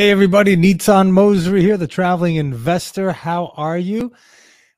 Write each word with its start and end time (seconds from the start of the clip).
Hey, 0.00 0.10
everybody, 0.10 0.56
Nitzan 0.56 1.10
Mosery 1.10 1.60
here, 1.60 1.76
the 1.76 1.86
traveling 1.86 2.36
investor. 2.36 3.12
How 3.12 3.52
are 3.58 3.76
you? 3.76 4.14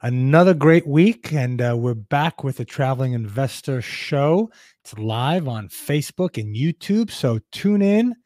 Another 0.00 0.52
great 0.52 0.84
week, 0.84 1.32
and 1.32 1.62
uh, 1.62 1.76
we're 1.78 1.94
back 1.94 2.42
with 2.42 2.56
the 2.56 2.64
Traveling 2.64 3.12
Investor 3.12 3.80
Show. 3.80 4.50
It's 4.80 4.98
live 4.98 5.46
on 5.46 5.68
Facebook 5.68 6.38
and 6.38 6.56
YouTube, 6.56 7.12
so 7.12 7.38
tune 7.52 7.82
in 7.82 8.16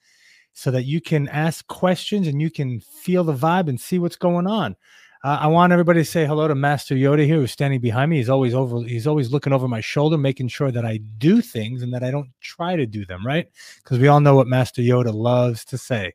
so 0.55 0.71
that 0.71 0.85
you 0.85 1.03
can 1.03 1.29
ask 1.29 1.67
questions 1.67 2.29
and 2.29 2.41
you 2.41 2.51
can 2.51 2.81
feel 2.81 3.25
the 3.25 3.35
vibe 3.35 3.69
and 3.69 3.79
see 3.79 3.99
what's 3.99 4.17
going 4.17 4.47
on. 4.47 4.75
Uh, 5.23 5.37
I 5.43 5.49
want 5.49 5.75
everybody 5.75 6.01
to 6.01 6.05
say 6.07 6.25
hello 6.25 6.49
to 6.49 6.55
Master 6.55 6.95
Yoda 6.95 7.27
here, 7.27 7.37
who's 7.37 7.53
standing 7.53 7.83
behind 7.83 8.11
me. 8.11 8.17
He's 8.17 8.31
always 8.31 8.55
over. 8.55 8.83
He's 8.85 9.07
always 9.07 9.31
looking 9.31 9.53
over 9.53 9.69
my 9.69 9.83
shoulder, 9.83 10.17
making 10.17 10.49
sure 10.49 10.71
that 10.71 10.87
I 10.87 11.01
do 11.19 11.43
things 11.43 11.83
and 11.83 11.93
that 11.93 12.03
I 12.03 12.11
don't 12.11 12.31
try 12.41 12.75
to 12.75 12.87
do 12.87 13.05
them. 13.05 13.27
Right? 13.27 13.49
Because 13.85 13.99
we 13.99 14.09
all 14.09 14.21
know 14.21 14.35
what 14.35 14.47
Master 14.47 14.81
Yoda 14.81 15.13
loves 15.13 15.63
to 15.67 15.77
say: 15.77 16.15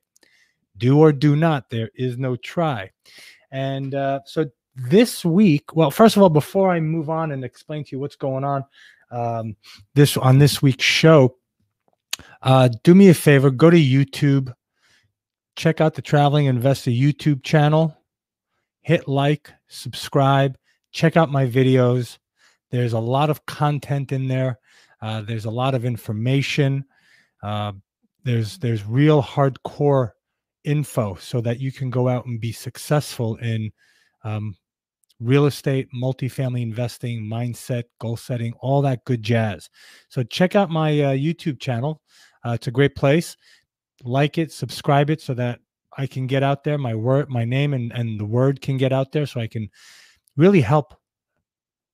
"Do 0.82 1.00
or 1.00 1.14
do 1.14 1.38
not. 1.38 1.70
There 1.70 1.90
is 1.96 2.18
no 2.18 2.36
try." 2.36 2.92
And 3.52 3.96
uh, 3.96 4.20
so 4.26 4.50
this 4.76 5.24
week, 5.24 5.74
well, 5.76 5.92
first 5.92 6.18
of 6.18 6.24
all, 6.24 6.30
before 6.30 6.72
I 6.72 6.80
move 6.82 7.10
on 7.10 7.32
and 7.32 7.46
explain 7.46 7.86
to 7.86 7.92
you 7.94 8.00
what's 8.00 8.18
going 8.18 8.44
on 8.44 8.66
um, 9.12 9.56
this 9.96 10.18
on 10.18 10.40
this 10.40 10.62
week's 10.62 10.84
show, 10.84 11.38
uh, 12.42 12.70
do 12.84 12.94
me 12.94 13.08
a 13.08 13.14
favor, 13.14 13.50
go 13.50 13.70
to 13.70 13.78
YouTube, 13.78 14.54
check 15.56 15.80
out 15.80 15.94
the 15.94 16.02
Traveling 16.02 16.48
Investor 16.48 16.92
YouTube 16.92 17.44
channel 17.44 17.96
hit 18.82 19.08
like, 19.08 19.52
subscribe, 19.68 20.58
check 20.92 21.16
out 21.16 21.32
my 21.32 21.46
videos. 21.48 22.18
There's 22.72 22.94
a 22.94 23.00
lot 23.00 23.30
of 23.30 23.46
content 23.46 24.12
in 24.12 24.28
there. 24.28 24.60
Uh, 25.02 25.22
there's 25.22 25.46
a 25.46 25.52
lot 25.52 25.76
of 25.76 25.86
information. 25.86 26.86
Uh, 27.42 27.74
there's 28.24 28.58
there's 28.60 28.86
real 28.86 29.22
hardcore 29.22 30.12
info 30.64 31.16
so 31.16 31.42
that 31.42 31.60
you 31.60 31.72
can 31.72 31.90
go 31.90 32.08
out 32.08 32.26
and 32.26 32.40
be 32.40 32.52
successful 32.52 33.36
in 33.38 33.72
um, 34.24 34.56
real 35.20 35.46
estate, 35.46 35.88
multifamily 35.96 36.62
investing, 36.62 37.22
mindset, 37.22 37.84
goal 38.00 38.18
setting, 38.18 38.54
all 38.60 38.82
that 38.82 39.06
good 39.06 39.24
jazz. 39.24 39.70
So 40.10 40.24
check 40.24 40.56
out 40.56 40.70
my 40.70 40.92
uh, 41.00 41.12
YouTube 41.12 41.60
channel. 41.60 42.02
Uh, 42.46 42.52
it's 42.52 42.68
a 42.68 42.72
great 42.72 42.96
place. 42.96 43.38
Like 44.04 44.38
it, 44.38 44.52
subscribe 44.52 45.10
it 45.10 45.22
so 45.22 45.34
that 45.36 45.60
I 45.98 46.08
can 46.08 46.26
get 46.26 46.42
out 46.42 46.64
there, 46.64 46.78
my 46.78 46.96
word, 46.96 47.30
my 47.30 47.46
name 47.46 47.74
and, 47.74 47.92
and 47.94 48.20
the 48.20 48.26
word 48.26 48.62
can 48.62 48.78
get 48.78 48.92
out 48.92 49.12
there 49.12 49.26
so 49.26 49.40
I 49.40 49.48
can 49.48 49.70
really 50.38 50.62
help 50.62 50.96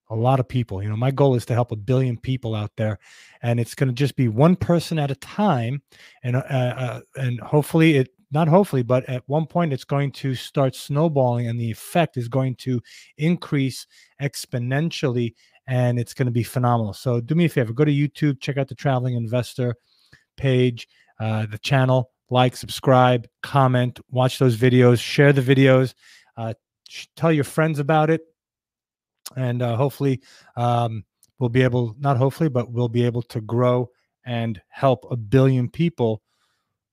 a 0.10 0.16
lot 0.16 0.40
of 0.40 0.48
people. 0.48 0.82
You 0.82 0.90
know, 0.90 0.96
my 0.96 1.12
goal 1.12 1.36
is 1.36 1.46
to 1.48 1.54
help 1.54 1.72
a 1.72 1.76
billion 1.76 2.18
people 2.18 2.56
out 2.56 2.72
there, 2.78 3.00
and 3.42 3.60
it's 3.60 3.76
going 3.76 3.90
to 3.90 3.94
just 3.94 4.16
be 4.16 4.28
one 4.28 4.56
person 4.56 5.00
at 5.00 5.12
a 5.12 5.16
time, 5.16 5.82
and 6.24 6.38
uh, 6.38 6.40
uh, 6.40 7.02
and 7.18 7.40
hopefully 7.42 7.98
it 7.98 8.10
not 8.32 8.48
hopefully, 8.48 8.84
but 8.84 9.08
at 9.10 9.24
one 9.28 9.46
point 9.46 9.74
it's 9.74 9.86
going 9.86 10.12
to 10.12 10.36
start 10.36 10.76
snowballing, 10.76 11.48
and 11.48 11.60
the 11.60 11.72
effect 11.72 12.18
is 12.18 12.28
going 12.28 12.56
to 12.56 12.82
increase 13.18 13.88
exponentially, 14.22 15.34
and 15.68 16.00
it's 16.00 16.14
going 16.14 16.26
to 16.26 16.32
be 16.32 16.44
phenomenal. 16.44 16.94
So 16.94 17.22
do 17.22 17.36
me 17.36 17.46
a 17.46 17.50
favor, 17.50 17.74
go 17.74 17.86
to 17.86 17.92
YouTube, 17.92 18.40
check 18.40 18.58
out 18.58 18.68
the 18.68 18.76
Traveling 18.76 19.16
Investor 19.16 19.76
page, 20.36 20.88
uh, 21.20 21.46
the 21.46 21.58
channel 21.58 22.12
like, 22.30 22.58
subscribe, 22.58 23.28
comment, 23.42 24.00
watch 24.12 24.38
those 24.38 24.58
videos, 24.58 25.00
share 25.00 25.32
the 25.32 25.42
videos, 25.42 25.94
uh, 26.36 26.54
tell 27.16 27.32
your 27.32 27.46
friends 27.46 27.80
about 27.80 28.10
it, 28.10 28.22
and 29.36 29.62
uh, 29.62 29.76
hopefully 29.76 30.22
um, 30.58 31.06
we'll 31.40 31.50
be 31.50 31.64
able, 31.64 31.96
not 32.00 32.18
hopefully, 32.18 32.50
but 32.50 32.72
we'll 32.72 32.90
be 32.90 33.06
able 33.06 33.22
to 33.22 33.42
grow 33.42 33.90
and 34.26 34.62
help 34.68 35.06
a 35.10 35.16
billion 35.16 35.70
people 35.70 36.22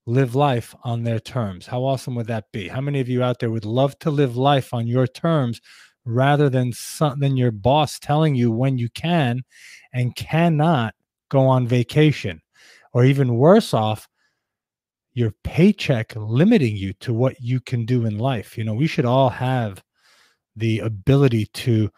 live 0.05 0.35
life 0.35 0.75
on 0.83 1.03
their 1.03 1.19
terms. 1.19 1.65
How 1.65 1.81
awesome 1.83 2.15
would 2.15 2.27
that 2.27 2.45
be? 2.51 2.67
How 2.67 2.81
many 2.81 2.99
of 2.99 3.09
you 3.09 3.23
out 3.23 3.39
there 3.39 3.51
would 3.51 3.65
love 3.65 3.97
to 3.99 4.11
live 4.11 4.37
life 4.37 4.73
on 4.73 4.87
your 4.87 5.07
terms 5.07 5.59
rather 6.05 6.49
than 6.49 6.71
some, 6.73 7.19
than 7.19 7.37
your 7.37 7.51
boss 7.51 7.97
telling 7.99 8.35
you 8.35 8.51
when 8.51 8.77
you 8.77 8.89
can 8.89 9.41
and 9.93 10.15
cannot 10.15 10.93
go 11.29 11.47
on 11.47 11.67
vacation? 11.67 12.41
Or 12.93 13.03
even 13.03 13.37
worse 13.37 13.73
off, 13.73 14.07
your 15.13 15.33
paycheck 15.43 16.13
limiting 16.15 16.75
you 16.75 16.93
to 16.93 17.13
what 17.13 17.41
you 17.41 17.59
can 17.59 17.85
do 17.85 18.05
in 18.05 18.19
life. 18.19 18.57
You 18.57 18.63
know, 18.63 18.73
we 18.73 18.87
should 18.87 19.05
all 19.05 19.29
have 19.29 19.83
the 20.55 20.79
ability 20.79 21.47
to 21.47 21.89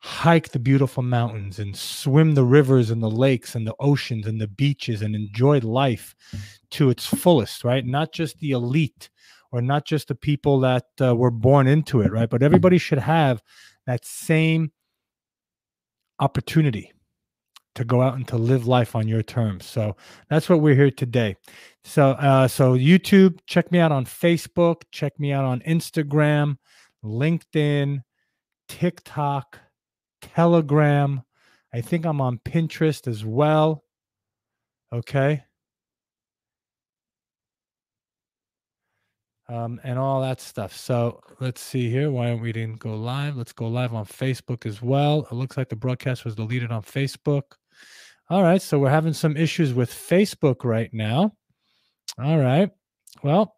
hike 0.00 0.50
the 0.50 0.58
beautiful 0.58 1.02
mountains 1.02 1.58
and 1.58 1.76
swim 1.76 2.34
the 2.34 2.44
rivers 2.44 2.90
and 2.90 3.02
the 3.02 3.10
lakes 3.10 3.54
and 3.54 3.66
the 3.66 3.74
oceans 3.80 4.26
and 4.26 4.40
the 4.40 4.46
beaches 4.46 5.02
and 5.02 5.14
enjoy 5.14 5.58
life 5.58 6.14
to 6.70 6.90
its 6.90 7.04
fullest, 7.06 7.64
right? 7.64 7.84
Not 7.84 8.12
just 8.12 8.38
the 8.38 8.52
elite 8.52 9.10
or 9.50 9.60
not 9.60 9.84
just 9.84 10.08
the 10.08 10.14
people 10.14 10.60
that 10.60 10.84
uh, 11.00 11.16
were 11.16 11.30
born 11.30 11.66
into 11.66 12.00
it, 12.00 12.12
right? 12.12 12.30
But 12.30 12.42
everybody 12.42 12.78
should 12.78 12.98
have 12.98 13.42
that 13.86 14.04
same 14.04 14.70
opportunity 16.20 16.92
to 17.74 17.84
go 17.84 18.02
out 18.02 18.14
and 18.14 18.26
to 18.28 18.36
live 18.36 18.66
life 18.66 18.96
on 18.96 19.06
your 19.06 19.22
terms. 19.22 19.64
So 19.64 19.96
that's 20.28 20.48
what 20.48 20.60
we're 20.60 20.74
here 20.74 20.90
today. 20.90 21.36
So 21.84 22.10
uh, 22.10 22.48
so 22.48 22.76
YouTube, 22.76 23.38
check 23.46 23.70
me 23.72 23.78
out 23.78 23.92
on 23.92 24.04
Facebook, 24.04 24.82
check 24.90 25.18
me 25.18 25.32
out 25.32 25.44
on 25.44 25.60
Instagram, 25.60 26.58
LinkedIn, 27.04 28.02
TikTok, 28.68 29.58
Telegram. 30.20 31.22
I 31.72 31.80
think 31.80 32.06
I'm 32.06 32.20
on 32.20 32.38
Pinterest 32.38 33.06
as 33.06 33.24
well. 33.24 33.84
Okay. 34.92 35.44
Um, 39.50 39.80
and 39.82 39.98
all 39.98 40.20
that 40.20 40.40
stuff. 40.40 40.76
So 40.76 41.20
let's 41.40 41.60
see 41.60 41.90
here. 41.90 42.10
Why 42.10 42.34
we 42.34 42.52
didn't 42.52 42.80
go 42.80 42.94
live? 42.94 43.36
Let's 43.36 43.52
go 43.52 43.66
live 43.66 43.94
on 43.94 44.04
Facebook 44.04 44.66
as 44.66 44.82
well. 44.82 45.26
It 45.30 45.34
looks 45.34 45.56
like 45.56 45.70
the 45.70 45.76
broadcast 45.76 46.24
was 46.24 46.34
deleted 46.34 46.70
on 46.70 46.82
Facebook. 46.82 47.42
All 48.30 48.42
right, 48.42 48.60
so 48.60 48.78
we're 48.78 48.90
having 48.90 49.14
some 49.14 49.38
issues 49.38 49.72
with 49.72 49.90
Facebook 49.90 50.62
right 50.62 50.92
now. 50.92 51.32
All 52.22 52.38
right. 52.38 52.70
Well, 53.22 53.54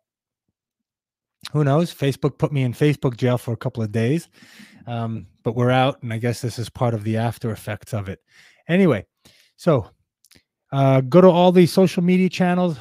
who 1.52 1.64
knows? 1.64 1.92
Facebook 1.92 2.38
put 2.38 2.52
me 2.52 2.62
in 2.62 2.72
Facebook 2.72 3.16
jail 3.16 3.38
for 3.38 3.52
a 3.52 3.56
couple 3.56 3.82
of 3.82 3.92
days, 3.92 4.28
um, 4.86 5.26
but 5.42 5.56
we're 5.56 5.70
out, 5.70 6.02
and 6.02 6.12
I 6.12 6.18
guess 6.18 6.40
this 6.40 6.58
is 6.58 6.68
part 6.68 6.94
of 6.94 7.04
the 7.04 7.16
after 7.16 7.50
effects 7.50 7.92
of 7.92 8.08
it. 8.08 8.20
Anyway, 8.68 9.04
so 9.56 9.90
uh, 10.72 11.00
go 11.00 11.20
to 11.20 11.28
all 11.28 11.52
the 11.52 11.66
social 11.66 12.02
media 12.02 12.28
channels, 12.28 12.78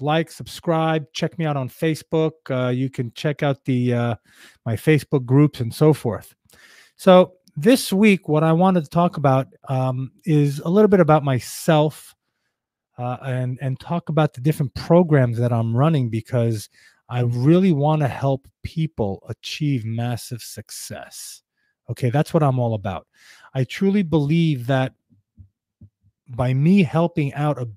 like, 0.00 0.30
subscribe, 0.30 1.06
check 1.12 1.38
me 1.38 1.44
out 1.44 1.56
on 1.56 1.68
Facebook. 1.68 2.32
Uh, 2.48 2.70
you 2.70 2.88
can 2.88 3.12
check 3.14 3.42
out 3.42 3.64
the 3.64 3.92
uh, 3.92 4.14
my 4.64 4.76
Facebook 4.76 5.24
groups 5.24 5.60
and 5.60 5.74
so 5.74 5.92
forth. 5.92 6.34
So 6.96 7.34
this 7.56 7.92
week, 7.92 8.28
what 8.28 8.44
I 8.44 8.52
wanted 8.52 8.84
to 8.84 8.90
talk 8.90 9.16
about 9.16 9.48
um, 9.68 10.12
is 10.24 10.60
a 10.60 10.68
little 10.68 10.88
bit 10.88 11.00
about 11.00 11.24
myself 11.24 12.14
uh, 12.96 13.16
and 13.22 13.58
and 13.60 13.78
talk 13.78 14.08
about 14.08 14.34
the 14.34 14.40
different 14.40 14.74
programs 14.74 15.38
that 15.38 15.52
I'm 15.52 15.76
running 15.76 16.08
because 16.08 16.68
I 17.08 17.20
really 17.20 17.72
want 17.72 18.02
to 18.02 18.08
help 18.08 18.46
people 18.62 19.24
achieve 19.28 19.84
massive 19.84 20.42
success. 20.42 21.42
Okay, 21.90 22.10
that's 22.10 22.34
what 22.34 22.42
I'm 22.42 22.58
all 22.58 22.74
about. 22.74 23.06
I 23.54 23.64
truly 23.64 24.02
believe 24.02 24.66
that 24.66 24.92
by 26.28 26.52
me 26.52 26.82
helping 26.82 27.32
out 27.34 27.58
a 27.58 27.68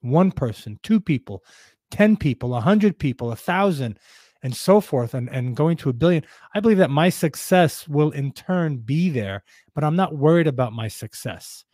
one 0.00 0.32
person, 0.32 0.78
two 0.82 1.00
people, 1.00 1.44
10 1.92 2.16
people, 2.16 2.54
a 2.54 2.60
hundred 2.60 2.98
people, 2.98 3.30
a 3.30 3.36
thousand, 3.36 3.98
and 4.44 4.54
so 4.54 4.80
forth 4.80 5.14
and, 5.14 5.28
and 5.30 5.56
going 5.56 5.76
to 5.76 5.88
a 5.88 5.92
billion 5.92 6.22
i 6.54 6.60
believe 6.60 6.78
that 6.78 6.90
my 6.90 7.08
success 7.08 7.88
will 7.88 8.12
in 8.12 8.30
turn 8.30 8.76
be 8.76 9.10
there 9.10 9.42
but 9.74 9.82
i'm 9.82 9.96
not 9.96 10.16
worried 10.16 10.46
about 10.46 10.72
my 10.72 10.86
success 10.86 11.64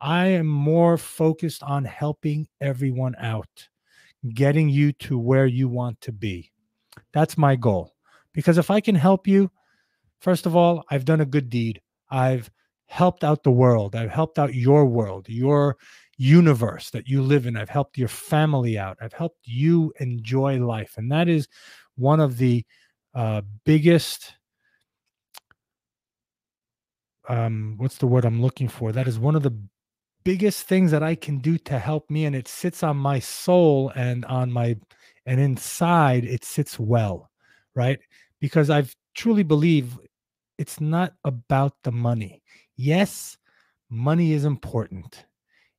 i 0.00 0.26
am 0.26 0.46
more 0.46 0.98
focused 0.98 1.62
on 1.62 1.84
helping 1.84 2.46
everyone 2.60 3.14
out 3.18 3.68
getting 4.34 4.68
you 4.68 4.92
to 4.92 5.18
where 5.18 5.46
you 5.46 5.68
want 5.68 6.00
to 6.02 6.12
be. 6.12 6.50
That's 7.12 7.38
my 7.38 7.56
goal. 7.56 7.94
Because 8.32 8.58
if 8.58 8.70
i 8.70 8.80
can 8.80 8.94
help 8.94 9.26
you 9.26 9.50
first 10.20 10.44
of 10.44 10.54
all 10.54 10.84
i've 10.90 11.04
done 11.04 11.20
a 11.20 11.26
good 11.26 11.48
deed. 11.48 11.80
I've 12.10 12.50
helped 12.86 13.24
out 13.24 13.42
the 13.42 13.50
world. 13.50 13.96
I've 13.96 14.10
helped 14.10 14.38
out 14.38 14.54
your 14.54 14.86
world 14.86 15.26
your 15.28 15.76
universe 16.18 16.90
that 16.90 17.06
you 17.06 17.22
live 17.22 17.46
in. 17.46 17.56
I've 17.56 17.68
helped 17.68 17.98
your 17.98 18.08
family 18.08 18.78
out. 18.78 18.96
I've 19.00 19.12
helped 19.12 19.40
you 19.44 19.92
enjoy 20.00 20.58
life. 20.58 20.94
And 20.96 21.10
that 21.12 21.28
is 21.28 21.46
one 21.96 22.20
of 22.20 22.38
the 22.38 22.64
uh, 23.14 23.42
biggest 23.64 24.34
um, 27.28 27.74
what's 27.78 27.98
the 27.98 28.06
word 28.06 28.24
I'm 28.24 28.40
looking 28.40 28.68
for? 28.68 28.92
That 28.92 29.08
is 29.08 29.18
one 29.18 29.34
of 29.34 29.42
the 29.42 29.58
biggest 30.26 30.66
things 30.66 30.90
that 30.90 31.04
I 31.04 31.14
can 31.14 31.38
do 31.38 31.56
to 31.58 31.78
help 31.78 32.10
me, 32.10 32.24
and 32.24 32.34
it 32.34 32.48
sits 32.48 32.82
on 32.82 32.96
my 32.96 33.20
soul 33.20 33.92
and 33.94 34.24
on 34.24 34.50
my 34.50 34.76
and 35.24 35.40
inside 35.40 36.24
it 36.24 36.44
sits 36.44 36.80
well, 36.80 37.30
right? 37.76 38.00
Because 38.40 38.68
I've 38.68 38.94
truly 39.14 39.44
believe 39.44 39.96
it's 40.58 40.80
not 40.80 41.14
about 41.24 41.74
the 41.84 41.92
money. 41.92 42.42
Yes, 42.76 43.38
money 43.88 44.32
is 44.32 44.44
important. 44.44 45.24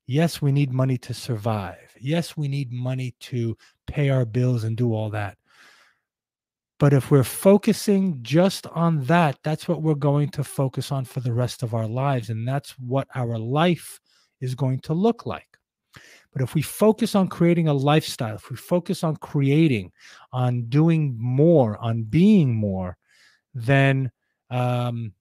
Yes, 0.06 0.42
we 0.42 0.54
need 0.54 0.72
money 0.72 0.98
to 1.00 1.14
survive. 1.14 1.94
Yes, 2.00 2.38
we 2.38 2.48
need 2.48 2.72
money 2.72 3.16
to 3.20 3.58
pay 3.86 4.10
our 4.10 4.24
bills 4.24 4.64
and 4.64 4.78
do 4.78 4.94
all 4.94 5.10
that. 5.10 5.38
But 6.80 6.94
if 6.94 7.12
we're 7.12 7.24
focusing 7.26 8.20
just 8.22 8.66
on 8.68 9.04
that, 9.06 9.40
that's 9.44 9.68
what 9.68 9.82
we're 9.82 9.96
going 9.96 10.30
to 10.30 10.44
focus 10.44 10.90
on 10.92 11.04
for 11.04 11.20
the 11.20 11.34
rest 11.34 11.64
of 11.64 11.74
our 11.74 11.88
lives. 11.88 12.30
And 12.30 12.48
that's 12.48 12.72
what 12.80 13.08
our 13.14 13.38
life 13.38 14.00
is 14.42 14.56
going 14.56 14.80
to 14.82 14.94
look 14.94 15.26
like. 15.26 15.48
But 16.34 16.42
if 16.42 16.54
we 16.54 16.62
focus 16.62 17.16
on 17.16 17.28
creating 17.28 17.68
a 17.68 17.74
lifestyle, 17.74 18.36
if 18.36 18.50
we 18.50 18.58
focus 18.58 19.04
on 19.04 19.16
creating, 19.16 19.92
on 20.32 20.66
doing 20.66 21.16
more, 21.18 21.78
on 21.78 22.04
being 22.04 22.54
more, 22.54 22.98
then 23.54 24.12
um, 24.50 25.14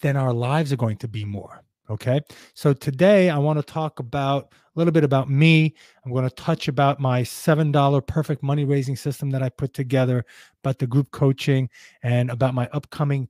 then 0.00 0.16
our 0.16 0.32
lives 0.32 0.72
are 0.72 0.76
going 0.76 0.96
to 0.98 1.08
be 1.08 1.24
more. 1.24 1.62
Okay. 1.90 2.20
So 2.54 2.72
today 2.72 3.28
I 3.30 3.38
want 3.38 3.58
to 3.58 3.62
talk 3.62 3.98
about 3.98 4.52
a 4.52 4.78
little 4.78 4.92
bit 4.92 5.04
about 5.04 5.28
me. 5.28 5.74
I'm 6.04 6.12
going 6.12 6.28
to 6.28 6.34
touch 6.34 6.68
about 6.68 7.00
my 7.00 7.22
$7 7.22 8.06
perfect 8.06 8.42
money 8.42 8.64
raising 8.64 8.96
system 8.96 9.30
that 9.30 9.42
I 9.42 9.48
put 9.50 9.74
together, 9.74 10.24
about 10.62 10.78
the 10.78 10.86
group 10.86 11.10
coaching, 11.10 11.68
and 12.02 12.30
about 12.30 12.54
my 12.54 12.68
upcoming 12.72 13.28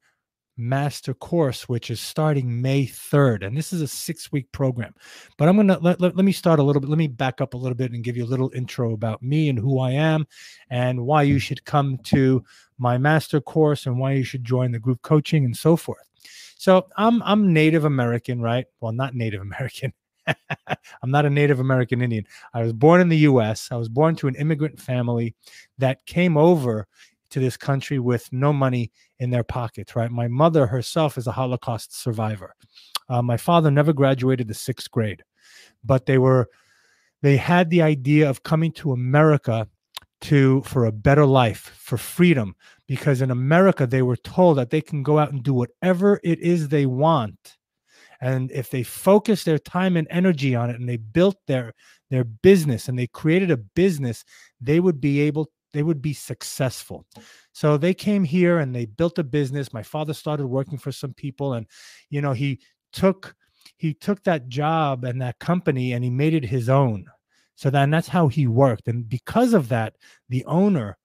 master 0.57 1.15
course, 1.15 1.69
which 1.69 1.91
is 1.91 2.01
starting 2.01 2.61
May 2.61 2.87
3rd. 2.87 3.47
And 3.47 3.57
this 3.57 3.73
is 3.73 3.81
a 3.81 3.89
six 3.89 4.31
week 4.33 4.51
program. 4.53 4.95
But 5.39 5.49
I'm 5.49 5.57
going 5.57 5.69
to 5.69 5.79
let, 5.81 6.01
let, 6.01 6.17
let, 6.17 6.25
me 6.25 6.33
start 6.33 6.59
a 6.59 6.63
little 6.63 6.81
bit. 6.81 6.91
Let 6.91 6.99
me 6.99 7.09
back 7.09 7.41
up 7.41 7.55
a 7.55 7.57
little 7.57 7.75
bit 7.75 7.93
and 7.93 8.05
give 8.05 8.17
you 8.17 8.25
a 8.25 8.27
little 8.27 8.51
intro 8.55 8.93
about 8.93 9.23
me 9.23 9.49
and 9.49 9.59
who 9.59 9.79
I 9.79 9.93
am 9.93 10.27
and 10.71 11.07
why 11.07 11.23
you 11.23 11.37
mm. 11.37 11.41
should 11.41 11.65
come 11.65 11.99
to 12.05 12.45
my 12.79 12.99
master 12.99 13.41
course 13.41 13.87
and 13.87 13.99
why 13.99 14.13
you 14.13 14.25
should 14.25 14.45
join 14.45 14.73
the 14.73 14.79
group 14.79 15.03
coaching 15.03 15.45
and 15.45 15.57
so 15.57 15.77
forth. 15.77 16.09
So 16.57 16.87
I'm 16.97 17.23
I'm 17.23 17.53
Native 17.53 17.85
American, 17.85 18.41
right? 18.41 18.67
Well, 18.81 18.93
not 18.93 19.15
Native 19.15 19.41
American. 19.51 19.93
I'm 20.27 21.11
not 21.11 21.27
a 21.27 21.31
Native 21.31 21.59
American 21.59 22.01
Indian. 22.01 22.25
I 22.55 22.63
was 22.63 22.73
born 22.73 23.01
in 23.01 23.09
the 23.09 23.19
US. 23.19 23.69
I 23.73 23.77
was 23.77 23.89
born 23.89 24.15
to 24.17 24.29
an 24.29 24.37
immigrant 24.37 24.81
family 24.81 25.35
that 25.79 26.07
came 26.07 26.37
over 26.37 26.87
to 27.31 27.41
this 27.41 27.57
country 27.57 27.99
with 27.99 28.33
no 28.33 28.53
money 28.53 28.93
in 29.23 29.31
their 29.31 29.45
pockets, 29.45 29.95
right? 29.95 30.11
My 30.11 30.27
mother 30.27 30.67
herself 30.67 31.17
is 31.17 31.29
a 31.29 31.33
Holocaust 31.33 31.97
survivor. 31.97 32.55
Uh, 33.09 33.23
my 33.23 33.37
father 33.37 33.71
never 33.71 33.93
graduated 33.93 34.49
the 34.49 34.55
sixth 34.55 34.91
grade, 34.91 35.23
but 35.85 36.07
they 36.07 36.19
were, 36.19 36.49
they 37.23 37.37
had 37.37 37.71
the 37.71 37.83
idea 37.83 38.29
of 38.29 38.43
coming 38.43 38.73
to 38.73 38.93
America 38.93 39.69
to 40.23 40.61
for 40.63 40.87
a 40.87 40.93
better 40.93 41.25
life, 41.25 41.73
for 41.79 41.97
freedom, 41.97 42.57
because 42.89 43.23
in 43.23 43.31
America 43.31 43.87
they 43.87 44.03
were 44.03 44.17
told 44.17 44.59
that 44.59 44.71
they 44.71 44.81
can 44.81 45.05
go 45.05 45.21
out 45.21 45.33
and 45.33 45.45
do 45.45 45.55
whatever 45.55 46.21
it 46.25 46.41
is 46.41 46.69
they 46.69 46.87
want. 46.87 47.57
And 48.21 48.51
if 48.51 48.71
they 48.71 48.83
focus 48.83 49.45
their 49.45 49.59
time 49.59 49.97
and 49.97 50.07
energy 50.11 50.55
on 50.57 50.69
it 50.71 50.79
and 50.79 50.89
they 50.89 50.97
built 50.97 51.37
their 51.47 51.75
their 52.11 52.25
business 52.25 52.89
and 52.89 52.99
they 52.99 53.07
created 53.07 53.51
a 53.51 53.57
business, 53.57 54.25
they 54.61 54.81
would 54.81 55.01
be 55.01 55.21
able 55.21 55.51
they 55.73 55.83
would 55.83 56.03
be 56.03 56.13
successful. 56.13 57.07
So 57.53 57.77
they 57.77 57.95
came 57.95 58.25
here 58.25 58.59
and 58.59 58.75
they 58.75 58.87
built 58.87 59.19
a 59.19 59.25
business. 59.25 59.73
My 59.73 59.83
father 59.83 60.15
started 60.15 60.47
working 60.47 60.79
for 60.79 60.93
some 60.93 61.15
people 61.15 61.55
and 61.55 61.67
you 62.11 62.21
know, 62.21 62.33
he 62.33 62.61
took 62.93 63.35
he 63.77 63.95
took 63.95 64.23
that 64.25 64.49
job 64.49 65.05
and 65.05 65.21
that 65.23 65.39
company 65.39 65.93
and 65.93 66.05
he 66.05 66.11
made 66.11 66.35
it 66.35 66.45
his 66.45 66.69
own. 66.69 67.07
So 67.55 67.71
then 67.71 67.91
that's 67.91 68.09
how 68.09 68.29
he 68.29 68.47
worked 68.47 68.89
and 68.89 69.09
because 69.09 69.55
of 69.55 69.69
that, 69.69 69.95
the 70.29 70.45
owner 70.47 70.99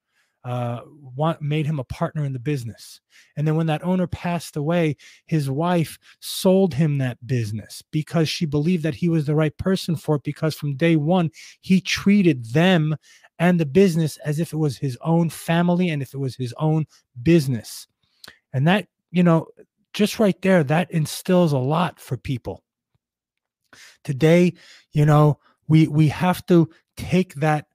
uh, 0.47 0.79
want, 1.15 1.41
made 1.41 1.65
him 1.65 1.77
a 1.77 1.83
partner 1.83 2.23
in 2.23 2.31
the 2.31 2.39
business. 2.39 3.01
And 3.35 3.45
then 3.45 3.55
when 3.55 3.67
that 3.67 3.83
owner 3.83 4.07
passed 4.07 4.55
away, 4.55 4.95
his 5.25 5.49
wife 5.49 5.99
sold 6.21 6.73
him 6.73 6.99
that 6.99 7.17
business 7.27 7.83
because 7.91 8.29
she 8.29 8.45
believed 8.45 8.83
that 8.83 8.95
he 8.95 9.09
was 9.09 9.25
the 9.25 9.35
right 9.35 9.55
person 9.57 9.97
for 9.97 10.15
it. 10.15 10.23
Because 10.23 10.55
from 10.55 10.77
day 10.77 10.95
one, 10.95 11.31
he 11.59 11.81
treated 11.81 12.45
them 12.53 12.95
and 13.39 13.59
the 13.59 13.65
business 13.65 14.17
as 14.17 14.39
if 14.39 14.53
it 14.53 14.57
was 14.57 14.77
his 14.77 14.97
own 15.01 15.29
family 15.29 15.89
and 15.89 16.01
if 16.01 16.13
it 16.13 16.17
was 16.17 16.35
his 16.35 16.53
own 16.57 16.85
business. 17.21 17.87
And 18.53 18.67
that, 18.67 18.87
you 19.11 19.23
know, 19.23 19.47
just 19.93 20.19
right 20.19 20.39
there, 20.41 20.63
that 20.63 20.91
instills 20.91 21.53
a 21.53 21.57
lot 21.57 21.99
for 21.99 22.17
people. 22.17 22.63
Today, 24.03 24.53
you 24.91 25.05
know, 25.05 25.39
we 25.67 25.87
we 25.87 26.07
have 26.07 26.45
to 26.47 26.69
take 26.95 27.35
that 27.35 27.65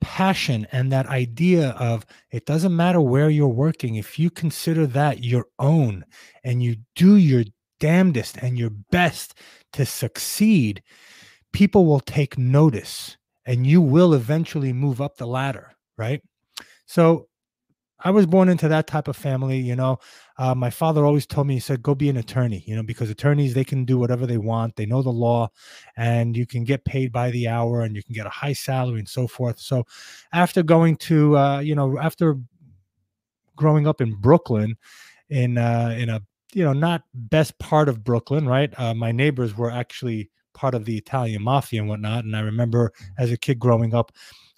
passion 0.00 0.66
and 0.72 0.90
that 0.90 1.06
idea 1.06 1.70
of 1.70 2.06
it 2.30 2.46
doesn't 2.46 2.74
matter 2.74 3.00
where 3.00 3.28
you're 3.28 3.48
working 3.48 3.96
if 3.96 4.18
you 4.18 4.30
consider 4.30 4.86
that 4.86 5.22
your 5.22 5.46
own 5.58 6.04
and 6.42 6.62
you 6.62 6.76
do 6.96 7.16
your 7.16 7.44
damnedest 7.80 8.38
and 8.38 8.58
your 8.58 8.70
best 8.90 9.34
to 9.72 9.84
succeed 9.84 10.82
people 11.52 11.84
will 11.84 12.00
take 12.00 12.38
notice 12.38 13.18
and 13.46 13.66
you 13.66 13.80
will 13.80 14.14
eventually 14.14 14.72
move 14.72 15.00
up 15.00 15.16
the 15.16 15.26
ladder, 15.26 15.72
right? 15.96 16.22
So 16.86 17.28
I 18.02 18.10
was 18.10 18.26
born 18.26 18.48
into 18.48 18.68
that 18.68 18.86
type 18.86 19.08
of 19.08 19.16
family. 19.16 19.58
You 19.58 19.76
know, 19.76 19.98
uh, 20.38 20.54
my 20.54 20.70
father 20.70 21.04
always 21.04 21.26
told 21.26 21.46
me, 21.46 21.54
he 21.54 21.60
said, 21.60 21.82
go 21.82 21.94
be 21.94 22.08
an 22.08 22.16
attorney, 22.16 22.64
you 22.66 22.74
know, 22.74 22.82
because 22.82 23.10
attorneys, 23.10 23.54
they 23.54 23.64
can 23.64 23.84
do 23.84 23.98
whatever 23.98 24.26
they 24.26 24.38
want. 24.38 24.76
They 24.76 24.86
know 24.86 25.02
the 25.02 25.10
law 25.10 25.50
and 25.96 26.36
you 26.36 26.46
can 26.46 26.64
get 26.64 26.84
paid 26.84 27.12
by 27.12 27.30
the 27.30 27.48
hour 27.48 27.82
and 27.82 27.94
you 27.94 28.02
can 28.02 28.14
get 28.14 28.26
a 28.26 28.30
high 28.30 28.54
salary 28.54 29.00
and 29.00 29.08
so 29.08 29.26
forth. 29.26 29.58
So 29.58 29.84
after 30.32 30.62
going 30.62 30.96
to, 30.96 31.36
uh, 31.36 31.60
you 31.60 31.74
know, 31.74 31.98
after 31.98 32.38
growing 33.56 33.86
up 33.86 34.00
in 34.00 34.14
Brooklyn, 34.14 34.76
in, 35.28 35.58
uh, 35.58 35.94
in 35.98 36.08
a, 36.08 36.22
you 36.52 36.64
know, 36.64 36.72
not 36.72 37.02
best 37.14 37.58
part 37.58 37.88
of 37.88 38.02
Brooklyn, 38.02 38.46
right? 38.46 38.72
Uh, 38.78 38.94
my 38.94 39.12
neighbors 39.12 39.56
were 39.56 39.70
actually 39.70 40.30
part 40.60 40.74
of 40.74 40.84
the 40.84 40.98
Italian 40.98 41.42
mafia 41.42 41.80
and 41.80 41.88
whatnot. 41.88 42.24
And 42.24 42.36
I 42.36 42.40
remember 42.40 42.92
as 43.16 43.32
a 43.32 43.36
kid 43.38 43.58
growing 43.58 43.94
up, 43.94 44.12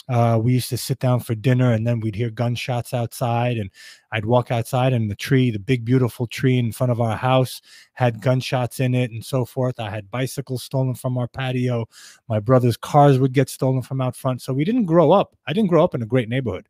uh, 0.08 0.36
we 0.42 0.52
used 0.52 0.68
to 0.68 0.76
sit 0.76 0.98
down 0.98 1.20
for 1.20 1.36
dinner 1.36 1.72
and 1.72 1.86
then 1.86 2.00
we'd 2.00 2.16
hear 2.16 2.28
gunshots 2.28 2.92
outside 2.92 3.56
and 3.56 3.70
i'd 4.10 4.24
walk 4.24 4.50
outside 4.50 4.92
and 4.92 5.08
the 5.08 5.14
tree 5.14 5.52
the 5.52 5.60
big 5.60 5.84
beautiful 5.84 6.26
tree 6.26 6.58
in 6.58 6.72
front 6.72 6.90
of 6.90 7.00
our 7.00 7.16
house 7.16 7.62
had 7.92 8.20
gunshots 8.20 8.80
in 8.80 8.96
it 8.96 9.12
and 9.12 9.24
so 9.24 9.44
forth. 9.44 9.78
I 9.78 9.90
had 9.90 10.10
bicycles 10.10 10.64
stolen 10.64 10.96
from 10.96 11.16
our 11.16 11.28
patio. 11.28 11.86
My 12.28 12.40
brother's 12.40 12.76
cars 12.76 13.20
would 13.20 13.32
get 13.32 13.48
stolen 13.48 13.80
from 13.80 14.00
out 14.00 14.16
front. 14.16 14.42
So 14.42 14.52
we 14.52 14.64
didn't 14.64 14.86
grow 14.86 15.12
up 15.12 15.36
i 15.46 15.52
didn't 15.52 15.70
grow 15.70 15.84
up 15.84 15.94
in 15.94 16.02
a 16.02 16.06
great 16.06 16.28
neighborhood. 16.28 16.66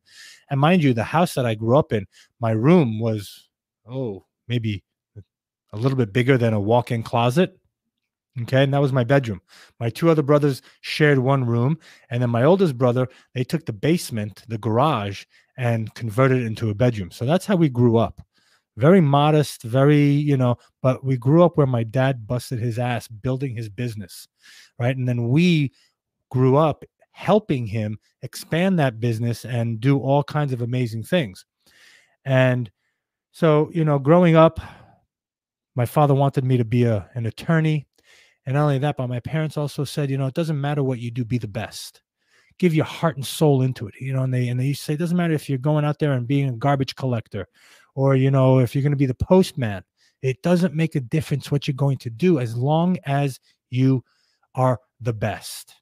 And 0.50 0.60
mind 0.60 0.82
you 0.82 0.92
the 0.92 1.04
house 1.16 1.32
that 1.34 1.46
i 1.46 1.54
grew 1.54 1.78
up 1.78 1.90
in 1.90 2.06
my 2.38 2.50
room 2.50 3.00
was 3.00 3.48
oh 3.88 4.26
maybe 4.46 4.84
a 5.72 5.78
little 5.78 5.96
bit 5.96 6.12
bigger 6.12 6.36
than 6.36 6.52
a 6.52 6.60
walk-in 6.60 7.02
closet 7.02 7.58
Okay. 8.40 8.62
And 8.62 8.72
that 8.72 8.80
was 8.80 8.92
my 8.92 9.04
bedroom. 9.04 9.42
My 9.78 9.90
two 9.90 10.08
other 10.08 10.22
brothers 10.22 10.62
shared 10.80 11.18
one 11.18 11.44
room. 11.44 11.78
And 12.10 12.22
then 12.22 12.30
my 12.30 12.44
oldest 12.44 12.78
brother, 12.78 13.06
they 13.34 13.44
took 13.44 13.66
the 13.66 13.72
basement, 13.72 14.42
the 14.48 14.58
garage, 14.58 15.24
and 15.58 15.94
converted 15.94 16.42
it 16.42 16.46
into 16.46 16.70
a 16.70 16.74
bedroom. 16.74 17.10
So 17.10 17.26
that's 17.26 17.44
how 17.44 17.56
we 17.56 17.68
grew 17.68 17.98
up. 17.98 18.22
Very 18.78 19.02
modest, 19.02 19.64
very, 19.64 20.02
you 20.02 20.38
know, 20.38 20.56
but 20.80 21.04
we 21.04 21.18
grew 21.18 21.44
up 21.44 21.58
where 21.58 21.66
my 21.66 21.84
dad 21.84 22.26
busted 22.26 22.58
his 22.58 22.78
ass 22.78 23.06
building 23.06 23.54
his 23.54 23.68
business. 23.68 24.26
Right. 24.78 24.96
And 24.96 25.06
then 25.06 25.28
we 25.28 25.72
grew 26.30 26.56
up 26.56 26.84
helping 27.10 27.66
him 27.66 27.98
expand 28.22 28.78
that 28.78 28.98
business 28.98 29.44
and 29.44 29.78
do 29.78 29.98
all 29.98 30.24
kinds 30.24 30.54
of 30.54 30.62
amazing 30.62 31.02
things. 31.02 31.44
And 32.24 32.70
so, 33.32 33.70
you 33.74 33.84
know, 33.84 33.98
growing 33.98 34.36
up, 34.36 34.58
my 35.74 35.84
father 35.84 36.14
wanted 36.14 36.44
me 36.44 36.56
to 36.56 36.64
be 36.64 36.84
a, 36.84 37.10
an 37.14 37.26
attorney 37.26 37.86
and 38.46 38.54
not 38.54 38.64
only 38.64 38.78
that, 38.78 38.96
but 38.96 39.08
my 39.08 39.20
parents 39.20 39.56
also 39.56 39.84
said, 39.84 40.10
you 40.10 40.18
know, 40.18 40.26
it 40.26 40.34
doesn't 40.34 40.60
matter 40.60 40.82
what 40.82 40.98
you 40.98 41.10
do, 41.10 41.24
be 41.24 41.38
the 41.38 41.48
best. 41.48 42.02
Give 42.58 42.74
your 42.74 42.84
heart 42.84 43.16
and 43.16 43.26
soul 43.26 43.62
into 43.62 43.86
it. 43.86 43.94
You 44.00 44.12
know, 44.12 44.22
and 44.22 44.34
they 44.34 44.48
and 44.48 44.58
they 44.58 44.66
used 44.66 44.80
to 44.80 44.86
say 44.86 44.94
it 44.94 44.98
doesn't 44.98 45.16
matter 45.16 45.34
if 45.34 45.48
you're 45.48 45.58
going 45.58 45.84
out 45.84 45.98
there 45.98 46.12
and 46.12 46.26
being 46.26 46.48
a 46.48 46.52
garbage 46.52 46.94
collector 46.96 47.48
or 47.94 48.16
you 48.16 48.30
know, 48.30 48.58
if 48.58 48.74
you're 48.74 48.82
going 48.82 48.92
to 48.92 48.96
be 48.96 49.06
the 49.06 49.14
postman. 49.14 49.82
It 50.22 50.40
doesn't 50.42 50.74
make 50.74 50.94
a 50.94 51.00
difference 51.00 51.50
what 51.50 51.66
you're 51.66 51.74
going 51.74 51.98
to 51.98 52.10
do 52.10 52.38
as 52.38 52.56
long 52.56 52.96
as 53.06 53.40
you 53.70 54.04
are 54.54 54.78
the 55.00 55.12
best. 55.12 55.74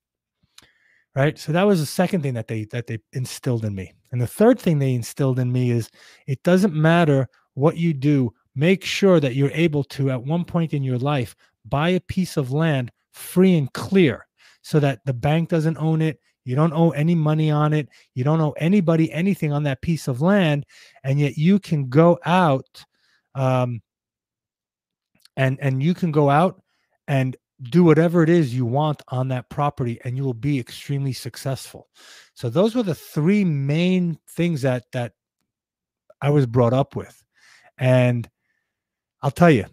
Right. 1.14 1.38
So 1.38 1.52
that 1.52 1.66
was 1.66 1.80
the 1.80 1.86
second 1.86 2.22
thing 2.22 2.34
that 2.34 2.48
they 2.48 2.64
that 2.66 2.86
they 2.86 3.00
instilled 3.12 3.64
in 3.64 3.74
me. 3.74 3.92
And 4.12 4.20
the 4.20 4.26
third 4.26 4.58
thing 4.58 4.78
they 4.78 4.94
instilled 4.94 5.38
in 5.38 5.52
me 5.52 5.70
is 5.70 5.90
it 6.26 6.42
doesn't 6.42 6.72
matter 6.72 7.28
what 7.54 7.76
you 7.76 7.92
do, 7.92 8.32
make 8.54 8.84
sure 8.84 9.20
that 9.20 9.34
you're 9.34 9.50
able 9.50 9.84
to 9.84 10.10
at 10.10 10.22
one 10.22 10.44
point 10.44 10.72
in 10.72 10.82
your 10.82 10.98
life 10.98 11.34
buy 11.64 11.90
a 11.90 12.00
piece 12.00 12.36
of 12.36 12.52
land 12.52 12.90
free 13.12 13.56
and 13.56 13.72
clear 13.72 14.26
so 14.62 14.80
that 14.80 15.00
the 15.04 15.14
bank 15.14 15.48
doesn't 15.48 15.76
own 15.78 16.02
it. 16.02 16.20
You 16.44 16.56
don't 16.56 16.72
owe 16.72 16.90
any 16.90 17.14
money 17.14 17.50
on 17.50 17.72
it. 17.72 17.88
You 18.14 18.24
don't 18.24 18.40
owe 18.40 18.52
anybody 18.52 19.12
anything 19.12 19.52
on 19.52 19.62
that 19.64 19.82
piece 19.82 20.08
of 20.08 20.20
land. 20.20 20.64
And 21.04 21.20
yet 21.20 21.36
you 21.36 21.58
can 21.58 21.88
go 21.88 22.18
out 22.24 22.84
um, 23.34 23.82
and, 25.36 25.58
and 25.60 25.82
you 25.82 25.94
can 25.94 26.10
go 26.10 26.30
out 26.30 26.62
and 27.08 27.36
do 27.62 27.84
whatever 27.84 28.22
it 28.22 28.30
is 28.30 28.54
you 28.54 28.64
want 28.64 29.02
on 29.08 29.28
that 29.28 29.50
property 29.50 30.00
and 30.04 30.16
you 30.16 30.24
will 30.24 30.34
be 30.34 30.58
extremely 30.58 31.12
successful. 31.12 31.88
So 32.34 32.48
those 32.48 32.74
were 32.74 32.82
the 32.82 32.94
three 32.94 33.44
main 33.44 34.18
things 34.30 34.62
that 34.62 34.84
that 34.92 35.12
I 36.22 36.30
was 36.30 36.46
brought 36.46 36.72
up 36.72 36.96
with. 36.96 37.22
And 37.78 38.28
I'll 39.22 39.30
tell 39.30 39.50
you, 39.50 39.66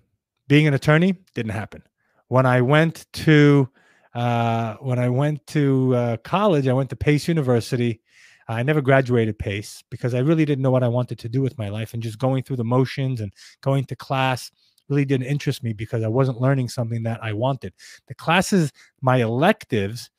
being 0.48 0.68
an 0.68 0.74
attorney 0.74 1.16
didn't 1.34 1.52
happen. 1.52 1.84
when 2.30 2.46
I 2.46 2.62
went 2.62 3.06
to 3.14 3.70
uh, 4.14 4.76
when 4.78 4.98
I 4.98 5.10
went 5.10 5.46
to 5.48 5.96
uh, 5.96 6.18
college, 6.18 6.68
I 6.68 6.74
went 6.74 6.90
to 6.90 6.96
Pace 6.96 7.28
University. 7.28 8.02
I 8.50 8.64
never 8.64 8.82
graduated 8.82 9.38
Pace 9.38 9.84
because 9.90 10.14
I 10.16 10.20
really 10.20 10.46
didn't 10.46 10.64
know 10.64 10.72
what 10.72 10.84
I 10.84 10.88
wanted 10.88 11.20
to 11.20 11.30
do 11.30 11.42
with 11.42 11.58
my 11.58 11.70
life, 11.70 11.94
and 11.94 12.02
just 12.02 12.18
going 12.18 12.44
through 12.44 12.56
the 12.56 12.64
motions 12.64 13.22
and 13.22 13.32
going 13.62 13.86
to 13.86 13.96
class 13.96 14.52
really 14.90 15.06
didn't 15.06 15.28
interest 15.28 15.64
me 15.64 15.74
because 15.74 16.04
I 16.04 16.08
wasn't 16.08 16.42
learning 16.42 16.70
something 16.70 17.04
that 17.04 17.22
I 17.22 17.34
wanted. 17.34 17.74
The 18.08 18.16
classes, 18.16 18.72
my 19.02 19.18
electives, 19.18 20.10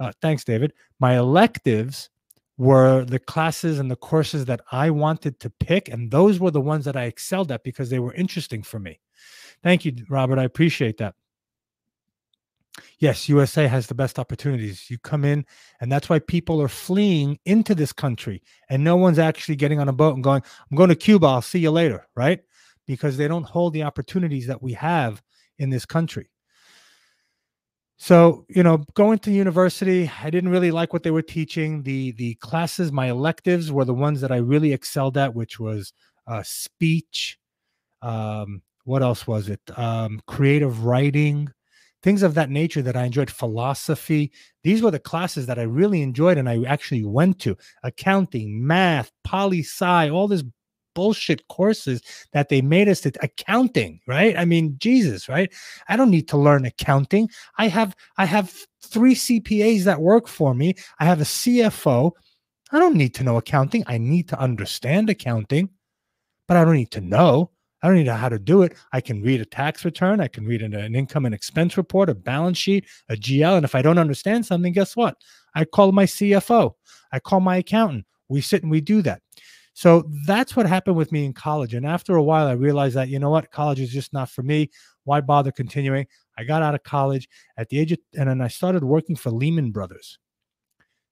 uh, 0.00 0.12
thanks, 0.20 0.44
David. 0.44 0.72
My 0.98 1.18
electives 1.18 2.10
were 2.56 3.04
the 3.04 3.20
classes 3.20 3.78
and 3.78 3.90
the 3.90 3.96
courses 3.96 4.44
that 4.46 4.60
I 4.72 4.90
wanted 4.90 5.38
to 5.40 5.50
pick, 5.50 5.88
and 5.88 6.10
those 6.10 6.40
were 6.40 6.50
the 6.50 6.60
ones 6.60 6.84
that 6.84 6.96
I 6.96 7.04
excelled 7.04 7.52
at 7.52 7.62
because 7.62 7.90
they 7.90 8.00
were 8.00 8.14
interesting 8.14 8.62
for 8.62 8.78
me. 8.78 8.98
Thank 9.62 9.84
you, 9.84 9.92
Robert. 10.08 10.38
I 10.38 10.44
appreciate 10.44 10.98
that. 10.98 11.14
Yes, 12.98 13.28
USA 13.28 13.66
has 13.66 13.86
the 13.86 13.94
best 13.94 14.18
opportunities. 14.18 14.90
You 14.90 14.98
come 14.98 15.24
in, 15.24 15.44
and 15.80 15.90
that's 15.90 16.08
why 16.08 16.18
people 16.18 16.60
are 16.62 16.68
fleeing 16.68 17.38
into 17.44 17.74
this 17.74 17.92
country, 17.92 18.42
and 18.68 18.82
no 18.82 18.96
one's 18.96 19.18
actually 19.18 19.56
getting 19.56 19.80
on 19.80 19.88
a 19.88 19.92
boat 19.92 20.14
and 20.14 20.24
going, 20.24 20.42
I'm 20.70 20.76
going 20.76 20.88
to 20.88 20.96
Cuba, 20.96 21.26
I'll 21.26 21.42
see 21.42 21.58
you 21.58 21.70
later, 21.70 22.06
right? 22.14 22.40
Because 22.86 23.16
they 23.16 23.28
don't 23.28 23.44
hold 23.44 23.72
the 23.72 23.82
opportunities 23.82 24.46
that 24.46 24.62
we 24.62 24.72
have 24.74 25.22
in 25.58 25.70
this 25.70 25.84
country. 25.84 26.30
So, 28.00 28.46
you 28.48 28.62
know, 28.62 28.84
going 28.94 29.18
to 29.20 29.32
university, 29.32 30.10
I 30.22 30.30
didn't 30.30 30.50
really 30.50 30.70
like 30.70 30.92
what 30.92 31.02
they 31.02 31.10
were 31.10 31.22
teaching. 31.22 31.82
The 31.82 32.12
the 32.12 32.34
classes, 32.36 32.92
my 32.92 33.10
electives 33.10 33.72
were 33.72 33.84
the 33.84 33.94
ones 33.94 34.20
that 34.20 34.30
I 34.30 34.36
really 34.36 34.72
excelled 34.72 35.18
at, 35.18 35.34
which 35.34 35.58
was 35.58 35.92
uh, 36.28 36.44
speech. 36.44 37.38
Um, 38.00 38.62
what 38.88 39.02
else 39.02 39.26
was 39.26 39.50
it? 39.50 39.60
Um, 39.76 40.22
creative 40.26 40.84
writing, 40.84 41.52
things 42.02 42.22
of 42.22 42.32
that 42.34 42.48
nature 42.48 42.80
that 42.80 42.96
I 42.96 43.04
enjoyed. 43.04 43.30
Philosophy. 43.30 44.32
These 44.64 44.82
were 44.82 44.90
the 44.90 44.98
classes 44.98 45.44
that 45.46 45.58
I 45.58 45.62
really 45.62 46.00
enjoyed, 46.00 46.38
and 46.38 46.48
I 46.48 46.64
actually 46.64 47.04
went 47.04 47.38
to. 47.40 47.54
Accounting, 47.82 48.66
math, 48.66 49.12
poli 49.24 49.60
sci, 49.60 50.08
all 50.08 50.26
this 50.26 50.42
bullshit 50.94 51.46
courses 51.48 52.00
that 52.32 52.48
they 52.48 52.62
made 52.62 52.88
us 52.88 53.02
to 53.02 53.12
accounting, 53.20 54.00
right? 54.06 54.36
I 54.38 54.46
mean, 54.46 54.76
Jesus, 54.78 55.28
right? 55.28 55.52
I 55.88 55.96
don't 55.96 56.10
need 56.10 56.26
to 56.28 56.38
learn 56.38 56.64
accounting. 56.64 57.28
I 57.58 57.68
have 57.68 57.94
I 58.16 58.24
have 58.24 58.54
three 58.82 59.14
CPAs 59.14 59.84
that 59.84 60.00
work 60.00 60.26
for 60.26 60.54
me. 60.54 60.76
I 60.98 61.04
have 61.04 61.20
a 61.20 61.24
CFO. 61.24 62.12
I 62.72 62.78
don't 62.78 62.96
need 62.96 63.14
to 63.16 63.22
know 63.22 63.36
accounting. 63.36 63.84
I 63.86 63.98
need 63.98 64.28
to 64.30 64.40
understand 64.40 65.10
accounting, 65.10 65.68
but 66.46 66.56
I 66.56 66.64
don't 66.64 66.76
need 66.76 66.92
to 66.92 67.02
know. 67.02 67.50
I 67.82 67.86
don't 67.86 67.96
need 67.96 68.04
to 68.04 68.10
know 68.10 68.16
how 68.16 68.28
to 68.28 68.38
do 68.38 68.62
it. 68.62 68.74
I 68.92 69.00
can 69.00 69.22
read 69.22 69.40
a 69.40 69.44
tax 69.44 69.84
return. 69.84 70.20
I 70.20 70.28
can 70.28 70.46
read 70.46 70.62
an, 70.62 70.74
an, 70.74 70.94
income 70.94 71.26
and 71.26 71.34
expense 71.34 71.76
report, 71.76 72.10
a 72.10 72.14
balance 72.14 72.58
sheet, 72.58 72.86
a 73.08 73.14
GL. 73.14 73.56
And 73.56 73.64
if 73.64 73.74
I 73.74 73.82
don't 73.82 73.98
understand 73.98 74.46
something, 74.46 74.72
guess 74.72 74.96
what? 74.96 75.16
I 75.54 75.64
call 75.64 75.92
my 75.92 76.04
CFO. 76.04 76.72
I 77.12 77.20
call 77.20 77.40
my 77.40 77.56
accountant. 77.56 78.04
We 78.28 78.40
sit 78.40 78.62
and 78.62 78.70
we 78.70 78.80
do 78.80 79.00
that. 79.02 79.22
So 79.74 80.10
that's 80.26 80.56
what 80.56 80.66
happened 80.66 80.96
with 80.96 81.12
me 81.12 81.24
in 81.24 81.32
college. 81.32 81.72
And 81.72 81.86
after 81.86 82.16
a 82.16 82.22
while, 82.22 82.48
I 82.48 82.52
realized 82.52 82.96
that, 82.96 83.08
you 83.08 83.20
know 83.20 83.30
what, 83.30 83.52
college 83.52 83.78
is 83.78 83.92
just 83.92 84.12
not 84.12 84.28
for 84.28 84.42
me. 84.42 84.70
Why 85.04 85.20
bother 85.20 85.52
continuing? 85.52 86.08
I 86.36 86.42
got 86.42 86.62
out 86.62 86.74
of 86.74 86.82
college 86.82 87.28
at 87.56 87.68
the 87.68 87.78
age 87.78 87.92
of, 87.92 87.98
and 88.16 88.28
then 88.28 88.40
I 88.40 88.48
started 88.48 88.82
working 88.82 89.14
for 89.14 89.30
Lehman 89.30 89.70
Brothers 89.70 90.18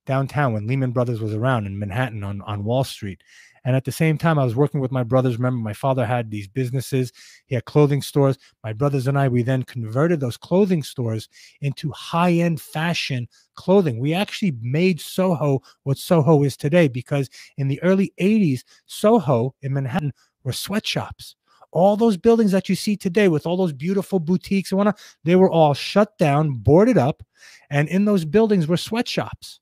downtown 0.04 0.52
when 0.52 0.66
Lehman 0.66 0.92
Brothers 0.92 1.20
was 1.20 1.34
around 1.34 1.66
in 1.66 1.78
Manhattan 1.78 2.24
on, 2.24 2.40
on 2.42 2.64
Wall 2.64 2.84
Street. 2.84 3.22
And 3.66 3.74
at 3.74 3.84
the 3.84 3.90
same 3.90 4.16
time, 4.16 4.38
I 4.38 4.44
was 4.44 4.54
working 4.54 4.78
with 4.78 4.92
my 4.92 5.02
brothers. 5.02 5.38
Remember, 5.38 5.58
my 5.58 5.72
father 5.72 6.06
had 6.06 6.30
these 6.30 6.46
businesses, 6.46 7.12
he 7.46 7.56
had 7.56 7.64
clothing 7.64 8.00
stores. 8.00 8.38
My 8.62 8.72
brothers 8.72 9.08
and 9.08 9.18
I, 9.18 9.26
we 9.26 9.42
then 9.42 9.64
converted 9.64 10.20
those 10.20 10.36
clothing 10.36 10.84
stores 10.84 11.28
into 11.62 11.90
high 11.90 12.30
end 12.30 12.60
fashion 12.60 13.26
clothing. 13.56 13.98
We 13.98 14.14
actually 14.14 14.56
made 14.60 15.00
Soho 15.00 15.62
what 15.82 15.98
Soho 15.98 16.44
is 16.44 16.56
today 16.56 16.86
because 16.86 17.28
in 17.56 17.66
the 17.66 17.82
early 17.82 18.12
80s, 18.20 18.62
Soho 18.86 19.52
in 19.62 19.72
Manhattan 19.72 20.12
were 20.44 20.52
sweatshops. 20.52 21.34
All 21.72 21.96
those 21.96 22.16
buildings 22.16 22.52
that 22.52 22.68
you 22.68 22.76
see 22.76 22.96
today 22.96 23.26
with 23.26 23.46
all 23.46 23.56
those 23.56 23.72
beautiful 23.72 24.20
boutiques 24.20 24.70
and 24.70 24.78
whatnot, 24.78 25.00
they 25.24 25.34
were 25.34 25.50
all 25.50 25.74
shut 25.74 26.16
down, 26.18 26.52
boarded 26.52 26.98
up, 26.98 27.20
and 27.68 27.88
in 27.88 28.04
those 28.04 28.24
buildings 28.24 28.68
were 28.68 28.76
sweatshops. 28.76 29.58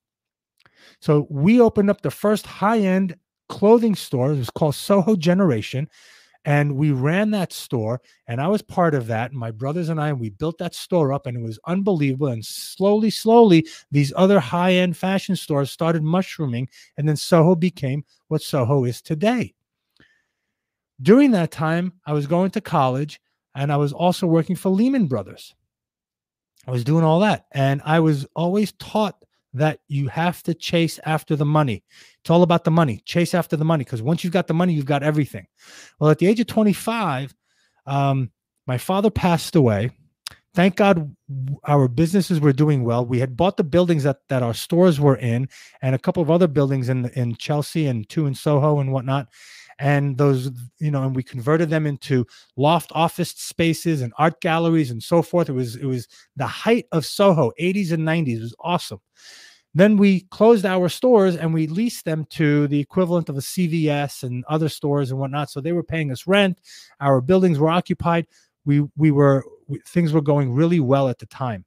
So 1.00 1.26
we 1.30 1.58
opened 1.58 1.88
up 1.88 2.02
the 2.02 2.10
first 2.10 2.46
high 2.46 2.80
end 2.80 3.16
clothing 3.48 3.94
store. 3.94 4.32
It 4.32 4.38
was 4.38 4.50
called 4.50 4.74
Soho 4.74 5.16
Generation. 5.16 5.88
And 6.46 6.76
we 6.76 6.90
ran 6.90 7.30
that 7.30 7.54
store, 7.54 8.02
and 8.26 8.38
I 8.38 8.48
was 8.48 8.60
part 8.60 8.94
of 8.94 9.06
that. 9.06 9.32
My 9.32 9.50
brothers 9.50 9.88
and 9.88 9.98
I, 9.98 10.12
we 10.12 10.28
built 10.28 10.58
that 10.58 10.74
store 10.74 11.10
up, 11.10 11.24
and 11.24 11.38
it 11.38 11.42
was 11.42 11.58
unbelievable. 11.66 12.26
And 12.26 12.44
slowly, 12.44 13.08
slowly, 13.08 13.66
these 13.90 14.12
other 14.14 14.38
high 14.38 14.74
end 14.74 14.94
fashion 14.94 15.36
stores 15.36 15.70
started 15.70 16.02
mushrooming, 16.02 16.68
and 16.98 17.08
then 17.08 17.16
Soho 17.16 17.54
became 17.54 18.04
what 18.28 18.42
Soho 18.42 18.84
is 18.84 19.00
today. 19.00 19.54
During 21.00 21.30
that 21.30 21.50
time, 21.50 21.94
I 22.04 22.12
was 22.12 22.26
going 22.26 22.50
to 22.50 22.60
college, 22.60 23.22
and 23.54 23.72
I 23.72 23.78
was 23.78 23.94
also 23.94 24.26
working 24.26 24.54
for 24.54 24.68
Lehman 24.68 25.06
Brothers. 25.06 25.54
I 26.66 26.72
was 26.72 26.84
doing 26.84 27.04
all 27.04 27.20
that, 27.20 27.46
and 27.52 27.80
I 27.86 28.00
was 28.00 28.26
always 28.36 28.72
taught 28.72 29.24
that 29.54 29.80
you 29.88 30.08
have 30.08 30.42
to 30.42 30.54
chase 30.54 30.98
after 31.04 31.36
the 31.36 31.44
money. 31.44 31.84
It's 32.20 32.30
all 32.30 32.42
about 32.42 32.64
the 32.64 32.70
money. 32.70 33.00
Chase 33.06 33.34
after 33.34 33.56
the 33.56 33.64
money 33.64 33.84
because 33.84 34.02
once 34.02 34.24
you've 34.24 34.32
got 34.32 34.48
the 34.48 34.54
money, 34.54 34.74
you've 34.74 34.84
got 34.84 35.02
everything. 35.02 35.46
Well, 35.98 36.10
at 36.10 36.18
the 36.18 36.26
age 36.26 36.40
of 36.40 36.46
25, 36.48 37.34
um, 37.86 38.30
my 38.66 38.78
father 38.78 39.10
passed 39.10 39.56
away. 39.56 39.90
Thank 40.54 40.76
God 40.76 41.14
our 41.64 41.88
businesses 41.88 42.38
were 42.40 42.52
doing 42.52 42.84
well. 42.84 43.04
We 43.04 43.18
had 43.18 43.36
bought 43.36 43.56
the 43.56 43.64
buildings 43.64 44.04
that, 44.04 44.18
that 44.28 44.42
our 44.42 44.54
stores 44.54 45.00
were 45.00 45.16
in 45.16 45.48
and 45.82 45.94
a 45.94 45.98
couple 45.98 46.22
of 46.22 46.30
other 46.30 46.46
buildings 46.46 46.88
in, 46.88 47.06
in 47.10 47.34
Chelsea 47.36 47.86
and 47.86 48.08
two 48.08 48.26
in 48.26 48.34
Soho 48.34 48.78
and 48.78 48.92
whatnot. 48.92 49.28
And 49.78 50.16
those, 50.16 50.50
you 50.78 50.90
know, 50.90 51.02
and 51.02 51.16
we 51.16 51.22
converted 51.22 51.70
them 51.70 51.86
into 51.86 52.26
loft 52.56 52.92
office 52.94 53.30
spaces 53.30 54.02
and 54.02 54.12
art 54.18 54.40
galleries 54.40 54.90
and 54.90 55.02
so 55.02 55.22
forth. 55.22 55.48
It 55.48 55.52
was 55.52 55.76
it 55.76 55.86
was 55.86 56.08
the 56.36 56.46
height 56.46 56.86
of 56.92 57.04
Soho, 57.04 57.52
80s 57.60 57.92
and 57.92 58.06
90s. 58.06 58.36
It 58.36 58.40
was 58.40 58.54
awesome. 58.60 59.00
Then 59.74 59.96
we 59.96 60.20
closed 60.30 60.64
our 60.64 60.88
stores 60.88 61.36
and 61.36 61.52
we 61.52 61.66
leased 61.66 62.04
them 62.04 62.26
to 62.30 62.68
the 62.68 62.78
equivalent 62.78 63.28
of 63.28 63.36
a 63.36 63.40
CVS 63.40 64.22
and 64.22 64.44
other 64.48 64.68
stores 64.68 65.10
and 65.10 65.18
whatnot. 65.18 65.50
So 65.50 65.60
they 65.60 65.72
were 65.72 65.82
paying 65.82 66.12
us 66.12 66.28
rent. 66.28 66.60
Our 67.00 67.20
buildings 67.20 67.58
were 67.58 67.70
occupied. 67.70 68.26
We 68.64 68.86
we 68.96 69.10
were 69.10 69.44
we, 69.66 69.80
things 69.80 70.12
were 70.12 70.22
going 70.22 70.52
really 70.52 70.80
well 70.80 71.08
at 71.08 71.18
the 71.18 71.26
time. 71.26 71.64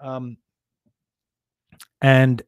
Um, 0.00 0.38
and 2.02 2.42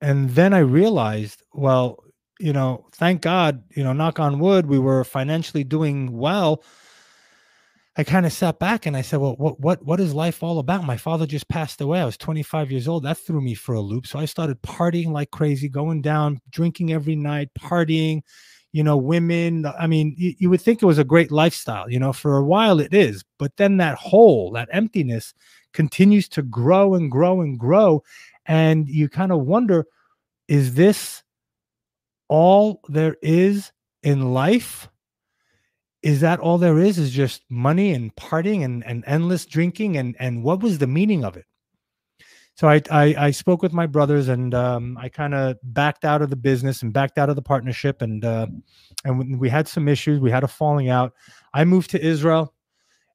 and 0.00 0.30
then 0.30 0.52
I 0.52 0.58
realized, 0.58 1.42
well, 1.52 2.02
you 2.38 2.52
know, 2.52 2.86
thank 2.92 3.22
God, 3.22 3.62
you 3.74 3.82
know, 3.84 3.92
knock 3.92 4.20
on 4.20 4.38
wood, 4.38 4.66
we 4.66 4.78
were 4.78 5.04
financially 5.04 5.64
doing 5.64 6.12
well 6.16 6.62
I 7.98 8.04
kind 8.04 8.26
of 8.26 8.32
sat 8.32 8.58
back 8.58 8.84
and 8.84 8.94
I 8.96 9.00
said, 9.00 9.20
"Well, 9.20 9.36
what 9.36 9.58
what 9.58 9.82
what 9.84 10.00
is 10.00 10.12
life 10.12 10.42
all 10.42 10.58
about?" 10.58 10.84
My 10.84 10.98
father 10.98 11.26
just 11.26 11.48
passed 11.48 11.80
away. 11.80 12.00
I 12.00 12.04
was 12.04 12.18
25 12.18 12.70
years 12.70 12.88
old. 12.88 13.04
That 13.04 13.16
threw 13.16 13.40
me 13.40 13.54
for 13.54 13.74
a 13.74 13.80
loop. 13.80 14.06
So 14.06 14.18
I 14.18 14.26
started 14.26 14.60
partying 14.62 15.12
like 15.12 15.30
crazy, 15.30 15.68
going 15.68 16.02
down, 16.02 16.40
drinking 16.50 16.92
every 16.92 17.16
night, 17.16 17.48
partying. 17.58 18.20
You 18.72 18.84
know, 18.84 18.98
women. 18.98 19.64
I 19.64 19.86
mean, 19.86 20.14
you, 20.18 20.34
you 20.38 20.50
would 20.50 20.60
think 20.60 20.82
it 20.82 20.86
was 20.86 20.98
a 20.98 21.04
great 21.04 21.30
lifestyle. 21.30 21.90
You 21.90 21.98
know, 21.98 22.12
for 22.12 22.36
a 22.36 22.44
while 22.44 22.80
it 22.80 22.92
is, 22.92 23.24
but 23.38 23.56
then 23.56 23.78
that 23.78 23.96
hole, 23.96 24.50
that 24.52 24.68
emptiness, 24.72 25.32
continues 25.72 26.28
to 26.30 26.42
grow 26.42 26.94
and 26.94 27.10
grow 27.10 27.40
and 27.40 27.58
grow, 27.58 28.02
and 28.44 28.88
you 28.88 29.08
kind 29.08 29.32
of 29.32 29.46
wonder, 29.46 29.86
is 30.48 30.74
this 30.74 31.22
all 32.28 32.80
there 32.88 33.16
is 33.22 33.72
in 34.02 34.32
life? 34.32 34.88
is 36.06 36.20
that 36.20 36.38
all 36.38 36.56
there 36.56 36.78
is 36.78 36.98
is 36.98 37.10
just 37.10 37.42
money 37.50 37.92
and 37.92 38.14
partying 38.14 38.64
and, 38.64 38.86
and 38.86 39.02
endless 39.08 39.44
drinking 39.44 39.96
and 39.96 40.14
and 40.20 40.44
what 40.44 40.62
was 40.62 40.78
the 40.78 40.86
meaning 40.86 41.24
of 41.24 41.36
it? 41.36 41.46
So 42.54 42.68
i 42.68 42.80
i, 42.92 43.14
I 43.26 43.30
spoke 43.32 43.60
with 43.60 43.72
my 43.72 43.86
brothers 43.86 44.28
and 44.28 44.54
um, 44.54 44.96
i 44.98 45.08
kind 45.08 45.34
of 45.34 45.56
backed 45.64 46.04
out 46.04 46.22
of 46.22 46.30
the 46.30 46.36
business 46.36 46.82
and 46.82 46.92
backed 46.92 47.18
out 47.18 47.28
of 47.28 47.34
the 47.34 47.42
partnership 47.42 48.02
and 48.02 48.24
uh, 48.24 48.46
and 49.04 49.40
we 49.40 49.48
had 49.48 49.66
some 49.66 49.88
issues 49.88 50.20
we 50.20 50.30
had 50.30 50.44
a 50.44 50.48
falling 50.48 50.90
out. 50.90 51.12
I 51.52 51.64
moved 51.64 51.90
to 51.90 52.00
israel 52.00 52.54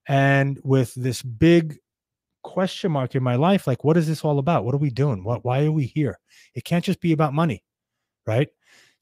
and 0.06 0.60
with 0.62 0.92
this 0.94 1.22
big 1.22 1.78
question 2.42 2.92
mark 2.92 3.14
in 3.14 3.22
my 3.22 3.36
life 3.36 3.66
like 3.66 3.84
what 3.84 3.96
is 3.96 4.06
this 4.06 4.22
all 4.22 4.38
about? 4.38 4.66
What 4.66 4.74
are 4.74 4.84
we 4.86 4.90
doing? 4.90 5.24
What 5.24 5.46
why 5.46 5.64
are 5.64 5.72
we 5.72 5.86
here? 5.86 6.18
It 6.54 6.64
can't 6.64 6.84
just 6.84 7.00
be 7.00 7.12
about 7.12 7.32
money 7.32 7.64
right 8.26 8.48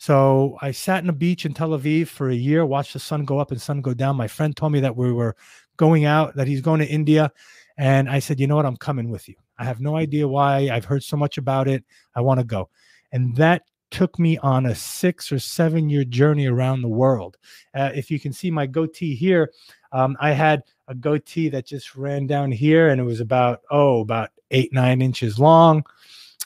so 0.00 0.56
I 0.62 0.70
sat 0.70 1.04
in 1.04 1.10
a 1.10 1.12
beach 1.12 1.44
in 1.44 1.52
Tel 1.52 1.70
Aviv 1.78 2.08
for 2.08 2.30
a 2.30 2.34
year, 2.34 2.64
watched 2.64 2.94
the 2.94 2.98
sun 2.98 3.26
go 3.26 3.38
up 3.38 3.50
and 3.50 3.60
sun 3.60 3.82
go 3.82 3.92
down. 3.92 4.16
My 4.16 4.28
friend 4.28 4.56
told 4.56 4.72
me 4.72 4.80
that 4.80 4.96
we 4.96 5.12
were 5.12 5.36
going 5.76 6.06
out, 6.06 6.34
that 6.36 6.48
he's 6.48 6.62
going 6.62 6.80
to 6.80 6.86
India. 6.86 7.30
And 7.76 8.08
I 8.08 8.18
said, 8.18 8.40
you 8.40 8.46
know 8.46 8.56
what? 8.56 8.64
I'm 8.64 8.78
coming 8.78 9.10
with 9.10 9.28
you. 9.28 9.34
I 9.58 9.64
have 9.64 9.78
no 9.78 9.96
idea 9.96 10.26
why. 10.26 10.70
I've 10.72 10.86
heard 10.86 11.02
so 11.02 11.18
much 11.18 11.36
about 11.36 11.68
it. 11.68 11.84
I 12.14 12.22
want 12.22 12.40
to 12.40 12.44
go. 12.44 12.70
And 13.12 13.36
that 13.36 13.64
took 13.90 14.18
me 14.18 14.38
on 14.38 14.64
a 14.64 14.74
six 14.74 15.30
or 15.30 15.38
seven 15.38 15.90
year 15.90 16.04
journey 16.04 16.46
around 16.46 16.80
the 16.80 16.88
world. 16.88 17.36
Uh, 17.74 17.90
if 17.94 18.10
you 18.10 18.18
can 18.18 18.32
see 18.32 18.50
my 18.50 18.66
goatee 18.66 19.14
here, 19.14 19.52
um, 19.92 20.16
I 20.18 20.30
had 20.30 20.62
a 20.88 20.94
goatee 20.94 21.50
that 21.50 21.66
just 21.66 21.94
ran 21.94 22.26
down 22.26 22.52
here 22.52 22.88
and 22.88 23.02
it 23.02 23.04
was 23.04 23.20
about, 23.20 23.60
oh, 23.70 24.00
about 24.00 24.30
eight, 24.50 24.72
nine 24.72 25.02
inches 25.02 25.38
long. 25.38 25.84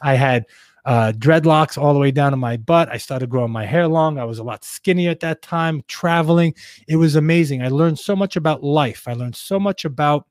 I 0.03 0.15
had 0.15 0.47
uh, 0.85 1.12
dreadlocks 1.17 1.79
all 1.79 1.95
the 1.95 2.00
way 2.00 2.11
down 2.11 2.33
to 2.33 2.37
my 2.37 2.57
butt. 2.57 2.88
I 2.91 2.99
started 2.99 3.31
growing 3.31 3.50
my 3.50 3.64
hair 3.64 3.88
long. 3.88 4.19
I 4.19 4.25
was 4.25 4.38
a 4.38 4.45
lot 4.45 4.64
skinnier 4.64 5.11
at 5.11 5.21
that 5.21 5.43
time, 5.43 5.83
traveling. 5.88 6.55
It 6.88 6.97
was 6.97 7.17
amazing. 7.17 7.62
I 7.62 7.69
learned 7.69 7.99
so 7.99 8.14
much 8.14 8.37
about 8.37 8.62
life. 8.62 9.09
I 9.09 9.14
learned 9.14 9.37
so 9.37 9.59
much 9.59 9.85
about 9.85 10.26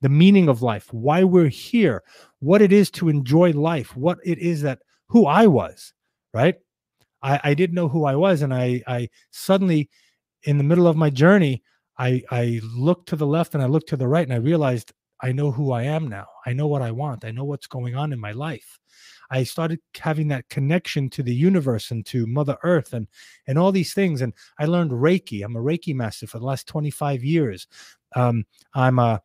the 0.00 0.08
meaning 0.08 0.48
of 0.48 0.62
life, 0.62 0.92
why 0.92 1.24
we're 1.24 1.48
here, 1.48 2.02
what 2.40 2.60
it 2.60 2.72
is 2.72 2.90
to 2.90 3.08
enjoy 3.08 3.52
life, 3.52 3.96
what 3.96 4.18
it 4.24 4.38
is 4.38 4.62
that 4.62 4.80
who 5.06 5.26
I 5.26 5.46
was, 5.46 5.92
right? 6.34 6.56
I, 7.22 7.40
I 7.42 7.54
didn't 7.54 7.74
know 7.74 7.88
who 7.88 8.04
I 8.04 8.16
was. 8.16 8.42
And 8.42 8.52
I, 8.52 8.82
I 8.86 9.08
suddenly, 9.30 9.88
in 10.42 10.58
the 10.58 10.64
middle 10.64 10.86
of 10.86 10.96
my 10.96 11.08
journey, 11.08 11.62
I, 11.96 12.22
I 12.30 12.60
looked 12.76 13.08
to 13.10 13.16
the 13.16 13.26
left 13.26 13.54
and 13.54 13.62
I 13.62 13.66
looked 13.66 13.88
to 13.90 13.96
the 13.96 14.08
right 14.08 14.26
and 14.26 14.34
I 14.34 14.38
realized 14.38 14.92
I 15.22 15.32
know 15.32 15.50
who 15.50 15.72
I 15.72 15.84
am 15.84 16.08
now. 16.08 16.26
I 16.44 16.52
know 16.52 16.66
what 16.66 16.82
I 16.82 16.90
want. 16.90 17.24
I 17.24 17.30
know 17.30 17.44
what's 17.44 17.66
going 17.66 17.94
on 17.94 18.12
in 18.12 18.20
my 18.20 18.32
life. 18.32 18.78
I 19.30 19.44
started 19.44 19.80
having 19.98 20.28
that 20.28 20.48
connection 20.48 21.10
to 21.10 21.22
the 21.22 21.34
universe 21.34 21.90
and 21.90 22.04
to 22.06 22.26
Mother 22.26 22.56
Earth 22.62 22.92
and 22.92 23.06
and 23.46 23.58
all 23.58 23.72
these 23.72 23.94
things. 23.94 24.22
And 24.22 24.32
I 24.58 24.66
learned 24.66 24.90
Reiki. 24.90 25.44
I'm 25.44 25.56
a 25.56 25.60
Reiki 25.60 25.94
master 25.94 26.26
for 26.26 26.38
the 26.38 26.46
last 26.46 26.66
25 26.66 27.24
years. 27.24 27.66
Um, 28.14 28.44
I'm 28.74 28.98
a, 28.98 29.20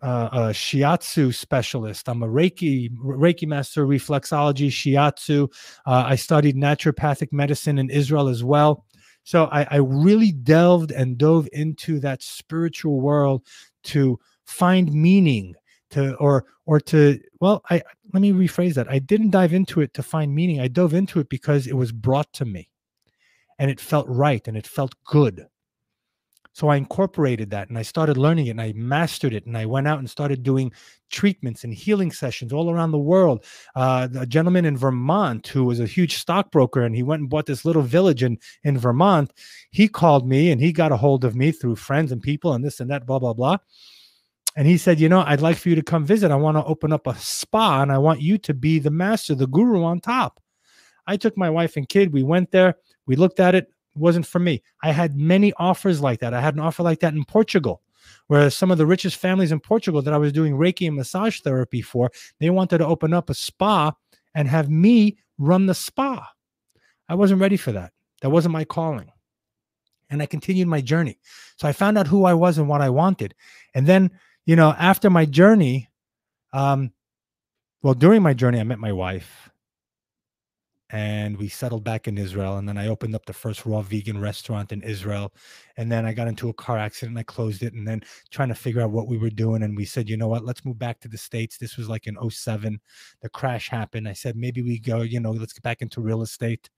a, 0.00 0.08
a 0.08 0.38
shiatsu 0.52 1.34
specialist. 1.34 2.08
I'm 2.08 2.22
a 2.22 2.28
Reiki 2.28 2.90
Reiki 2.96 3.46
master, 3.46 3.86
reflexology, 3.86 4.68
shiatsu. 4.68 5.52
Uh, 5.86 6.04
I 6.06 6.16
studied 6.16 6.56
naturopathic 6.56 7.32
medicine 7.32 7.78
in 7.78 7.90
Israel 7.90 8.28
as 8.28 8.42
well. 8.42 8.84
So 9.24 9.44
I, 9.46 9.66
I 9.70 9.76
really 9.76 10.32
delved 10.32 10.90
and 10.90 11.16
dove 11.16 11.48
into 11.52 12.00
that 12.00 12.22
spiritual 12.22 13.00
world 13.00 13.46
to 13.84 14.18
find 14.46 14.92
meaning 14.92 15.54
to 15.92 16.14
or 16.16 16.44
or 16.66 16.80
to 16.80 17.18
well 17.40 17.62
i 17.70 17.82
let 18.12 18.20
me 18.20 18.32
rephrase 18.32 18.74
that. 18.74 18.90
I 18.90 18.98
didn't 18.98 19.30
dive 19.30 19.52
into 19.52 19.80
it 19.80 19.94
to 19.94 20.02
find 20.02 20.34
meaning. 20.34 20.60
I 20.60 20.68
dove 20.68 20.94
into 20.94 21.18
it 21.20 21.28
because 21.28 21.66
it 21.66 21.76
was 21.76 21.92
brought 21.92 22.32
to 22.34 22.44
me 22.44 22.68
and 23.58 23.70
it 23.70 23.80
felt 23.80 24.06
right 24.08 24.46
and 24.46 24.56
it 24.56 24.66
felt 24.66 24.94
good. 25.04 25.46
So 26.54 26.68
i 26.68 26.76
incorporated 26.76 27.48
that 27.50 27.70
and 27.70 27.78
i 27.78 27.82
started 27.82 28.18
learning 28.18 28.48
it 28.48 28.50
and 28.50 28.60
i 28.60 28.74
mastered 28.76 29.32
it 29.32 29.46
and 29.46 29.56
i 29.56 29.64
went 29.64 29.88
out 29.88 30.00
and 30.00 30.10
started 30.10 30.42
doing 30.42 30.70
treatments 31.08 31.64
and 31.64 31.72
healing 31.72 32.12
sessions 32.12 32.52
all 32.52 32.70
around 32.70 32.90
the 32.90 32.98
world. 32.98 33.44
Uh, 33.74 34.08
a 34.18 34.26
gentleman 34.26 34.66
in 34.66 34.76
vermont 34.76 35.46
who 35.46 35.64
was 35.64 35.80
a 35.80 35.86
huge 35.86 36.16
stockbroker 36.16 36.82
and 36.82 36.94
he 36.94 37.02
went 37.02 37.20
and 37.20 37.30
bought 37.30 37.46
this 37.46 37.64
little 37.64 37.80
village 37.80 38.22
in 38.22 38.38
in 38.64 38.76
vermont 38.76 39.32
he 39.70 39.88
called 39.88 40.28
me 40.28 40.50
and 40.50 40.60
he 40.60 40.72
got 40.72 40.92
a 40.92 40.98
hold 40.98 41.24
of 41.24 41.34
me 41.34 41.52
through 41.52 41.76
friends 41.76 42.12
and 42.12 42.20
people 42.22 42.52
and 42.52 42.62
this 42.62 42.80
and 42.80 42.90
that 42.90 43.06
blah 43.06 43.18
blah 43.18 43.32
blah 43.32 43.56
and 44.56 44.66
he 44.66 44.76
said, 44.76 45.00
You 45.00 45.08
know, 45.08 45.22
I'd 45.26 45.40
like 45.40 45.56
for 45.56 45.68
you 45.68 45.74
to 45.74 45.82
come 45.82 46.04
visit. 46.04 46.30
I 46.30 46.36
want 46.36 46.56
to 46.56 46.64
open 46.64 46.92
up 46.92 47.06
a 47.06 47.16
spa 47.16 47.82
and 47.82 47.92
I 47.92 47.98
want 47.98 48.20
you 48.20 48.38
to 48.38 48.54
be 48.54 48.78
the 48.78 48.90
master, 48.90 49.34
the 49.34 49.46
guru 49.46 49.82
on 49.82 50.00
top. 50.00 50.40
I 51.06 51.16
took 51.16 51.36
my 51.36 51.50
wife 51.50 51.76
and 51.76 51.88
kid. 51.88 52.12
We 52.12 52.22
went 52.22 52.50
there. 52.50 52.76
We 53.06 53.16
looked 53.16 53.40
at 53.40 53.54
it. 53.54 53.68
It 53.94 53.98
wasn't 53.98 54.26
for 54.26 54.38
me. 54.38 54.62
I 54.82 54.92
had 54.92 55.16
many 55.16 55.52
offers 55.54 56.00
like 56.00 56.20
that. 56.20 56.34
I 56.34 56.40
had 56.40 56.54
an 56.54 56.60
offer 56.60 56.82
like 56.82 57.00
that 57.00 57.14
in 57.14 57.24
Portugal, 57.24 57.82
where 58.28 58.48
some 58.50 58.70
of 58.70 58.78
the 58.78 58.86
richest 58.86 59.16
families 59.16 59.52
in 59.52 59.60
Portugal 59.60 60.00
that 60.02 60.14
I 60.14 60.18
was 60.18 60.32
doing 60.32 60.54
Reiki 60.54 60.86
and 60.86 60.96
massage 60.96 61.40
therapy 61.40 61.82
for, 61.82 62.10
they 62.40 62.50
wanted 62.50 62.78
to 62.78 62.86
open 62.86 63.12
up 63.12 63.30
a 63.30 63.34
spa 63.34 63.92
and 64.34 64.48
have 64.48 64.70
me 64.70 65.18
run 65.38 65.66
the 65.66 65.74
spa. 65.74 66.26
I 67.08 67.14
wasn't 67.14 67.40
ready 67.40 67.56
for 67.56 67.72
that. 67.72 67.92
That 68.22 68.30
wasn't 68.30 68.52
my 68.52 68.64
calling. 68.64 69.10
And 70.08 70.22
I 70.22 70.26
continued 70.26 70.68
my 70.68 70.80
journey. 70.80 71.18
So 71.56 71.66
I 71.66 71.72
found 71.72 71.98
out 71.98 72.06
who 72.06 72.24
I 72.24 72.34
was 72.34 72.58
and 72.58 72.68
what 72.68 72.80
I 72.80 72.90
wanted. 72.90 73.34
And 73.74 73.86
then 73.86 74.10
you 74.46 74.56
know, 74.56 74.74
after 74.78 75.10
my 75.10 75.24
journey, 75.24 75.88
um, 76.52 76.92
well, 77.82 77.94
during 77.94 78.22
my 78.22 78.34
journey, 78.34 78.60
I 78.60 78.64
met 78.64 78.78
my 78.78 78.92
wife 78.92 79.50
and 80.92 81.38
we 81.38 81.48
settled 81.48 81.84
back 81.84 82.06
in 82.06 82.18
Israel. 82.18 82.58
And 82.58 82.68
then 82.68 82.76
I 82.76 82.88
opened 82.88 83.14
up 83.14 83.24
the 83.24 83.32
first 83.32 83.64
raw 83.64 83.80
vegan 83.80 84.20
restaurant 84.20 84.72
in 84.72 84.82
Israel. 84.82 85.32
And 85.78 85.90
then 85.90 86.04
I 86.04 86.12
got 86.12 86.28
into 86.28 86.50
a 86.50 86.54
car 86.54 86.76
accident 86.76 87.12
and 87.12 87.18
I 87.18 87.22
closed 87.22 87.62
it. 87.62 87.72
And 87.72 87.88
then 87.88 88.02
trying 88.30 88.50
to 88.50 88.54
figure 88.54 88.82
out 88.82 88.90
what 88.90 89.08
we 89.08 89.16
were 89.16 89.30
doing. 89.30 89.62
And 89.62 89.74
we 89.76 89.86
said, 89.86 90.08
you 90.08 90.18
know 90.18 90.28
what, 90.28 90.44
let's 90.44 90.64
move 90.66 90.78
back 90.78 91.00
to 91.00 91.08
the 91.08 91.16
States. 91.16 91.56
This 91.56 91.78
was 91.78 91.88
like 91.88 92.06
in 92.06 92.16
07. 92.30 92.78
The 93.22 93.30
crash 93.30 93.70
happened. 93.70 94.06
I 94.06 94.12
said, 94.12 94.36
maybe 94.36 94.60
we 94.60 94.78
go, 94.78 95.00
you 95.00 95.18
know, 95.18 95.30
let's 95.30 95.54
get 95.54 95.62
back 95.62 95.80
into 95.80 96.02
real 96.02 96.22
estate 96.22 96.68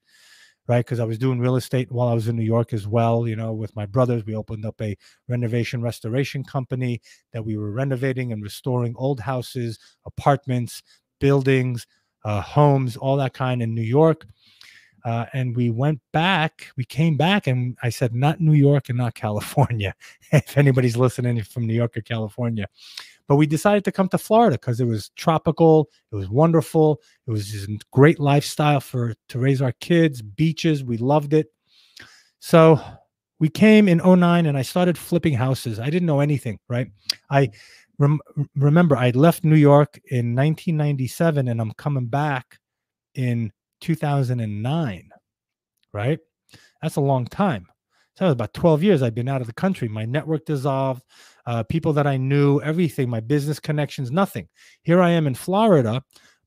right? 0.67 0.85
Because 0.85 0.99
I 0.99 1.05
was 1.05 1.17
doing 1.17 1.39
real 1.39 1.55
estate 1.55 1.91
while 1.91 2.07
I 2.07 2.13
was 2.13 2.27
in 2.27 2.35
New 2.35 2.43
York 2.43 2.73
as 2.73 2.87
well. 2.87 3.27
You 3.27 3.35
know, 3.35 3.53
with 3.53 3.75
my 3.75 3.85
brothers, 3.85 4.25
we 4.25 4.35
opened 4.35 4.65
up 4.65 4.81
a 4.81 4.97
renovation 5.27 5.81
restoration 5.81 6.43
company 6.43 7.01
that 7.33 7.45
we 7.45 7.57
were 7.57 7.71
renovating 7.71 8.31
and 8.31 8.41
restoring 8.41 8.95
old 8.97 9.19
houses, 9.19 9.79
apartments, 10.05 10.81
buildings, 11.19 11.85
uh, 12.23 12.41
homes, 12.41 12.97
all 12.97 13.17
that 13.17 13.33
kind 13.33 13.61
in 13.61 13.73
New 13.73 13.81
York. 13.81 14.25
Uh, 15.05 15.25
and 15.33 15.55
we 15.55 15.69
went 15.69 16.01
back, 16.13 16.71
we 16.77 16.83
came 16.83 17.15
back, 17.15 17.45
and 17.45 17.77
I 17.83 17.89
said, 17.89 18.15
not 18.15 18.41
New 18.41 18.53
York 18.53 18.89
and 18.89 18.97
not 18.97 19.13
California. 19.13 19.93
if 20.31 20.57
anybody's 20.57 20.97
listening 20.97 21.43
from 21.43 21.67
New 21.67 21.75
York 21.75 21.95
or 21.95 22.01
California, 22.01 22.67
but 23.27 23.35
we 23.35 23.47
decided 23.47 23.83
to 23.85 23.91
come 23.91 24.07
to 24.09 24.17
Florida 24.17 24.57
because 24.57 24.79
it 24.79 24.85
was 24.85 25.09
tropical, 25.15 25.89
it 26.11 26.15
was 26.15 26.29
wonderful, 26.29 27.01
it 27.27 27.31
was 27.31 27.47
just 27.47 27.67
a 27.69 27.77
great 27.91 28.19
lifestyle 28.19 28.79
for 28.79 29.13
to 29.29 29.39
raise 29.39 29.61
our 29.61 29.73
kids, 29.73 30.21
beaches, 30.21 30.83
we 30.83 30.97
loved 30.97 31.33
it. 31.33 31.47
So 32.39 32.79
we 33.39 33.49
came 33.49 33.87
in 33.87 33.97
09 33.97 34.45
and 34.45 34.57
I 34.57 34.61
started 34.61 34.97
flipping 34.97 35.33
houses. 35.33 35.79
I 35.79 35.89
didn't 35.89 36.05
know 36.05 36.19
anything, 36.19 36.59
right? 36.69 36.87
I 37.29 37.49
rem- 37.97 38.21
remember 38.55 38.95
I 38.95 39.09
left 39.11 39.43
New 39.43 39.55
York 39.55 39.99
in 40.09 40.35
1997 40.35 41.47
and 41.47 41.59
I'm 41.59 41.73
coming 41.73 42.05
back 42.05 42.59
in 43.15 43.51
2009, 43.81 45.09
right? 45.93 46.19
That's 46.81 46.95
a 46.97 47.01
long 47.01 47.25
time. 47.25 47.67
So 48.15 48.23
that 48.23 48.27
was 48.27 48.33
about 48.33 48.53
12 48.53 48.83
years 48.83 49.01
I'd 49.01 49.15
been 49.15 49.27
out 49.27 49.41
of 49.41 49.47
the 49.47 49.53
country. 49.53 49.87
My 49.89 50.05
network 50.05 50.45
dissolved 50.45 51.03
uh, 51.45 51.63
people 51.63 51.93
that 51.93 52.07
I 52.07 52.17
knew, 52.17 52.61
everything, 52.61 53.09
my 53.09 53.19
business 53.19 53.59
connections, 53.59 54.11
nothing. 54.11 54.47
Here 54.83 55.01
I 55.01 55.11
am 55.11 55.27
in 55.27 55.35
Florida, 55.35 56.03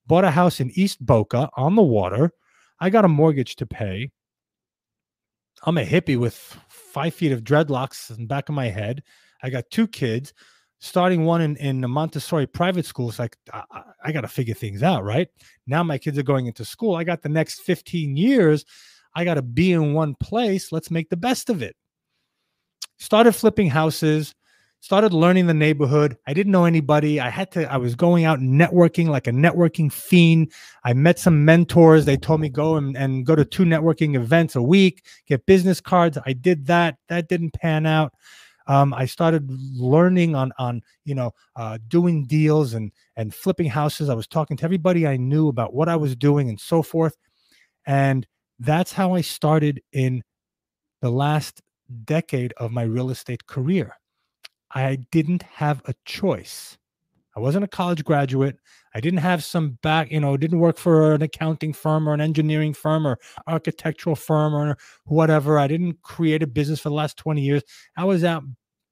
bought 0.07 0.25
a 0.25 0.31
house 0.31 0.61
in 0.61 0.71
East 0.75 1.05
Boca 1.05 1.49
on 1.57 1.77
the 1.77 1.83
water. 1.83 2.33
I 2.81 2.91
got 2.91 3.05
a 3.05 3.09
mortgage 3.09 3.57
to 3.57 3.67
pay. 3.67 4.11
I'm 5.65 5.79
a 5.79 5.85
hippie 5.85 6.19
with 6.19 6.57
five 6.69 7.15
feet 7.15 7.33
of 7.33 7.43
dreadlocks 7.43 8.11
in 8.11 8.23
the 8.23 8.27
back 8.27 8.49
of 8.49 8.55
my 8.55 8.69
head. 8.69 9.03
I 9.43 9.51
got 9.51 9.71
two 9.71 9.87
kids, 9.87 10.33
starting 10.79 11.25
one 11.25 11.41
in, 11.41 11.57
in 11.57 11.89
Montessori 11.89 12.47
private 12.47 12.87
school. 12.87 13.09
It's 13.09 13.19
like, 13.19 13.37
I, 13.53 13.65
I 14.05 14.13
got 14.13 14.23
to 14.23 14.29
figure 14.29 14.55
things 14.55 14.83
out, 14.83 15.05
right? 15.05 15.29
Now 15.67 15.83
my 15.83 15.99
kids 15.99 16.19
are 16.19 16.25
going 16.25 16.47
into 16.47 16.65
school. 16.65 16.95
I 16.95 17.05
got 17.05 17.23
the 17.23 17.29
next 17.29 17.61
15 17.61 18.17
years. 18.17 18.65
I 19.15 19.25
got 19.25 19.35
to 19.35 19.43
be 19.43 19.73
in 19.73 19.95
one 19.95 20.15
place. 20.15 20.71
Let's 20.71 20.91
make 20.91 21.09
the 21.09 21.17
best 21.17 21.51
of 21.51 21.63
it. 21.63 21.75
Started 22.99 23.33
flipping 23.33 23.69
houses 23.69 24.35
started 24.81 25.13
learning 25.13 25.47
the 25.47 25.55
neighborhood. 25.55 26.17
I 26.27 26.33
didn't 26.33 26.53
know 26.53 26.65
anybody. 26.65 27.21
I 27.21 27.31
had 27.31 27.51
to, 27.53 27.71
I 27.71 27.77
was 27.77 27.95
going 27.95 28.25
out 28.25 28.39
networking 28.41 29.09
like 29.09 29.27
a 29.27 29.33
networking 29.33 29.93
fiend. 29.93 30.53
I 30.85 30.93
met 30.93 31.19
some 31.19 31.45
mentors. 31.45 32.05
They 32.05 32.17
told 32.17 32.41
me 32.41 32.49
go 32.49 32.77
and, 32.77 32.97
and 32.97 33.27
go 33.27 33.35
to 33.35 33.45
two 33.45 33.65
networking 33.65 34.15
events 34.15 34.57
a 34.57 34.63
week, 34.63 35.05
get 35.27 35.47
business 35.47 35.81
cards. 35.81 36.19
I 36.25 36.33
did 36.33 36.67
that. 36.67 36.97
That 37.09 37.29
didn't 37.29 37.55
pan 37.55 37.87
out. 37.87 38.13
Um, 38.69 38.93
I 38.93 39.07
started 39.07 39.51
learning 39.51 40.35
on 40.35 40.53
on 40.59 40.83
you 41.07 41.15
know 41.15 41.33
uh, 41.57 41.79
doing 41.89 42.27
deals 42.27 42.75
and 42.75 42.93
and 43.17 43.35
flipping 43.35 43.67
houses. 43.67 44.11
I 44.11 44.15
was 44.15 44.27
talking 44.27 44.59
to 44.59 44.65
everybody 44.65 45.07
I 45.07 45.17
knew 45.17 45.49
about 45.49 45.73
what 45.73 45.89
I 45.89 45.97
was 45.97 46.15
doing 46.15 46.51
and 46.51 46.61
so 46.61 46.83
forth, 46.83 47.17
and 47.87 48.27
that's 48.59 48.93
how 48.93 49.15
I 49.15 49.23
started 49.23 49.81
in 49.93 50.23
the 51.01 51.11
last 51.11 51.63
decade 52.05 52.53
of 52.59 52.71
my 52.71 52.83
real 52.83 53.09
estate 53.09 53.47
career. 53.47 53.97
I 54.71 54.97
didn't 55.11 55.43
have 55.43 55.83
a 55.87 55.95
choice. 56.05 56.77
I 57.37 57.41
wasn't 57.41 57.65
a 57.65 57.69
college 57.69 58.05
graduate. 58.05 58.57
I 58.95 59.01
didn't 59.01 59.21
have 59.21 59.45
some 59.45 59.79
back, 59.83 60.11
you 60.11 60.19
know, 60.19 60.37
didn't 60.37 60.59
work 60.59 60.77
for 60.77 61.15
an 61.15 61.23
accounting 61.23 61.73
firm 61.73 62.09
or 62.09 62.15
an 62.15 62.21
engineering 62.21 62.75
firm 62.75 63.07
or 63.07 63.19
architectural 63.47 64.17
firm 64.17 64.55
or 64.55 64.77
whatever. 65.05 65.59
I 65.59 65.69
didn't 65.69 66.03
create 66.03 66.43
a 66.43 66.49
business 66.49 66.81
for 66.81 66.89
the 66.89 66.97
last 66.97 67.17
20 67.17 67.41
years. 67.41 67.63
I 67.97 68.05
was 68.05 68.25
out 68.25 68.43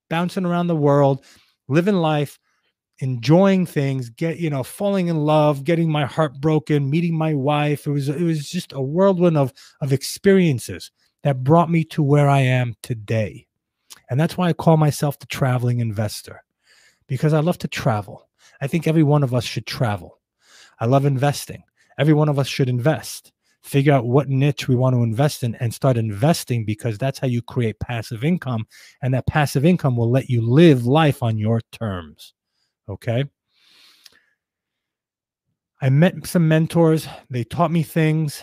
bouncing 0.09 0.47
around 0.47 0.69
the 0.69 0.77
world, 0.77 1.25
living 1.67 1.97
life, 1.97 2.39
enjoying 3.01 3.67
things, 3.67 4.11
get, 4.11 4.39
you 4.39 4.49
know, 4.49 4.62
falling 4.62 5.09
in 5.09 5.17
love, 5.17 5.65
getting 5.65 5.91
my 5.91 6.05
heart 6.05 6.41
broken, 6.41 6.89
meeting 6.89 7.17
my 7.17 7.35
wife. 7.35 7.87
It 7.87 7.91
was 7.91 8.09
it 8.09 8.23
was 8.23 8.49
just 8.49 8.73
a 8.73 8.81
whirlwind 8.81 9.37
of 9.37 9.53
of 9.81 9.93
experiences 9.93 10.91
that 11.23 11.43
brought 11.43 11.71
me 11.71 11.85
to 11.85 12.03
where 12.03 12.29
I 12.29 12.41
am 12.41 12.75
today. 12.83 13.47
And 14.11 14.19
that's 14.19 14.37
why 14.37 14.49
I 14.49 14.53
call 14.53 14.77
myself 14.77 15.19
the 15.19 15.27
traveling 15.27 15.81
investor 15.81 16.43
because 17.07 17.33
I 17.33 17.41
love 17.41 17.59
to 17.59 17.69
travel. 17.69 18.29
I 18.61 18.67
think 18.67 18.87
every 18.87 19.03
one 19.03 19.23
of 19.23 19.35
us 19.35 19.45
should 19.45 19.67
travel. 19.67 20.21
I 20.81 20.87
love 20.87 21.05
investing. 21.05 21.63
Every 21.99 22.15
one 22.15 22.29
of 22.29 22.39
us 22.39 22.47
should 22.47 22.69
invest. 22.69 23.33
figure 23.67 23.93
out 23.93 24.07
what 24.07 24.29
niche 24.29 24.69
we 24.69 24.77
want 24.77 24.95
to 24.95 25.03
invest 25.03 25.43
in, 25.43 25.57
and 25.57 25.75
start 25.75 25.97
investing 25.97 26.65
because 26.65 26.97
that's 26.97 27.19
how 27.19 27.27
you 27.27 27.43
create 27.43 27.79
passive 27.81 28.23
income. 28.23 28.65
And 29.03 29.13
that 29.13 29.27
passive 29.27 29.65
income 29.65 29.97
will 29.97 30.11
let 30.11 30.31
you 30.31 30.41
live 30.41 30.87
life 30.87 31.23
on 31.23 31.37
your 31.37 31.61
terms. 31.73 32.33
Okay. 32.89 33.25
I 35.83 35.91
met 35.91 36.27
some 36.27 36.49
mentors, 36.49 37.09
they 37.29 37.45
taught 37.45 37.71
me 37.71 37.83
things. 37.83 38.43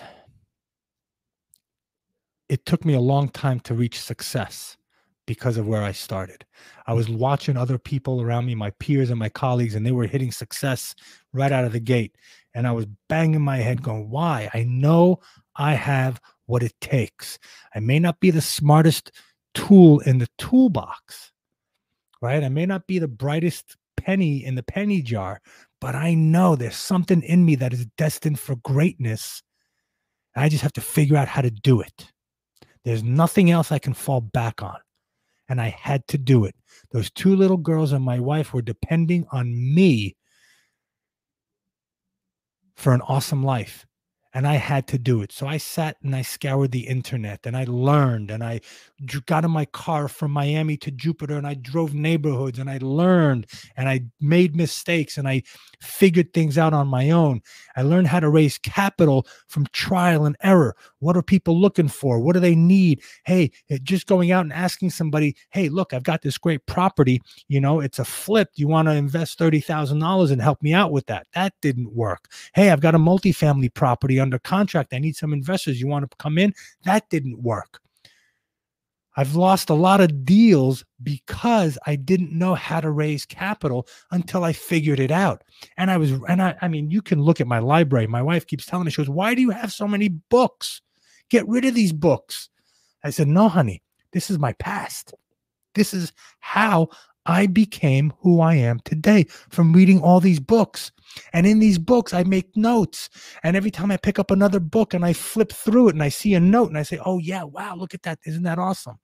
It 2.49 2.65
took 2.65 2.85
me 2.85 2.93
a 2.93 2.99
long 2.99 3.29
time 3.29 3.59
to 3.61 3.73
reach 3.73 3.99
success 3.99 4.77
because 5.25 5.57
of 5.57 5.67
where 5.67 5.83
I 5.83 5.91
started. 5.91 6.45
I 6.87 6.93
was 6.93 7.09
watching 7.09 7.57
other 7.57 7.77
people 7.77 8.21
around 8.21 8.45
me, 8.45 8.55
my 8.55 8.71
peers 8.71 9.09
and 9.09 9.19
my 9.19 9.29
colleagues, 9.29 9.75
and 9.75 9.85
they 9.85 9.91
were 9.91 10.07
hitting 10.07 10.31
success 10.31 10.95
right 11.31 11.51
out 11.51 11.65
of 11.65 11.71
the 11.71 11.79
gate. 11.79 12.15
And 12.53 12.67
I 12.67 12.71
was 12.71 12.87
banging 13.09 13.41
my 13.41 13.57
head, 13.57 13.81
going, 13.81 14.09
Why? 14.09 14.49
I 14.53 14.63
know 14.63 15.19
I 15.55 15.73
have 15.73 16.19
what 16.45 16.63
it 16.63 16.73
takes. 16.81 17.39
I 17.73 17.79
may 17.79 17.99
not 17.99 18.19
be 18.19 18.31
the 18.31 18.41
smartest 18.41 19.11
tool 19.53 19.99
in 20.01 20.17
the 20.17 20.29
toolbox, 20.37 21.31
right? 22.21 22.43
I 22.43 22.49
may 22.49 22.65
not 22.65 22.85
be 22.87 22.99
the 22.99 23.07
brightest 23.07 23.77
penny 23.97 24.43
in 24.43 24.55
the 24.55 24.63
penny 24.63 25.01
jar, 25.01 25.41
but 25.79 25.95
I 25.95 26.13
know 26.13 26.55
there's 26.55 26.75
something 26.75 27.21
in 27.23 27.45
me 27.45 27.55
that 27.55 27.73
is 27.73 27.85
destined 27.97 28.39
for 28.39 28.55
greatness. 28.57 29.41
I 30.35 30.49
just 30.49 30.63
have 30.63 30.73
to 30.73 30.81
figure 30.81 31.17
out 31.17 31.27
how 31.27 31.41
to 31.41 31.51
do 31.51 31.81
it. 31.81 32.11
There's 32.83 33.03
nothing 33.03 33.49
else 33.49 33.71
I 33.71 33.79
can 33.79 33.93
fall 33.93 34.19
back 34.19 34.61
on 34.61 34.77
and 35.49 35.61
I 35.61 35.69
had 35.69 36.07
to 36.09 36.17
do 36.17 36.45
it. 36.45 36.55
Those 36.91 37.11
two 37.11 37.35
little 37.35 37.57
girls 37.57 37.91
and 37.91 38.03
my 38.03 38.19
wife 38.19 38.53
were 38.53 38.61
depending 38.61 39.25
on 39.31 39.53
me 39.73 40.15
for 42.75 42.93
an 42.93 43.01
awesome 43.01 43.43
life 43.43 43.85
and 44.33 44.47
I 44.47 44.55
had 44.55 44.87
to 44.87 44.97
do 44.97 45.21
it. 45.21 45.31
So 45.31 45.45
I 45.47 45.57
sat 45.57 45.97
and 46.01 46.15
I 46.15 46.23
scoured 46.23 46.71
the 46.71 46.87
internet 46.87 47.45
and 47.45 47.55
I 47.55 47.65
learned 47.67 48.31
and 48.31 48.43
I 48.43 48.61
got 49.25 49.45
in 49.45 49.51
my 49.51 49.65
car 49.65 50.07
from 50.07 50.31
Miami 50.31 50.75
to 50.77 50.91
Jupiter 50.91 51.37
and 51.37 51.45
I 51.45 51.53
drove 51.53 51.93
neighborhoods 51.93 52.57
and 52.57 52.69
I 52.69 52.79
learned 52.81 53.45
and 53.77 53.87
I 53.87 54.01
made 54.19 54.55
mistakes 54.55 55.17
and 55.17 55.27
I 55.27 55.43
figured 55.81 56.33
things 56.33 56.57
out 56.57 56.73
on 56.73 56.87
my 56.87 57.11
own. 57.11 57.41
I 57.75 57.83
learned 57.83 58.07
how 58.07 58.19
to 58.21 58.29
raise 58.29 58.57
capital 58.57 59.27
from 59.47 59.67
trial 59.71 60.25
and 60.25 60.35
error. 60.41 60.75
What 60.99 61.15
are 61.15 61.21
people 61.21 61.59
looking 61.59 61.87
for? 61.89 62.19
What 62.19 62.33
do 62.33 62.39
they 62.39 62.55
need? 62.55 63.01
Hey, 63.25 63.51
eh, 63.69 63.77
just 63.83 64.07
going 64.07 64.31
out 64.31 64.45
and 64.45 64.53
asking 64.53 64.89
somebody, 64.89 65.35
hey, 65.51 65.69
look, 65.69 65.93
I've 65.93 66.03
got 66.03 66.21
this 66.23 66.37
great 66.37 66.65
property. 66.65 67.21
You 67.49 67.61
know, 67.61 67.81
it's 67.81 67.99
a 67.99 68.05
flip. 68.05 68.49
You 68.55 68.67
want 68.67 68.87
to 68.87 68.93
invest 68.93 69.37
$30,000 69.37 70.31
and 70.31 70.41
help 70.41 70.61
me 70.63 70.73
out 70.73 70.91
with 70.91 71.05
that? 71.07 71.27
That 71.35 71.53
didn't 71.61 71.93
work. 71.93 72.31
Hey, 72.55 72.71
I've 72.71 72.81
got 72.81 72.95
a 72.95 72.99
multifamily 72.99 73.73
property 73.73 74.19
under 74.23 74.39
contract. 74.39 74.93
I 74.93 74.99
need 74.99 75.15
some 75.15 75.33
investors. 75.33 75.79
You 75.79 75.87
want 75.87 76.09
to 76.09 76.17
come 76.17 76.39
in? 76.39 76.53
That 76.83 77.07
didn't 77.09 77.43
work. 77.43 77.79
I've 79.15 79.35
lost 79.35 79.69
a 79.69 79.75
lot 79.75 80.01
of 80.01 80.25
deals 80.25 80.83
because 81.03 81.77
I 81.85 81.95
didn't 81.95 82.31
know 82.31 82.55
how 82.55 82.81
to 82.81 82.89
raise 82.89 83.25
capital 83.25 83.87
until 84.11 84.43
I 84.43 84.53
figured 84.53 84.99
it 84.99 85.11
out. 85.11 85.43
And 85.77 85.91
I 85.91 85.97
was, 85.97 86.11
and 86.27 86.41
I, 86.41 86.55
I 86.61 86.67
mean, 86.67 86.89
you 86.89 87.01
can 87.01 87.21
look 87.21 87.39
at 87.39 87.47
my 87.47 87.59
library. 87.59 88.07
My 88.07 88.23
wife 88.23 88.47
keeps 88.47 88.65
telling 88.65 88.85
me, 88.85 88.91
she 88.91 88.97
goes, 88.97 89.09
Why 89.09 89.35
do 89.35 89.41
you 89.41 89.51
have 89.51 89.71
so 89.71 89.87
many 89.87 90.09
books? 90.09 90.81
Get 91.29 91.47
rid 91.47 91.65
of 91.65 91.75
these 91.75 91.93
books. 91.93 92.49
I 93.03 93.11
said, 93.11 93.27
No, 93.27 93.49
honey, 93.49 93.83
this 94.13 94.31
is 94.31 94.39
my 94.39 94.53
past. 94.53 95.13
This 95.75 95.93
is 95.93 96.11
how 96.39 96.89
I 97.25 97.47
became 97.47 98.13
who 98.19 98.41
I 98.41 98.55
am 98.55 98.79
today 98.81 99.25
from 99.49 99.73
reading 99.73 100.01
all 100.01 100.19
these 100.19 100.39
books. 100.39 100.91
And 101.31 101.45
in 101.45 101.59
these 101.59 101.77
books, 101.77 102.13
I 102.13 102.23
make 102.23 102.55
notes. 102.57 103.09
And 103.43 103.55
every 103.55 103.71
time 103.71 103.91
I 103.91 103.97
pick 103.97 104.19
up 104.19 104.31
another 104.31 104.59
book 104.59 104.93
and 104.93 105.05
I 105.05 105.13
flip 105.13 105.51
through 105.51 105.89
it 105.89 105.93
and 105.93 106.03
I 106.03 106.09
see 106.09 106.33
a 106.33 106.39
note 106.39 106.69
and 106.69 106.77
I 106.77 106.83
say, 106.83 106.99
oh, 107.05 107.19
yeah, 107.19 107.43
wow, 107.43 107.75
look 107.75 107.93
at 107.93 108.03
that. 108.03 108.19
Isn't 108.25 108.43
that 108.43 108.59
awesome? 108.59 108.97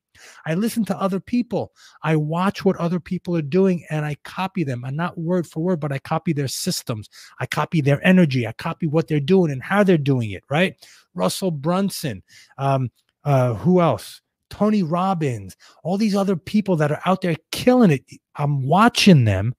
I 0.45 0.55
listen 0.55 0.83
to 0.85 0.99
other 0.99 1.19
people. 1.19 1.71
I 2.03 2.15
watch 2.15 2.65
what 2.65 2.75
other 2.77 2.99
people 2.99 3.37
are 3.37 3.41
doing 3.41 3.85
and 3.89 4.05
I 4.05 4.15
copy 4.23 4.63
them. 4.63 4.83
And 4.83 4.97
not 4.97 5.17
word 5.17 5.47
for 5.47 5.61
word, 5.61 5.79
but 5.79 5.91
I 5.91 5.99
copy 5.99 6.33
their 6.33 6.47
systems. 6.47 7.09
I 7.39 7.45
copy 7.45 7.79
their 7.81 8.05
energy. 8.05 8.47
I 8.47 8.51
copy 8.53 8.87
what 8.87 9.07
they're 9.07 9.19
doing 9.19 9.51
and 9.51 9.63
how 9.63 9.83
they're 9.83 9.97
doing 9.97 10.31
it, 10.31 10.43
right? 10.49 10.75
Russell 11.13 11.51
Brunson. 11.51 12.23
Um, 12.57 12.91
uh, 13.23 13.53
who 13.53 13.81
else? 13.81 14.21
Tony 14.49 14.83
Robbins, 14.83 15.55
all 15.83 15.97
these 15.97 16.15
other 16.15 16.35
people 16.35 16.75
that 16.77 16.91
are 16.91 17.01
out 17.05 17.21
there 17.21 17.35
killing 17.51 17.91
it. 17.91 18.03
I'm 18.35 18.63
watching 18.63 19.25
them 19.25 19.55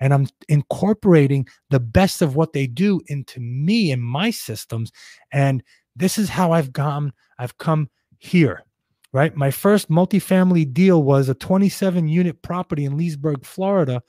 and 0.00 0.14
I'm 0.14 0.26
incorporating 0.48 1.46
the 1.70 1.80
best 1.80 2.22
of 2.22 2.36
what 2.36 2.52
they 2.52 2.66
do 2.66 3.00
into 3.06 3.40
me 3.40 3.92
and 3.92 4.02
my 4.02 4.30
systems. 4.30 4.92
And 5.32 5.62
this 5.96 6.18
is 6.18 6.28
how 6.28 6.52
I've 6.52 6.72
gone, 6.72 7.12
I've 7.38 7.58
come 7.58 7.90
here 8.18 8.64
right? 9.12 9.34
My 9.34 9.50
first 9.50 9.90
multifamily 9.90 10.72
deal 10.72 11.02
was 11.02 11.28
a 11.28 11.34
27 11.34 12.08
unit 12.08 12.42
property 12.42 12.84
in 12.84 12.96
Leesburg, 12.96 13.44
Florida. 13.44 14.02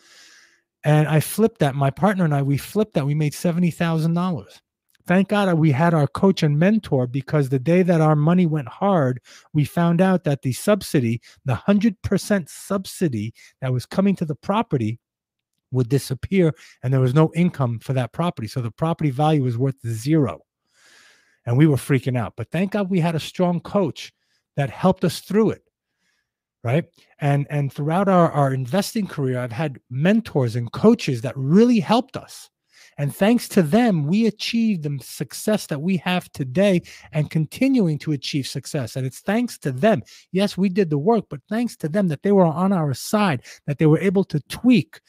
And 0.83 1.07
I 1.07 1.19
flipped 1.19 1.59
that. 1.59 1.75
My 1.75 1.89
partner 1.89 2.25
and 2.25 2.33
I, 2.33 2.41
we 2.41 2.57
flipped 2.57 2.93
that. 2.93 3.05
We 3.05 3.15
made 3.15 3.33
$70,000. 3.33 4.61
Thank 5.05 5.29
God 5.29 5.53
we 5.55 5.71
had 5.71 5.93
our 5.93 6.07
coach 6.07 6.43
and 6.43 6.57
mentor 6.57 7.07
because 7.07 7.49
the 7.49 7.59
day 7.59 7.81
that 7.83 8.01
our 8.01 8.15
money 8.15 8.45
went 8.45 8.67
hard, 8.67 9.19
we 9.53 9.65
found 9.65 10.01
out 10.01 10.23
that 10.23 10.41
the 10.41 10.53
subsidy, 10.53 11.21
the 11.45 11.55
100% 11.55 12.49
subsidy 12.49 13.33
that 13.61 13.73
was 13.73 13.85
coming 13.85 14.15
to 14.17 14.25
the 14.25 14.35
property, 14.35 14.99
would 15.71 15.89
disappear 15.89 16.53
and 16.83 16.93
there 16.93 16.99
was 16.99 17.13
no 17.13 17.31
income 17.33 17.79
for 17.79 17.93
that 17.93 18.11
property. 18.11 18.47
So 18.47 18.61
the 18.61 18.71
property 18.71 19.09
value 19.09 19.43
was 19.43 19.57
worth 19.57 19.75
zero. 19.87 20.41
And 21.45 21.57
we 21.57 21.65
were 21.65 21.77
freaking 21.77 22.17
out. 22.17 22.33
But 22.35 22.51
thank 22.51 22.73
God 22.73 22.89
we 22.89 22.99
had 22.99 23.15
a 23.15 23.19
strong 23.19 23.61
coach 23.61 24.13
that 24.57 24.69
helped 24.69 25.03
us 25.03 25.19
through 25.21 25.51
it 25.51 25.63
right 26.63 26.85
and 27.19 27.47
and 27.49 27.73
throughout 27.73 28.07
our, 28.07 28.31
our 28.31 28.53
investing 28.53 29.07
career 29.07 29.39
i've 29.39 29.51
had 29.51 29.79
mentors 29.89 30.55
and 30.55 30.71
coaches 30.71 31.21
that 31.21 31.35
really 31.35 31.79
helped 31.79 32.15
us 32.15 32.49
and 32.97 33.15
thanks 33.15 33.47
to 33.47 33.61
them 33.61 34.05
we 34.05 34.27
achieved 34.27 34.83
the 34.83 34.99
success 35.03 35.67
that 35.67 35.81
we 35.81 35.97
have 35.97 36.31
today 36.31 36.81
and 37.11 37.29
continuing 37.29 37.97
to 37.97 38.11
achieve 38.11 38.47
success 38.47 38.95
and 38.95 39.05
it's 39.05 39.19
thanks 39.19 39.57
to 39.57 39.71
them 39.71 40.01
yes 40.31 40.57
we 40.57 40.69
did 40.69 40.89
the 40.89 40.97
work 40.97 41.25
but 41.29 41.39
thanks 41.49 41.75
to 41.75 41.89
them 41.89 42.07
that 42.07 42.23
they 42.23 42.31
were 42.31 42.45
on 42.45 42.71
our 42.71 42.93
side 42.93 43.43
that 43.67 43.77
they 43.77 43.85
were 43.85 43.99
able 43.99 44.23
to 44.23 44.39
tweak 44.49 44.99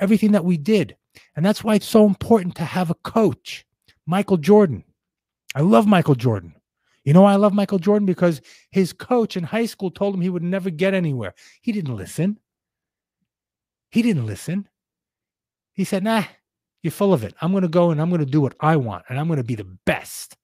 everything 0.00 0.32
that 0.32 0.44
we 0.44 0.56
did 0.56 0.96
and 1.36 1.44
that's 1.44 1.62
why 1.64 1.74
it's 1.74 1.86
so 1.86 2.06
important 2.06 2.54
to 2.54 2.64
have 2.64 2.90
a 2.90 2.96
coach 2.96 3.64
michael 4.06 4.36
jordan 4.36 4.84
i 5.54 5.60
love 5.60 5.86
michael 5.86 6.14
jordan 6.14 6.54
you 7.04 7.12
know 7.12 7.22
why 7.22 7.34
I 7.34 7.36
love 7.36 7.52
Michael 7.52 7.78
Jordan? 7.78 8.06
Because 8.06 8.40
his 8.70 8.92
coach 8.92 9.36
in 9.36 9.44
high 9.44 9.66
school 9.66 9.90
told 9.90 10.14
him 10.14 10.22
he 10.22 10.30
would 10.30 10.42
never 10.42 10.70
get 10.70 10.94
anywhere. 10.94 11.34
He 11.60 11.70
didn't 11.70 11.94
listen. 11.94 12.38
He 13.90 14.02
didn't 14.02 14.26
listen. 14.26 14.68
He 15.74 15.84
said, 15.84 16.02
nah, 16.02 16.24
you're 16.84 16.90
full 16.90 17.14
of 17.14 17.24
it. 17.24 17.34
I'm 17.40 17.50
going 17.50 17.62
to 17.62 17.68
go 17.68 17.90
and 17.90 18.00
I'm 18.00 18.10
going 18.10 18.24
to 18.24 18.30
do 18.30 18.42
what 18.42 18.54
I 18.60 18.76
want 18.76 19.06
and 19.08 19.18
I'm 19.18 19.26
going 19.26 19.38
to 19.38 19.42
be 19.42 19.54
the 19.54 19.64
best. 19.86 20.36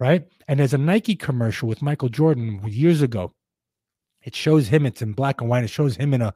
Right. 0.00 0.26
And 0.48 0.58
there's 0.58 0.72
a 0.72 0.78
Nike 0.78 1.14
commercial 1.14 1.68
with 1.68 1.82
Michael 1.82 2.08
Jordan 2.08 2.62
years 2.66 3.02
ago. 3.02 3.34
It 4.22 4.34
shows 4.34 4.68
him, 4.68 4.86
it's 4.86 5.02
in 5.02 5.12
black 5.12 5.40
and 5.40 5.50
white. 5.50 5.64
It 5.64 5.68
shows 5.70 5.96
him 5.96 6.14
in 6.14 6.22
a 6.22 6.32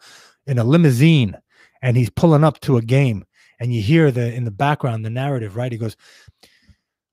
in 0.46 0.59
a 0.59 0.64
limousine 0.64 1.37
and 1.81 1.96
he's 1.96 2.11
pulling 2.11 2.44
up 2.44 2.61
to 2.61 2.76
a 2.76 2.83
game. 2.83 3.24
And 3.59 3.72
you 3.72 3.81
hear 3.81 4.11
the 4.11 4.33
in 4.35 4.44
the 4.44 4.50
background, 4.50 5.05
the 5.05 5.11
narrative, 5.11 5.57
right? 5.57 5.72
He 5.72 5.78
goes, 5.78 5.96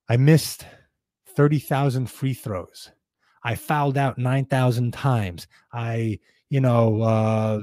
I 0.08 0.18
missed 0.18 0.66
30,000 1.34 2.10
free 2.10 2.34
throws. 2.34 2.90
I 3.42 3.54
fouled 3.54 3.96
out 3.96 4.18
9,000 4.18 4.92
times. 4.92 5.46
I, 5.72 6.18
you 6.50 6.60
know, 6.60 7.00
uh, 7.00 7.60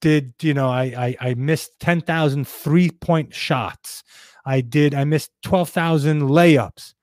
did, 0.00 0.34
you 0.40 0.54
know, 0.54 0.68
I, 0.68 1.16
I, 1.20 1.30
I 1.30 1.34
missed 1.34 1.78
10,000 1.80 2.46
three 2.46 2.90
point 2.90 3.34
shots. 3.34 4.02
I 4.44 4.60
did, 4.60 4.94
I 4.94 5.04
missed 5.04 5.30
12,000 5.42 6.22
layups. 6.22 6.94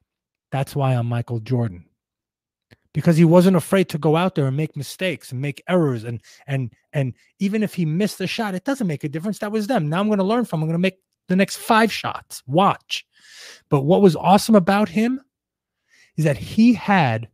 That's 0.51 0.75
why 0.75 0.93
I'm 0.93 1.07
Michael 1.07 1.39
Jordan. 1.39 1.85
Because 2.93 3.17
he 3.17 3.25
wasn't 3.25 3.57
afraid 3.57 3.89
to 3.89 3.97
go 3.97 4.15
out 4.15 4.35
there 4.35 4.47
and 4.47 4.57
make 4.57 4.75
mistakes 4.75 5.31
and 5.31 5.39
make 5.39 5.61
errors 5.69 6.03
and 6.03 6.19
and 6.47 6.73
and 6.93 7.13
even 7.37 7.61
if 7.61 7.75
he 7.75 7.85
missed 7.85 8.19
a 8.21 8.25
shot 8.25 8.55
it 8.55 8.63
doesn't 8.63 8.87
make 8.87 9.03
a 9.03 9.09
difference. 9.09 9.37
That 9.39 9.51
was 9.51 9.67
them. 9.67 9.87
Now 9.87 9.99
i'm 9.99 10.07
going 10.07 10.17
to 10.17 10.23
learn 10.23 10.45
from 10.45 10.63
i'm 10.63 10.67
going 10.67 10.73
to 10.73 10.79
make 10.79 10.97
the 11.27 11.35
next 11.35 11.57
five 11.57 11.91
shots. 11.91 12.41
Watch. 12.47 13.05
But 13.69 13.81
what 13.81 14.01
was 14.01 14.15
awesome 14.15 14.55
about 14.55 14.89
him 14.89 15.21
is 16.15 16.23
that 16.23 16.37
he 16.37 16.73
had 16.73 17.27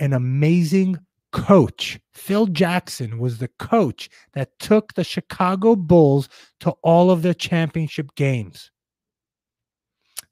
an 0.00 0.12
amazing 0.12 0.98
coach. 1.34 1.98
Phil 2.12 2.46
Jackson 2.46 3.18
was 3.18 3.38
the 3.38 3.50
coach 3.58 4.08
that 4.34 4.56
took 4.60 4.94
the 4.94 5.02
Chicago 5.02 5.74
Bulls 5.74 6.28
to 6.60 6.70
all 6.82 7.10
of 7.10 7.22
their 7.22 7.34
championship 7.34 8.14
games. 8.14 8.70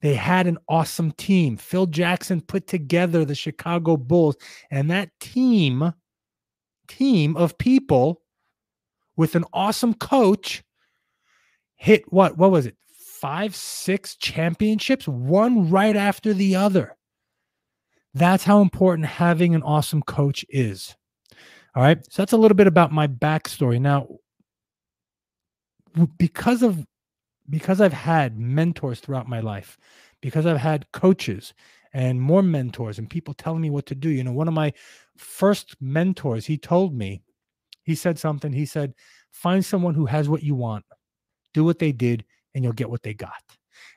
They 0.00 0.14
had 0.14 0.46
an 0.46 0.58
awesome 0.68 1.10
team. 1.12 1.56
Phil 1.56 1.86
Jackson 1.86 2.40
put 2.40 2.68
together 2.68 3.24
the 3.24 3.34
Chicago 3.34 3.96
Bulls, 3.96 4.36
and 4.70 4.90
that 4.90 5.10
team, 5.20 5.92
team 6.86 7.36
of 7.36 7.58
people 7.58 8.22
with 9.16 9.34
an 9.34 9.44
awesome 9.52 9.94
coach, 9.94 10.62
hit 11.74 12.04
what? 12.12 12.38
What 12.38 12.52
was 12.52 12.64
it? 12.64 12.76
Five, 12.96 13.56
six 13.56 14.16
championships, 14.16 15.06
one 15.08 15.68
right 15.68 15.96
after 15.96 16.32
the 16.32 16.54
other. 16.56 16.96
That's 18.14 18.44
how 18.44 18.60
important 18.60 19.06
having 19.06 19.54
an 19.54 19.62
awesome 19.62 20.02
coach 20.02 20.44
is. 20.48 20.94
All 21.74 21.82
right. 21.82 22.04
So 22.10 22.22
that's 22.22 22.32
a 22.32 22.36
little 22.36 22.56
bit 22.56 22.66
about 22.66 22.92
my 22.92 23.06
backstory. 23.06 23.80
Now, 23.80 24.06
because 26.18 26.62
of 26.62 26.84
because 27.50 27.80
I've 27.80 27.92
had 27.92 28.38
mentors 28.38 29.00
throughout 29.00 29.28
my 29.28 29.40
life, 29.40 29.78
because 30.20 30.46
I've 30.46 30.58
had 30.58 30.90
coaches 30.92 31.54
and 31.92 32.20
more 32.20 32.42
mentors 32.42 32.98
and 32.98 33.10
people 33.10 33.34
telling 33.34 33.60
me 33.60 33.70
what 33.70 33.86
to 33.86 33.94
do. 33.94 34.08
You 34.08 34.24
know, 34.24 34.32
one 34.32 34.48
of 34.48 34.54
my 34.54 34.72
first 35.16 35.76
mentors, 35.80 36.46
he 36.46 36.56
told 36.56 36.94
me, 36.94 37.22
he 37.84 37.94
said 37.94 38.18
something. 38.18 38.52
He 38.52 38.64
said, 38.64 38.94
find 39.30 39.64
someone 39.64 39.94
who 39.94 40.06
has 40.06 40.28
what 40.28 40.42
you 40.42 40.54
want, 40.54 40.84
do 41.52 41.64
what 41.64 41.78
they 41.78 41.92
did, 41.92 42.24
and 42.54 42.64
you'll 42.64 42.72
get 42.72 42.90
what 42.90 43.02
they 43.02 43.14
got. 43.14 43.42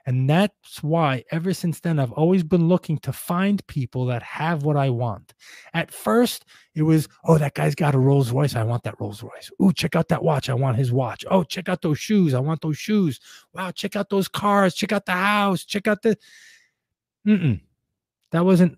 And 0.08 0.30
that's 0.30 0.84
why 0.84 1.24
ever 1.32 1.52
since 1.54 1.80
then, 1.80 1.98
I've 1.98 2.12
always 2.12 2.44
been 2.44 2.68
looking 2.68 3.00
to 3.00 3.12
find 3.12 3.65
people 3.65 4.06
that 4.06 4.22
have 4.22 4.63
what 4.63 4.78
I 4.78 4.91
want. 4.91 5.34
At 5.74 5.91
first, 5.91 6.46
it 6.76 6.84
was, 6.84 7.08
oh, 7.24 7.39
that 7.39 7.56
guy's 7.56 7.74
got 7.74 7.96
a 7.96 8.00
Rolls 8.00 8.32
Royce. 8.32 8.56
I 8.56 8.63
want 8.63 8.84
that 8.84 9.00
Rolls 9.00 9.24
Royce. 9.24 9.50
Oh, 9.60 9.72
check 9.72 9.96
out 9.96 10.10
that 10.10 10.24
watch. 10.24 10.48
I 10.48 10.54
want 10.54 10.78
his 10.78 10.91
watch. 10.91 11.26
Oh, 11.30 11.44
check 11.44 11.70
out 11.70 11.82
those 11.82 12.00
shoes. 12.00 12.36
I 12.36 12.39
want 12.39 12.62
those 12.62 12.78
shoes. 12.78 13.20
Wow, 13.54 13.72
check 13.72 13.96
out 13.96 14.10
those 14.10 14.28
cars. 14.28 14.76
Check 14.76 14.91
out 14.91 15.08
the 15.08 15.13
house. 15.13 15.65
Check 15.65 15.88
out 15.88 16.04
the. 16.04 16.18
Mm-mm. 17.28 17.62
That 18.32 18.46
wasn't, 18.46 18.78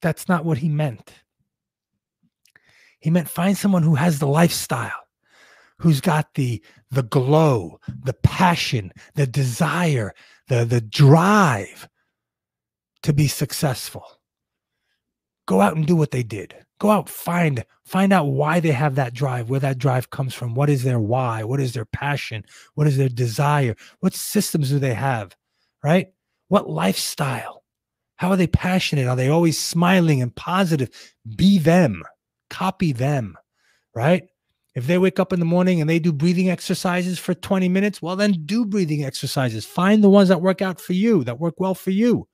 that's 0.00 0.28
not 0.28 0.44
what 0.44 0.58
he 0.58 0.68
meant. 0.68 1.12
He 3.00 3.10
meant 3.10 3.28
find 3.28 3.58
someone 3.58 3.82
who 3.82 3.96
has 3.96 4.20
the 4.20 4.28
lifestyle 4.28 5.03
who's 5.78 6.00
got 6.00 6.34
the 6.34 6.62
the 6.90 7.02
glow, 7.02 7.78
the 8.04 8.14
passion, 8.14 8.92
the 9.14 9.26
desire, 9.26 10.12
the 10.48 10.64
the 10.64 10.80
drive 10.80 11.88
to 13.02 13.12
be 13.12 13.28
successful. 13.28 14.04
Go 15.46 15.60
out 15.60 15.76
and 15.76 15.86
do 15.86 15.96
what 15.96 16.10
they 16.10 16.22
did. 16.22 16.54
Go 16.80 16.90
out 16.90 17.08
find 17.08 17.64
find 17.84 18.12
out 18.12 18.26
why 18.26 18.60
they 18.60 18.70
have 18.70 18.94
that 18.94 19.14
drive, 19.14 19.50
where 19.50 19.60
that 19.60 19.78
drive 19.78 20.10
comes 20.10 20.34
from, 20.34 20.54
what 20.54 20.70
is 20.70 20.82
their 20.82 20.98
why, 20.98 21.44
what 21.44 21.60
is 21.60 21.74
their 21.74 21.84
passion, 21.84 22.44
what 22.74 22.86
is 22.86 22.96
their 22.96 23.08
desire, 23.08 23.76
what 24.00 24.14
systems 24.14 24.70
do 24.70 24.78
they 24.78 24.94
have, 24.94 25.36
right? 25.82 26.08
What 26.48 26.68
lifestyle? 26.68 27.62
How 28.16 28.30
are 28.30 28.36
they 28.36 28.46
passionate? 28.46 29.06
Are 29.06 29.16
they 29.16 29.28
always 29.28 29.58
smiling 29.58 30.22
and 30.22 30.34
positive? 30.34 30.88
Be 31.36 31.58
them. 31.58 32.02
Copy 32.48 32.92
them, 32.92 33.36
right? 33.94 34.24
If 34.74 34.88
they 34.88 34.98
wake 34.98 35.20
up 35.20 35.32
in 35.32 35.38
the 35.38 35.46
morning 35.46 35.80
and 35.80 35.88
they 35.88 36.00
do 36.00 36.12
breathing 36.12 36.50
exercises 36.50 37.18
for 37.18 37.32
20 37.32 37.68
minutes, 37.68 38.02
well, 38.02 38.16
then 38.16 38.32
do 38.44 38.64
breathing 38.64 39.04
exercises. 39.04 39.64
Find 39.64 40.02
the 40.02 40.10
ones 40.10 40.28
that 40.28 40.42
work 40.42 40.62
out 40.62 40.80
for 40.80 40.94
you, 40.94 41.22
that 41.24 41.38
work 41.38 41.60
well 41.60 41.74
for 41.74 41.90
you. 41.90 42.26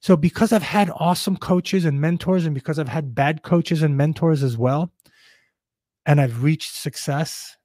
So, 0.00 0.18
because 0.18 0.52
I've 0.52 0.62
had 0.62 0.90
awesome 0.96 1.38
coaches 1.38 1.86
and 1.86 1.98
mentors, 1.98 2.44
and 2.44 2.54
because 2.54 2.78
I've 2.78 2.88
had 2.88 3.14
bad 3.14 3.42
coaches 3.42 3.82
and 3.82 3.96
mentors 3.96 4.42
as 4.42 4.58
well, 4.58 4.92
and 6.04 6.20
I've 6.20 6.42
reached 6.42 6.74
success, 6.74 7.56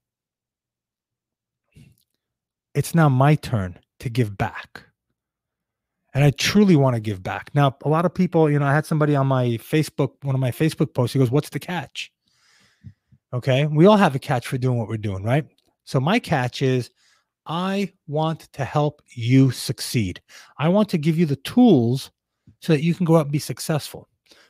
it's 2.74 2.95
now 2.95 3.10
my 3.10 3.36
turn 3.36 3.78
to 4.00 4.10
give 4.10 4.38
back. 4.38 4.84
And 6.13 6.24
I 6.24 6.32
truly 6.32 6.78
want 6.78 6.95
to 6.95 7.02
give 7.02 7.22
back. 7.22 7.52
Now, 7.54 7.76
a 7.84 7.89
lot 7.89 8.06
of 8.06 8.13
people, 8.13 8.50
you 8.50 8.58
know, 8.58 8.65
I 8.65 8.74
had 8.74 8.86
somebody 8.86 9.17
on 9.17 9.28
my 9.28 9.45
Facebook, 9.58 10.13
one 10.22 10.34
of 10.34 10.39
my 10.39 10.52
Facebook 10.52 10.93
posts, 10.93 11.13
he 11.13 11.19
goes, 11.19 11.30
What's 11.30 11.50
the 11.50 11.60
catch? 11.60 12.10
Okay. 13.34 13.65
We 13.68 13.86
all 13.86 13.98
have 13.98 14.15
a 14.15 14.20
catch 14.20 14.48
for 14.48 14.58
doing 14.58 14.78
what 14.78 14.88
we're 14.88 14.98
doing, 14.98 15.24
right? 15.24 15.46
So 15.84 16.00
my 16.00 16.20
catch 16.20 16.62
is 16.62 16.89
I 17.46 17.92
want 18.08 18.42
to 18.54 18.65
help 18.65 19.02
you 19.13 19.52
succeed. 19.52 20.22
I 20.58 20.70
want 20.70 20.89
to 20.89 20.98
give 20.98 21.18
you 21.18 21.26
the 21.26 21.36
tools 21.38 22.12
so 22.62 22.74
that 22.74 22.84
you 22.84 22.94
can 22.94 23.06
go 23.06 23.18
out 23.18 23.26
and 23.26 23.32
be 23.32 23.39
successful. 23.39 24.08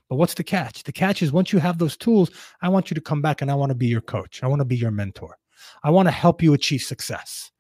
But 0.10 0.16
what's 0.16 0.34
the 0.34 0.44
catch? 0.44 0.84
The 0.84 0.92
catch 0.92 1.22
is 1.22 1.32
once 1.32 1.54
you 1.54 1.60
have 1.60 1.78
those 1.78 1.96
tools, 1.96 2.32
I 2.62 2.70
want 2.70 2.90
you 2.90 2.96
to 2.96 3.02
come 3.02 3.22
back 3.22 3.42
and 3.42 3.52
I 3.52 3.56
want 3.56 3.70
to 3.70 3.76
be 3.76 3.88
your 3.88 4.02
coach. 4.02 4.44
I 4.44 4.48
want 4.48 4.60
to 4.60 4.66
be 4.66 4.76
your 4.76 4.92
mentor. 4.92 5.38
I 5.84 5.92
want 5.92 6.08
to 6.08 6.12
help 6.12 6.42
you 6.42 6.54
achieve 6.54 6.82
success 6.82 7.52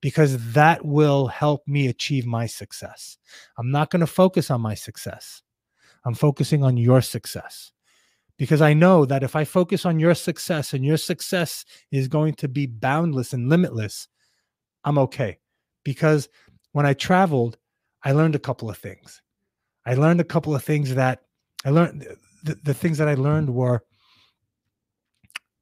because 0.00 0.52
that 0.52 0.84
will 0.84 1.26
help 1.26 1.66
me 1.66 1.88
achieve 1.88 2.26
my 2.26 2.46
success. 2.46 3.18
I'm 3.58 3.70
not 3.70 3.90
going 3.90 4.00
to 4.00 4.06
focus 4.06 4.50
on 4.50 4.60
my 4.60 4.74
success. 4.74 5.42
I'm 6.04 6.14
focusing 6.14 6.62
on 6.62 6.76
your 6.76 7.02
success 7.02 7.72
because 8.40 8.62
I 8.62 8.72
know 8.72 9.04
that 9.04 9.22
if 9.22 9.36
I 9.36 9.44
focus 9.44 9.84
on 9.84 10.00
your 10.00 10.14
success 10.14 10.72
and 10.72 10.82
your 10.82 10.96
success 10.96 11.62
is 11.92 12.08
going 12.08 12.32
to 12.36 12.48
be 12.48 12.64
boundless 12.64 13.34
and 13.34 13.50
limitless, 13.50 14.08
I'm 14.82 14.96
okay. 14.96 15.36
Because 15.84 16.30
when 16.72 16.86
I 16.86 16.94
traveled, 16.94 17.58
I 18.02 18.12
learned 18.12 18.34
a 18.34 18.38
couple 18.38 18.70
of 18.70 18.78
things. 18.78 19.20
I 19.84 19.92
learned 19.92 20.22
a 20.22 20.24
couple 20.24 20.54
of 20.54 20.64
things 20.64 20.94
that 20.94 21.20
I 21.66 21.70
learned. 21.70 22.06
The, 22.42 22.54
the 22.64 22.72
things 22.72 22.96
that 22.96 23.08
I 23.08 23.14
learned 23.14 23.54
were 23.54 23.82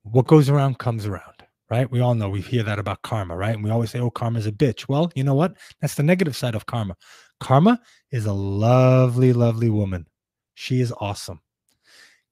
what 0.05 0.29
goes 0.29 0.49
around 0.49 0.79
comes 0.79 1.05
around, 1.05 1.43
right? 1.71 1.91
We 1.91 1.99
all 1.99 2.15
know 2.15 2.31
we 2.31 2.43
hear 2.43 2.63
that 2.63 2.79
about 2.79 3.03
karma, 3.03 3.37
right? 3.37 3.57
And 3.57 3.65
we 3.65 3.71
always 3.71 3.91
say, 3.91 3.99
oh, 3.99 4.11
karma's 4.11 4.47
a 4.47 4.53
bitch. 4.53 4.89
Well, 4.89 5.11
you 5.17 5.25
know 5.25 5.35
what? 5.35 5.57
That's 5.81 5.97
the 5.97 6.05
negative 6.05 6.37
side 6.37 6.55
of 6.55 6.67
karma. 6.67 6.95
Karma 7.41 7.81
is 8.13 8.27
a 8.27 8.33
lovely, 8.33 9.33
lovely 9.33 9.69
woman. 9.69 10.07
She 10.55 10.81
is 10.81 10.95
awesome. 11.01 11.41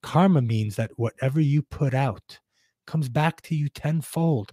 Karma 0.07 0.41
means 0.41 0.77
that 0.77 0.93
whatever 0.95 1.41
you 1.41 1.63
put 1.63 1.93
out 1.93 2.39
comes 2.87 3.09
back 3.09 3.43
to 3.43 3.57
you 3.57 3.69
tenfold. 3.69 4.53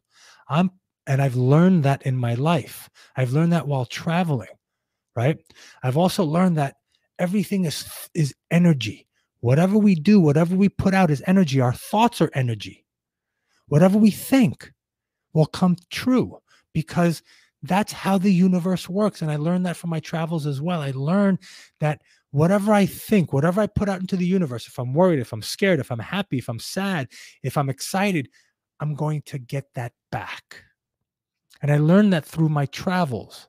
I'm 0.50 0.72
and 1.06 1.22
I've 1.22 1.36
learned 1.36 1.84
that 1.84 2.02
in 2.02 2.18
my 2.18 2.34
life. 2.34 2.90
I've 3.16 3.34
learned 3.34 3.54
that 3.54 3.68
while 3.68 3.86
traveling, 3.86 4.56
right? 5.16 5.38
I've 5.84 5.96
also 5.96 6.24
learned 6.24 6.58
that 6.58 6.78
everything 7.20 7.66
is 7.66 8.10
is 8.16 8.34
energy. 8.50 9.08
Whatever 9.42 9.78
we 9.78 9.94
do, 9.94 10.20
whatever 10.20 10.56
we 10.56 10.70
put 10.70 10.96
out 10.96 11.12
is 11.12 11.22
energy. 11.28 11.62
Our 11.62 11.74
thoughts 11.74 12.20
are 12.20 12.32
energy. 12.34 12.84
Whatever 13.68 14.00
we 14.00 14.10
think 14.10 14.74
will 15.34 15.46
come 15.46 15.76
true 15.92 16.40
because 16.74 17.22
that's 17.62 17.94
how 17.94 18.18
the 18.18 18.34
universe 18.34 18.90
works. 18.90 19.22
And 19.22 19.30
I 19.30 19.36
learned 19.36 19.68
that 19.68 19.78
from 19.78 19.92
my 19.92 20.00
travels 20.00 20.48
as 20.48 20.62
well. 20.62 20.82
I 20.82 20.94
learned 20.96 21.40
that 21.80 22.02
whatever 22.34 22.74
I 22.74 22.88
think, 22.88 23.32
whatever 23.32 23.62
I 23.62 23.68
put 23.68 23.88
out 23.88 24.02
into 24.02 24.18
the 24.18 24.26
universe, 24.26 24.68
if 24.68 24.80
I'm 24.80 24.92
worried, 24.92 25.20
if 25.20 25.34
I'm 25.34 25.44
scared, 25.44 25.80
if 25.80 25.92
I'm 25.92 26.00
happy, 26.00 26.40
if 26.40 26.50
I'm 26.50 26.60
sad, 26.60 27.08
if 27.44 27.58
I'm 27.60 27.70
excited, 27.70 28.28
I'm 28.80 28.96
going 28.96 29.22
to 29.28 29.38
get 29.38 29.66
that 29.76 29.94
back. 30.12 30.64
And 31.62 31.72
I 31.72 31.78
learned 31.78 32.12
that 32.14 32.26
through 32.26 32.50
my 32.50 32.66
travels. 32.66 33.48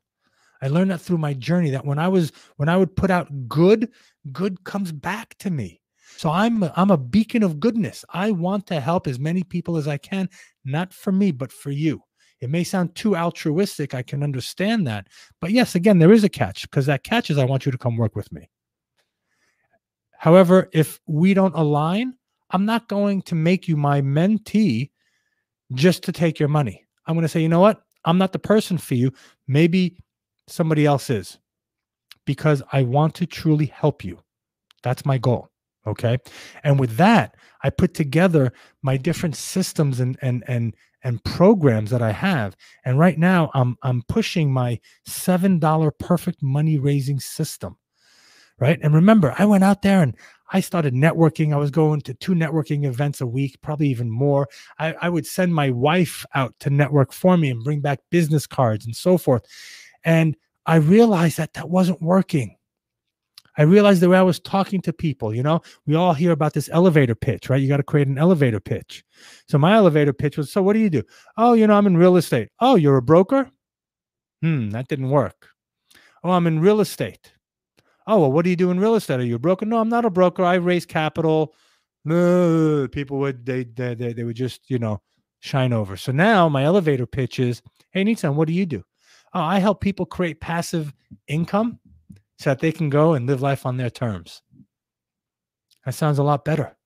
I 0.60 0.68
learned 0.68 0.90
that 0.90 1.00
through 1.00 1.16
my 1.16 1.32
journey 1.32 1.70
that 1.70 1.86
when 1.86 1.98
I 1.98 2.08
was 2.08 2.30
when 2.56 2.68
I 2.68 2.76
would 2.76 2.94
put 2.94 3.10
out 3.10 3.48
good, 3.48 3.90
good 4.32 4.62
comes 4.64 4.92
back 4.92 5.34
to 5.38 5.50
me. 5.50 5.80
So 6.18 6.30
I'm 6.30 6.62
I'm 6.76 6.90
a 6.90 6.98
beacon 6.98 7.42
of 7.42 7.60
goodness. 7.60 8.04
I 8.10 8.32
want 8.32 8.66
to 8.66 8.80
help 8.80 9.06
as 9.06 9.18
many 9.18 9.42
people 9.44 9.78
as 9.78 9.88
I 9.88 9.96
can, 9.96 10.28
not 10.62 10.92
for 10.92 11.10
me, 11.10 11.32
but 11.32 11.52
for 11.52 11.70
you. 11.70 12.02
It 12.40 12.50
may 12.50 12.64
sound 12.64 12.94
too 12.94 13.16
altruistic. 13.16 13.94
I 13.94 14.02
can 14.02 14.22
understand 14.22 14.86
that. 14.88 15.06
But 15.40 15.52
yes, 15.52 15.74
again, 15.74 15.98
there 15.98 16.12
is 16.12 16.22
a 16.22 16.28
catch 16.28 16.62
because 16.62 16.84
that 16.84 17.02
catch 17.02 17.30
is 17.30 17.38
I 17.38 17.46
want 17.46 17.64
you 17.64 17.72
to 17.72 17.78
come 17.78 17.96
work 17.96 18.14
with 18.14 18.30
me. 18.30 18.50
However, 20.18 20.68
if 20.72 21.00
we 21.06 21.34
don't 21.34 21.54
align, 21.54 22.14
I'm 22.50 22.64
not 22.64 22.88
going 22.88 23.22
to 23.22 23.34
make 23.34 23.68
you 23.68 23.76
my 23.76 24.00
mentee 24.00 24.90
just 25.72 26.02
to 26.04 26.12
take 26.12 26.38
your 26.38 26.48
money. 26.48 26.84
I'm 27.06 27.14
going 27.14 27.22
to 27.22 27.28
say, 27.28 27.40
you 27.40 27.48
know 27.48 27.60
what? 27.60 27.82
I'm 28.04 28.18
not 28.18 28.32
the 28.32 28.38
person 28.38 28.78
for 28.78 28.94
you. 28.94 29.12
Maybe 29.48 29.96
somebody 30.46 30.86
else 30.86 31.10
is 31.10 31.38
because 32.26 32.62
I 32.72 32.82
want 32.82 33.14
to 33.16 33.26
truly 33.26 33.66
help 33.66 34.04
you. 34.04 34.18
That's 34.82 35.04
my 35.04 35.18
goal. 35.18 35.50
Okay. 35.86 36.18
And 36.62 36.78
with 36.80 36.96
that, 36.96 37.36
I 37.62 37.70
put 37.70 37.94
together 37.94 38.52
my 38.82 38.96
different 38.96 39.36
systems 39.36 40.00
and 40.00 40.18
and 40.22 40.42
and 40.48 40.74
and 41.02 41.22
programs 41.24 41.90
that 41.90 42.00
I 42.00 42.12
have. 42.12 42.56
And 42.84 42.98
right 42.98 43.18
now 43.18 43.50
I'm 43.54 43.76
I'm 43.82 44.02
pushing 44.08 44.50
my 44.50 44.80
$7 45.06 45.90
perfect 45.98 46.42
money 46.42 46.78
raising 46.78 47.20
system 47.20 47.76
right? 48.58 48.78
And 48.82 48.94
remember, 48.94 49.34
I 49.38 49.44
went 49.44 49.64
out 49.64 49.82
there 49.82 50.02
and 50.02 50.16
I 50.52 50.60
started 50.60 50.94
networking. 50.94 51.52
I 51.52 51.56
was 51.56 51.70
going 51.70 52.00
to 52.02 52.14
two 52.14 52.32
networking 52.32 52.84
events 52.84 53.20
a 53.20 53.26
week, 53.26 53.60
probably 53.62 53.88
even 53.88 54.10
more. 54.10 54.48
I, 54.78 54.94
I, 55.00 55.08
would 55.08 55.26
send 55.26 55.54
my 55.54 55.70
wife 55.70 56.24
out 56.34 56.54
to 56.60 56.70
network 56.70 57.12
for 57.12 57.36
me 57.36 57.50
and 57.50 57.64
bring 57.64 57.80
back 57.80 58.00
business 58.10 58.46
cards 58.46 58.86
and 58.86 58.94
so 58.94 59.18
forth. 59.18 59.44
And 60.04 60.36
I 60.66 60.76
realized 60.76 61.38
that 61.38 61.54
that 61.54 61.70
wasn't 61.70 62.02
working. 62.02 62.56
I 63.56 63.62
realized 63.62 64.00
the 64.00 64.08
way 64.08 64.18
I 64.18 64.22
was 64.22 64.40
talking 64.40 64.80
to 64.82 64.92
people, 64.92 65.34
you 65.34 65.42
know, 65.42 65.60
we 65.86 65.94
all 65.94 66.12
hear 66.12 66.32
about 66.32 66.54
this 66.54 66.68
elevator 66.72 67.14
pitch, 67.14 67.48
right? 67.48 67.60
You 67.60 67.68
got 67.68 67.76
to 67.76 67.84
create 67.84 68.08
an 68.08 68.18
elevator 68.18 68.58
pitch. 68.58 69.04
So 69.48 69.58
my 69.58 69.74
elevator 69.74 70.12
pitch 70.12 70.36
was, 70.36 70.50
so 70.50 70.60
what 70.60 70.72
do 70.72 70.80
you 70.80 70.90
do? 70.90 71.02
Oh, 71.36 71.52
you 71.52 71.66
know, 71.66 71.74
I'm 71.74 71.86
in 71.86 71.96
real 71.96 72.16
estate. 72.16 72.48
Oh, 72.60 72.74
you're 72.74 72.96
a 72.96 73.02
broker? 73.02 73.48
Hmm, 74.42 74.70
that 74.70 74.88
didn't 74.88 75.10
work. 75.10 75.48
Oh, 76.24 76.30
I'm 76.30 76.48
in 76.48 76.58
real 76.58 76.80
estate 76.80 77.33
oh 78.06 78.20
well 78.20 78.32
what 78.32 78.44
do 78.44 78.50
you 78.50 78.56
do 78.56 78.70
in 78.70 78.80
real 78.80 78.94
estate 78.94 79.20
are 79.20 79.24
you 79.24 79.36
a 79.36 79.38
broker 79.38 79.66
no 79.66 79.78
i'm 79.78 79.88
not 79.88 80.04
a 80.04 80.10
broker 80.10 80.44
i 80.44 80.54
raise 80.54 80.86
capital 80.86 81.54
no 82.04 82.86
people 82.92 83.18
would 83.18 83.44
they, 83.46 83.64
they 83.64 83.94
they, 83.94 84.12
they 84.12 84.24
would 84.24 84.36
just 84.36 84.68
you 84.68 84.78
know 84.78 85.00
shine 85.40 85.72
over 85.72 85.96
so 85.96 86.12
now 86.12 86.48
my 86.48 86.64
elevator 86.64 87.06
pitch 87.06 87.38
is 87.38 87.62
hey 87.90 88.04
Nitzan, 88.04 88.34
what 88.34 88.48
do 88.48 88.54
you 88.54 88.66
do 88.66 88.82
oh, 89.34 89.40
i 89.40 89.58
help 89.58 89.80
people 89.80 90.06
create 90.06 90.40
passive 90.40 90.92
income 91.28 91.78
so 92.38 92.50
that 92.50 92.60
they 92.60 92.72
can 92.72 92.90
go 92.90 93.14
and 93.14 93.26
live 93.26 93.42
life 93.42 93.66
on 93.66 93.76
their 93.76 93.90
terms. 93.90 94.42
That 95.84 95.94
sounds 95.94 96.18
a 96.18 96.22
lot 96.22 96.44
better. 96.44 96.76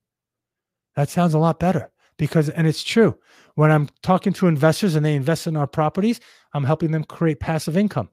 That 0.97 1.09
sounds 1.09 1.35
a 1.35 1.39
lot 1.39 1.59
better 1.59 1.91
because, 2.17 2.49
and 2.49 2.67
it's 2.67 2.83
true. 2.83 3.17
When 3.55 3.71
I'm 3.71 3.89
talking 4.03 4.33
to 4.35 4.47
investors 4.47 4.95
and 4.95 5.05
they 5.05 5.15
invest 5.15 5.47
in 5.47 5.57
our 5.57 5.67
properties, 5.67 6.21
I'm 6.53 6.65
helping 6.65 6.91
them 6.91 7.05
create 7.05 7.41
passive 7.41 7.77
income. 7.77 8.09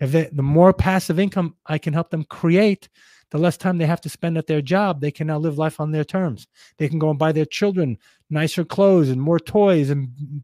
If 0.00 0.12
they, 0.12 0.28
the 0.32 0.42
more 0.42 0.72
passive 0.72 1.18
income 1.18 1.56
I 1.66 1.78
can 1.78 1.92
help 1.92 2.10
them 2.10 2.24
create, 2.24 2.88
the 3.30 3.38
less 3.38 3.56
time 3.56 3.78
they 3.78 3.86
have 3.86 4.00
to 4.02 4.08
spend 4.08 4.38
at 4.38 4.46
their 4.46 4.62
job, 4.62 5.00
they 5.00 5.10
can 5.10 5.26
now 5.26 5.38
live 5.38 5.58
life 5.58 5.80
on 5.80 5.92
their 5.92 6.04
terms. 6.04 6.46
They 6.78 6.88
can 6.88 6.98
go 6.98 7.10
and 7.10 7.18
buy 7.18 7.32
their 7.32 7.44
children 7.44 7.98
nicer 8.30 8.64
clothes 8.64 9.08
and 9.10 9.20
more 9.20 9.38
toys 9.38 9.90
and 9.90 10.42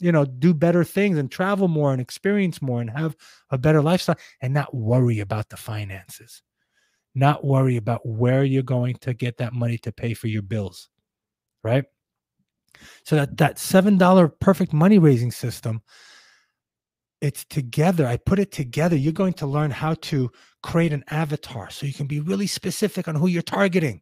you 0.00 0.10
know 0.10 0.24
do 0.24 0.52
better 0.52 0.82
things 0.82 1.18
and 1.18 1.30
travel 1.30 1.68
more 1.68 1.92
and 1.92 2.00
experience 2.00 2.60
more 2.60 2.80
and 2.80 2.90
have 2.90 3.14
a 3.50 3.58
better 3.58 3.82
lifestyle 3.82 4.16
and 4.40 4.52
not 4.52 4.74
worry 4.74 5.20
about 5.20 5.48
the 5.50 5.56
finances 5.56 6.42
not 7.14 7.44
worry 7.44 7.76
about 7.76 8.04
where 8.06 8.44
you're 8.44 8.62
going 8.62 8.96
to 8.96 9.12
get 9.12 9.36
that 9.36 9.52
money 9.52 9.76
to 9.78 9.92
pay 9.92 10.14
for 10.14 10.26
your 10.26 10.42
bills 10.42 10.88
right 11.62 11.84
so 13.04 13.16
that 13.16 13.36
that 13.36 13.58
seven 13.58 13.98
dollar 13.98 14.28
perfect 14.28 14.72
money 14.72 14.98
raising 14.98 15.30
system 15.30 15.82
it's 17.20 17.44
together. 17.44 18.06
I 18.06 18.16
put 18.16 18.38
it 18.38 18.52
together. 18.52 18.96
You're 18.96 19.12
going 19.12 19.34
to 19.34 19.46
learn 19.46 19.70
how 19.70 19.94
to 19.94 20.30
create 20.62 20.92
an 20.92 21.04
avatar 21.08 21.70
so 21.70 21.86
you 21.86 21.92
can 21.92 22.06
be 22.06 22.20
really 22.20 22.46
specific 22.46 23.08
on 23.08 23.14
who 23.14 23.26
you're 23.26 23.42
targeting. 23.42 24.00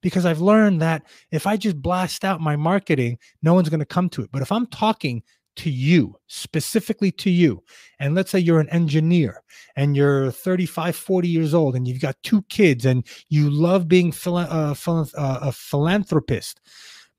Because 0.00 0.26
I've 0.26 0.40
learned 0.40 0.82
that 0.82 1.04
if 1.30 1.46
I 1.46 1.56
just 1.56 1.80
blast 1.80 2.24
out 2.24 2.40
my 2.40 2.56
marketing, 2.56 3.18
no 3.42 3.54
one's 3.54 3.68
going 3.68 3.80
to 3.80 3.86
come 3.86 4.08
to 4.10 4.22
it. 4.22 4.30
But 4.32 4.42
if 4.42 4.50
I'm 4.50 4.66
talking 4.66 5.22
to 5.56 5.70
you, 5.70 6.16
specifically 6.26 7.12
to 7.12 7.30
you, 7.30 7.62
and 8.00 8.14
let's 8.14 8.32
say 8.32 8.38
you're 8.38 8.60
an 8.60 8.68
engineer 8.70 9.42
and 9.76 9.96
you're 9.96 10.32
35, 10.32 10.96
40 10.96 11.28
years 11.28 11.54
old 11.54 11.76
and 11.76 11.86
you've 11.86 12.00
got 12.00 12.16
two 12.24 12.42
kids 12.48 12.84
and 12.84 13.06
you 13.28 13.48
love 13.48 13.86
being 13.86 14.10
phila- 14.10 14.48
uh, 14.50 14.74
phila- 14.74 15.08
uh, 15.16 15.38
a 15.42 15.52
philanthropist, 15.52 16.60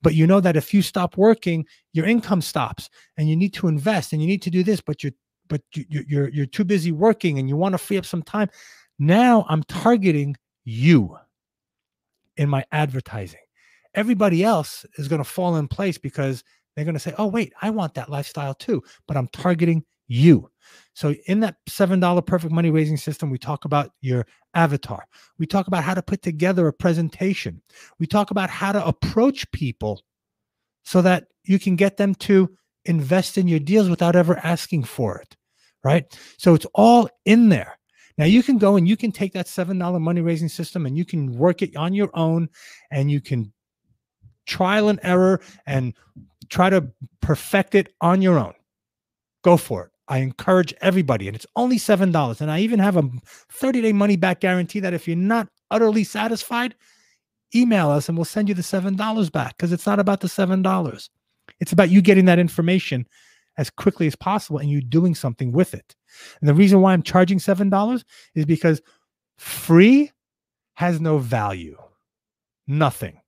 but 0.02 0.14
you 0.14 0.26
know 0.26 0.40
that 0.40 0.56
if 0.56 0.72
you 0.72 0.82
stop 0.82 1.16
working, 1.16 1.64
your 1.92 2.06
income 2.06 2.42
stops 2.42 2.90
and 3.16 3.28
you 3.28 3.34
need 3.34 3.54
to 3.54 3.66
invest 3.66 4.12
and 4.12 4.20
you 4.22 4.28
need 4.28 4.42
to 4.42 4.50
do 4.50 4.62
this, 4.62 4.80
but 4.80 5.02
you're 5.02 5.12
but 5.48 5.62
you, 5.74 6.04
you're 6.06 6.28
you're 6.28 6.46
too 6.46 6.64
busy 6.64 6.92
working 6.92 7.38
and 7.38 7.48
you 7.48 7.56
want 7.56 7.72
to 7.72 7.78
free 7.78 7.98
up 7.98 8.06
some 8.06 8.22
time. 8.22 8.48
Now 8.98 9.46
I'm 9.48 9.62
targeting 9.64 10.36
you 10.64 11.16
in 12.36 12.48
my 12.48 12.64
advertising. 12.72 13.40
Everybody 13.94 14.44
else 14.44 14.86
is 14.96 15.08
going 15.08 15.22
to 15.22 15.28
fall 15.28 15.56
in 15.56 15.68
place 15.68 15.98
because 15.98 16.44
they're 16.74 16.84
going 16.84 16.94
to 16.94 17.00
say, 17.00 17.14
oh, 17.18 17.26
wait, 17.26 17.52
I 17.60 17.70
want 17.70 17.94
that 17.94 18.10
lifestyle 18.10 18.54
too, 18.54 18.82
but 19.08 19.16
I'm 19.16 19.28
targeting 19.28 19.84
you. 20.06 20.50
So, 20.94 21.14
in 21.26 21.40
that 21.40 21.56
$7 21.68 22.26
perfect 22.26 22.52
money 22.52 22.70
raising 22.70 22.96
system, 22.96 23.30
we 23.30 23.38
talk 23.38 23.64
about 23.64 23.92
your 24.00 24.26
avatar. 24.54 25.04
We 25.38 25.46
talk 25.46 25.66
about 25.66 25.84
how 25.84 25.94
to 25.94 26.02
put 26.02 26.22
together 26.22 26.66
a 26.68 26.72
presentation. 26.72 27.62
We 27.98 28.06
talk 28.06 28.30
about 28.30 28.50
how 28.50 28.72
to 28.72 28.86
approach 28.86 29.50
people 29.52 30.02
so 30.84 31.02
that 31.02 31.28
you 31.44 31.58
can 31.58 31.76
get 31.76 31.96
them 31.96 32.14
to 32.16 32.50
invest 32.84 33.38
in 33.38 33.48
your 33.48 33.60
deals 33.60 33.88
without 33.88 34.16
ever 34.16 34.38
asking 34.38 34.84
for 34.84 35.18
it. 35.18 35.36
Right. 35.84 36.04
So, 36.38 36.54
it's 36.54 36.66
all 36.74 37.08
in 37.24 37.48
there. 37.48 37.78
Now 38.18 38.24
you 38.24 38.42
can 38.42 38.58
go 38.58 38.76
and 38.76 38.86
you 38.88 38.96
can 38.96 39.12
take 39.12 39.32
that 39.34 39.46
$7 39.46 40.00
money 40.00 40.20
raising 40.20 40.48
system 40.48 40.86
and 40.86 40.98
you 40.98 41.04
can 41.04 41.32
work 41.38 41.62
it 41.62 41.76
on 41.76 41.94
your 41.94 42.10
own 42.14 42.48
and 42.90 43.10
you 43.10 43.20
can 43.20 43.52
trial 44.46 44.88
and 44.88 44.98
error 45.04 45.40
and 45.66 45.94
try 46.48 46.68
to 46.68 46.88
perfect 47.20 47.76
it 47.76 47.94
on 48.00 48.20
your 48.20 48.38
own. 48.38 48.54
Go 49.44 49.56
for 49.56 49.84
it. 49.84 49.90
I 50.10 50.18
encourage 50.18 50.72
everybody, 50.80 51.28
and 51.28 51.36
it's 51.36 51.46
only 51.54 51.76
$7. 51.76 52.40
And 52.40 52.50
I 52.50 52.60
even 52.60 52.78
have 52.80 52.96
a 52.96 53.08
30 53.52 53.82
day 53.82 53.92
money 53.92 54.16
back 54.16 54.40
guarantee 54.40 54.80
that 54.80 54.94
if 54.94 55.06
you're 55.06 55.16
not 55.16 55.48
utterly 55.70 56.02
satisfied, 56.02 56.74
email 57.54 57.90
us 57.90 58.08
and 58.08 58.16
we'll 58.16 58.24
send 58.24 58.48
you 58.48 58.54
the 58.54 58.62
$7 58.62 59.32
back 59.32 59.56
because 59.56 59.70
it's 59.70 59.86
not 59.86 60.00
about 60.00 60.20
the 60.20 60.28
$7. 60.28 61.08
It's 61.60 61.72
about 61.72 61.90
you 61.90 62.00
getting 62.02 62.24
that 62.24 62.38
information 62.38 63.06
as 63.58 63.68
quickly 63.68 64.06
as 64.06 64.16
possible 64.16 64.58
and 64.58 64.70
you're 64.70 64.80
doing 64.80 65.14
something 65.14 65.52
with 65.52 65.74
it. 65.74 65.94
And 66.40 66.48
the 66.48 66.54
reason 66.54 66.80
why 66.80 66.92
I'm 66.92 67.02
charging 67.02 67.38
$7 67.38 68.04
is 68.34 68.46
because 68.46 68.80
free 69.36 70.10
has 70.74 71.00
no 71.00 71.18
value. 71.18 71.76
Nothing. 72.66 73.20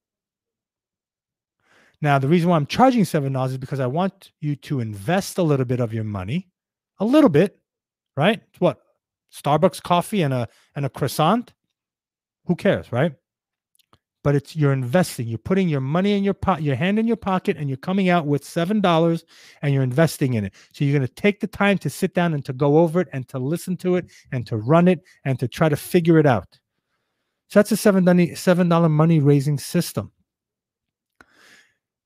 Now, 2.01 2.19
the 2.19 2.29
reason 2.29 2.49
why 2.49 2.57
I'm 2.57 2.67
charging 2.67 3.03
$7 3.03 3.49
is 3.49 3.59
because 3.59 3.81
I 3.81 3.87
want 3.87 4.31
you 4.41 4.57
to 4.57 4.81
invest 4.81 5.37
a 5.37 5.43
little 5.43 5.67
bit 5.67 5.81
of 5.81 5.93
your 5.93 6.05
money, 6.05 6.49
a 6.99 7.05
little 7.05 7.29
bit, 7.29 7.59
right? 8.17 8.41
What? 8.59 8.81
Starbucks 9.33 9.83
coffee 9.83 10.23
and 10.23 10.33
a 10.33 10.49
and 10.75 10.87
a 10.87 10.89
croissant? 10.89 11.53
Who 12.47 12.57
cares, 12.57 12.91
right? 12.91 13.13
But 14.23 14.35
it's 14.35 14.55
you're 14.55 14.73
investing. 14.73 15.27
You're 15.27 15.39
putting 15.39 15.69
your 15.69 15.81
money 15.81 16.13
in 16.13 16.25
your 16.25 16.35
pot, 16.35 16.63
your 16.63 16.77
hand 16.77 16.99
in 16.99 17.07
your 17.07 17.17
pocket, 17.17 17.57
and 17.57 17.69
you're 17.69 17.77
coming 17.77 18.09
out 18.09 18.27
with 18.27 18.45
seven 18.45 18.81
dollars 18.81 19.25
and 19.63 19.73
you're 19.73 19.83
investing 19.83 20.35
in 20.35 20.45
it. 20.45 20.55
So 20.73 20.85
you're 20.85 20.99
going 20.99 21.07
to 21.07 21.15
take 21.15 21.41
the 21.41 21.47
time 21.47 21.79
to 21.79 21.91
sit 21.91 22.15
down 22.15 22.35
and 22.35 22.45
to 22.45 22.53
go 22.53 22.79
over 22.79 23.01
it 23.01 23.09
and 23.13 23.27
to 23.29 23.39
listen 23.39 23.77
to 23.79 23.97
it 23.97 24.11
and 24.33 24.47
to 24.47 24.57
run 24.57 24.89
it 24.89 25.03
and 25.25 25.39
to 25.39 25.49
try 25.49 25.69
to 25.69 25.77
figure 25.77 26.19
it 26.19 26.27
out. 26.27 26.59
So 27.49 27.59
that's 27.59 27.73
a 27.73 27.77
seven 27.77 28.69
dollar 28.69 28.89
money 28.89 29.21
raising 29.21 29.59
system. 29.59 30.13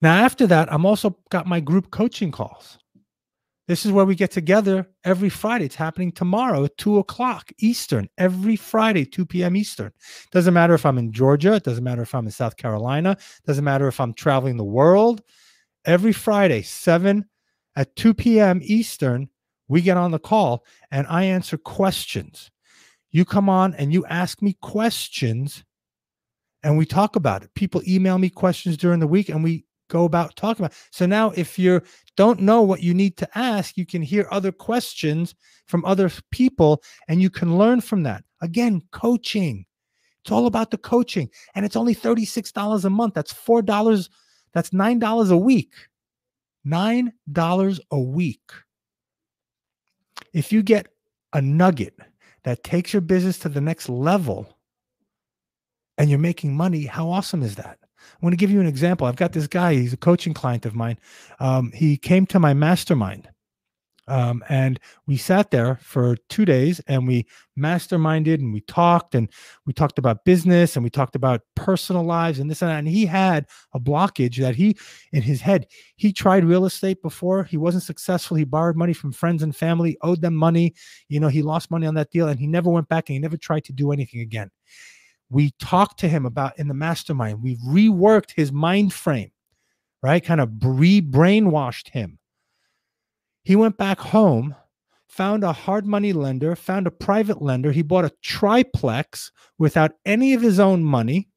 Now 0.00 0.14
after 0.14 0.46
that, 0.46 0.72
I'm 0.72 0.86
also 0.86 1.18
got 1.30 1.46
my 1.46 1.60
group 1.60 1.90
coaching 1.90 2.30
calls. 2.30 2.78
This 3.66 3.86
is 3.86 3.92
where 3.92 4.04
we 4.04 4.14
get 4.14 4.30
together 4.30 4.86
every 5.04 5.30
Friday. 5.30 5.64
It's 5.64 5.74
happening 5.74 6.12
tomorrow 6.12 6.64
at 6.64 6.76
2 6.76 6.98
o'clock 6.98 7.50
Eastern, 7.58 8.10
every 8.18 8.56
Friday, 8.56 9.06
2 9.06 9.24
p.m. 9.24 9.56
Eastern. 9.56 9.90
Doesn't 10.32 10.52
matter 10.52 10.74
if 10.74 10.84
I'm 10.84 10.98
in 10.98 11.12
Georgia, 11.12 11.54
it 11.54 11.64
doesn't 11.64 11.84
matter 11.84 12.02
if 12.02 12.14
I'm 12.14 12.26
in 12.26 12.30
South 12.30 12.58
Carolina, 12.58 13.16
doesn't 13.46 13.64
matter 13.64 13.88
if 13.88 14.00
I'm 14.00 14.12
traveling 14.12 14.58
the 14.58 14.64
world. 14.64 15.22
Every 15.86 16.12
Friday, 16.12 16.60
7 16.60 17.24
at 17.76 17.96
2 17.96 18.12
p.m. 18.12 18.60
Eastern, 18.62 19.28
we 19.68 19.80
get 19.80 19.96
on 19.96 20.10
the 20.10 20.18
call 20.18 20.64
and 20.90 21.06
I 21.08 21.24
answer 21.24 21.56
questions. 21.56 22.50
You 23.12 23.24
come 23.24 23.48
on 23.48 23.74
and 23.74 23.92
you 23.92 24.04
ask 24.06 24.42
me 24.42 24.56
questions 24.60 25.64
and 26.62 26.76
we 26.76 26.84
talk 26.84 27.16
about 27.16 27.42
it. 27.42 27.54
People 27.54 27.82
email 27.88 28.18
me 28.18 28.28
questions 28.28 28.76
during 28.76 29.00
the 29.00 29.06
week 29.06 29.30
and 29.30 29.42
we 29.42 29.64
go 29.88 30.04
about 30.04 30.34
talking 30.36 30.64
about. 30.64 30.76
So 30.90 31.06
now 31.06 31.30
if 31.30 31.58
you 31.58 31.80
don't 32.16 32.40
know 32.40 32.62
what 32.62 32.82
you 32.82 32.94
need 32.94 33.16
to 33.18 33.38
ask, 33.38 33.76
you 33.76 33.86
can 33.86 34.02
hear 34.02 34.26
other 34.30 34.52
questions 34.52 35.34
from 35.66 35.84
other 35.84 36.10
people 36.30 36.82
and 37.08 37.20
you 37.20 37.30
can 37.30 37.58
learn 37.58 37.80
from 37.80 38.02
that. 38.04 38.24
Again, 38.40 38.82
coaching. 38.92 39.66
It's 40.22 40.32
all 40.32 40.46
about 40.46 40.70
the 40.70 40.78
coaching. 40.78 41.28
And 41.54 41.66
it's 41.66 41.76
only 41.76 41.94
$36 41.94 42.84
a 42.84 42.90
month. 42.90 43.14
That's 43.14 43.32
$4. 43.32 44.08
That's 44.52 44.70
$9 44.70 45.30
a 45.30 45.36
week. 45.36 45.74
$9 46.66 47.80
a 47.90 48.00
week. 48.00 48.50
If 50.32 50.52
you 50.52 50.62
get 50.62 50.88
a 51.32 51.42
nugget 51.42 51.98
that 52.44 52.64
takes 52.64 52.92
your 52.92 53.02
business 53.02 53.38
to 53.40 53.48
the 53.48 53.60
next 53.60 53.88
level 53.88 54.58
and 55.98 56.08
you're 56.08 56.18
making 56.18 56.56
money, 56.56 56.86
how 56.86 57.10
awesome 57.10 57.42
is 57.42 57.56
that? 57.56 57.78
I'm 58.14 58.20
going 58.20 58.32
to 58.32 58.36
give 58.36 58.50
you 58.50 58.60
an 58.60 58.66
example. 58.66 59.06
I've 59.06 59.16
got 59.16 59.32
this 59.32 59.46
guy, 59.46 59.74
he's 59.74 59.92
a 59.92 59.98
coaching 59.98 60.34
client 60.34 60.66
of 60.66 60.74
mine. 60.74 60.98
Um, 61.40 61.72
he 61.72 61.96
came 61.96 62.26
to 62.26 62.38
my 62.38 62.54
mastermind. 62.54 63.28
Um, 64.06 64.44
and 64.48 64.78
we 65.06 65.16
sat 65.16 65.50
there 65.50 65.78
for 65.82 66.16
two 66.28 66.44
days 66.44 66.80
and 66.86 67.08
we 67.08 67.26
masterminded 67.58 68.34
and 68.34 68.52
we 68.52 68.60
talked 68.62 69.14
and 69.14 69.30
we 69.64 69.72
talked 69.72 69.98
about 69.98 70.24
business 70.24 70.76
and 70.76 70.84
we 70.84 70.90
talked 70.90 71.16
about 71.16 71.40
personal 71.54 72.04
lives 72.04 72.38
and 72.38 72.50
this 72.50 72.60
and 72.60 72.70
that. 72.70 72.78
And 72.78 72.88
he 72.88 73.06
had 73.06 73.46
a 73.72 73.80
blockage 73.80 74.36
that 74.36 74.56
he, 74.56 74.76
in 75.12 75.22
his 75.22 75.40
head, 75.40 75.66
he 75.96 76.12
tried 76.12 76.44
real 76.44 76.66
estate 76.66 77.00
before. 77.00 77.44
He 77.44 77.56
wasn't 77.56 77.84
successful. 77.84 78.36
He 78.36 78.44
borrowed 78.44 78.76
money 78.76 78.92
from 78.92 79.12
friends 79.12 79.42
and 79.42 79.56
family, 79.56 79.96
owed 80.02 80.20
them 80.20 80.34
money. 80.34 80.74
You 81.08 81.20
know, 81.20 81.28
he 81.28 81.42
lost 81.42 81.70
money 81.70 81.86
on 81.86 81.94
that 81.94 82.10
deal 82.10 82.28
and 82.28 82.38
he 82.38 82.46
never 82.46 82.68
went 82.70 82.88
back 82.88 83.08
and 83.08 83.14
he 83.14 83.20
never 83.20 83.36
tried 83.36 83.64
to 83.64 83.72
do 83.72 83.92
anything 83.92 84.20
again. 84.20 84.50
We 85.30 85.52
talked 85.58 85.98
to 86.00 86.08
him 86.08 86.26
about 86.26 86.58
in 86.58 86.68
the 86.68 86.74
mastermind. 86.74 87.42
We 87.42 87.56
reworked 87.56 88.32
his 88.32 88.52
mind 88.52 88.92
frame, 88.92 89.32
right? 90.02 90.24
Kind 90.24 90.40
of 90.40 90.50
re 90.62 91.00
brainwashed 91.00 91.88
him. 91.88 92.18
He 93.42 93.56
went 93.56 93.76
back 93.76 93.98
home, 93.98 94.54
found 95.08 95.44
a 95.44 95.52
hard 95.52 95.86
money 95.86 96.12
lender, 96.12 96.56
found 96.56 96.86
a 96.86 96.90
private 96.90 97.42
lender. 97.42 97.72
He 97.72 97.82
bought 97.82 98.04
a 98.04 98.12
triplex 98.22 99.30
without 99.58 99.92
any 100.04 100.34
of 100.34 100.42
his 100.42 100.58
own 100.58 100.82
money. 100.82 101.28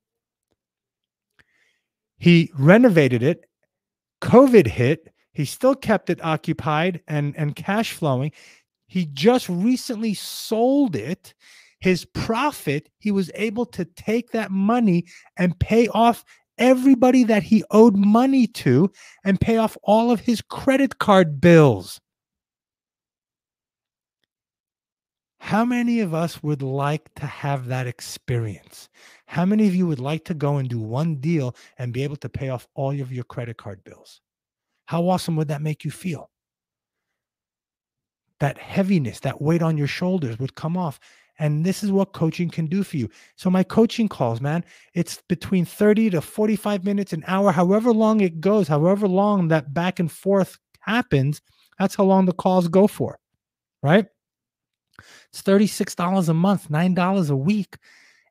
He 2.17 2.51
renovated 2.57 3.23
it. 3.23 3.45
COVID 4.21 4.67
hit. 4.67 5.13
He 5.33 5.45
still 5.45 5.75
kept 5.75 6.09
it 6.09 6.23
occupied 6.23 7.01
and, 7.07 7.37
and 7.37 7.55
cash 7.55 7.93
flowing. 7.93 8.31
He 8.87 9.05
just 9.05 9.47
recently 9.49 10.13
sold 10.13 10.95
it 10.95 11.35
his 11.79 12.05
profit, 12.05 12.89
he 12.97 13.11
was 13.11 13.31
able 13.35 13.65
to 13.67 13.85
take 13.85 14.31
that 14.31 14.51
money 14.51 15.05
and 15.37 15.59
pay 15.59 15.87
off 15.89 16.23
everybody 16.57 17.23
that 17.23 17.43
he 17.43 17.63
owed 17.71 17.95
money 17.95 18.47
to 18.47 18.91
and 19.23 19.39
pay 19.39 19.57
off 19.57 19.77
all 19.83 20.11
of 20.11 20.19
his 20.21 20.41
credit 20.41 20.97
card 20.97 21.39
bills. 21.39 21.99
How 25.39 25.63
many 25.63 26.01
of 26.01 26.13
us 26.13 26.43
would 26.43 26.61
like 26.61 27.13
to 27.15 27.25
have 27.25 27.67
that 27.67 27.87
experience? 27.87 28.89
How 29.27 29.45
many 29.45 29.67
of 29.67 29.75
you 29.75 29.87
would 29.87 29.99
like 29.99 30.25
to 30.25 30.33
go 30.33 30.57
and 30.57 30.67
do 30.67 30.79
one 30.79 31.15
deal 31.17 31.55
and 31.77 31.93
be 31.93 32.03
able 32.03 32.17
to 32.17 32.27
pay 32.27 32.49
off 32.49 32.67
all 32.73 32.99
of 32.99 33.13
your 33.13 33.23
credit 33.23 33.55
card 33.57 33.83
bills? 33.83 34.19
How 34.87 35.07
awesome 35.07 35.35
would 35.37 35.47
that 35.47 35.61
make 35.61 35.85
you 35.85 35.91
feel? 35.91 36.29
That 38.39 38.57
heaviness, 38.57 39.21
that 39.21 39.41
weight 39.41 39.61
on 39.61 39.77
your 39.77 39.87
shoulders 39.87 40.37
would 40.39 40.55
come 40.55 40.75
off. 40.75 40.99
And 41.39 41.65
this 41.65 41.83
is 41.83 41.91
what 41.91 42.13
coaching 42.13 42.49
can 42.49 42.65
do 42.65 42.83
for 42.83 42.97
you. 42.97 43.09
So, 43.35 43.49
my 43.49 43.63
coaching 43.63 44.09
calls, 44.09 44.41
man, 44.41 44.65
it's 44.93 45.21
between 45.27 45.65
30 45.65 46.11
to 46.11 46.21
45 46.21 46.83
minutes, 46.83 47.13
an 47.13 47.23
hour, 47.27 47.51
however 47.51 47.93
long 47.93 48.21
it 48.21 48.41
goes, 48.41 48.67
however 48.67 49.07
long 49.07 49.47
that 49.49 49.73
back 49.73 49.99
and 49.99 50.11
forth 50.11 50.57
happens, 50.81 51.41
that's 51.77 51.95
how 51.95 52.05
long 52.05 52.25
the 52.25 52.33
calls 52.33 52.67
go 52.67 52.87
for, 52.87 53.19
right? 53.83 54.07
It's 55.31 55.43
$36 55.43 56.29
a 56.29 56.33
month, 56.33 56.69
$9 56.69 57.29
a 57.29 57.35
week, 57.35 57.77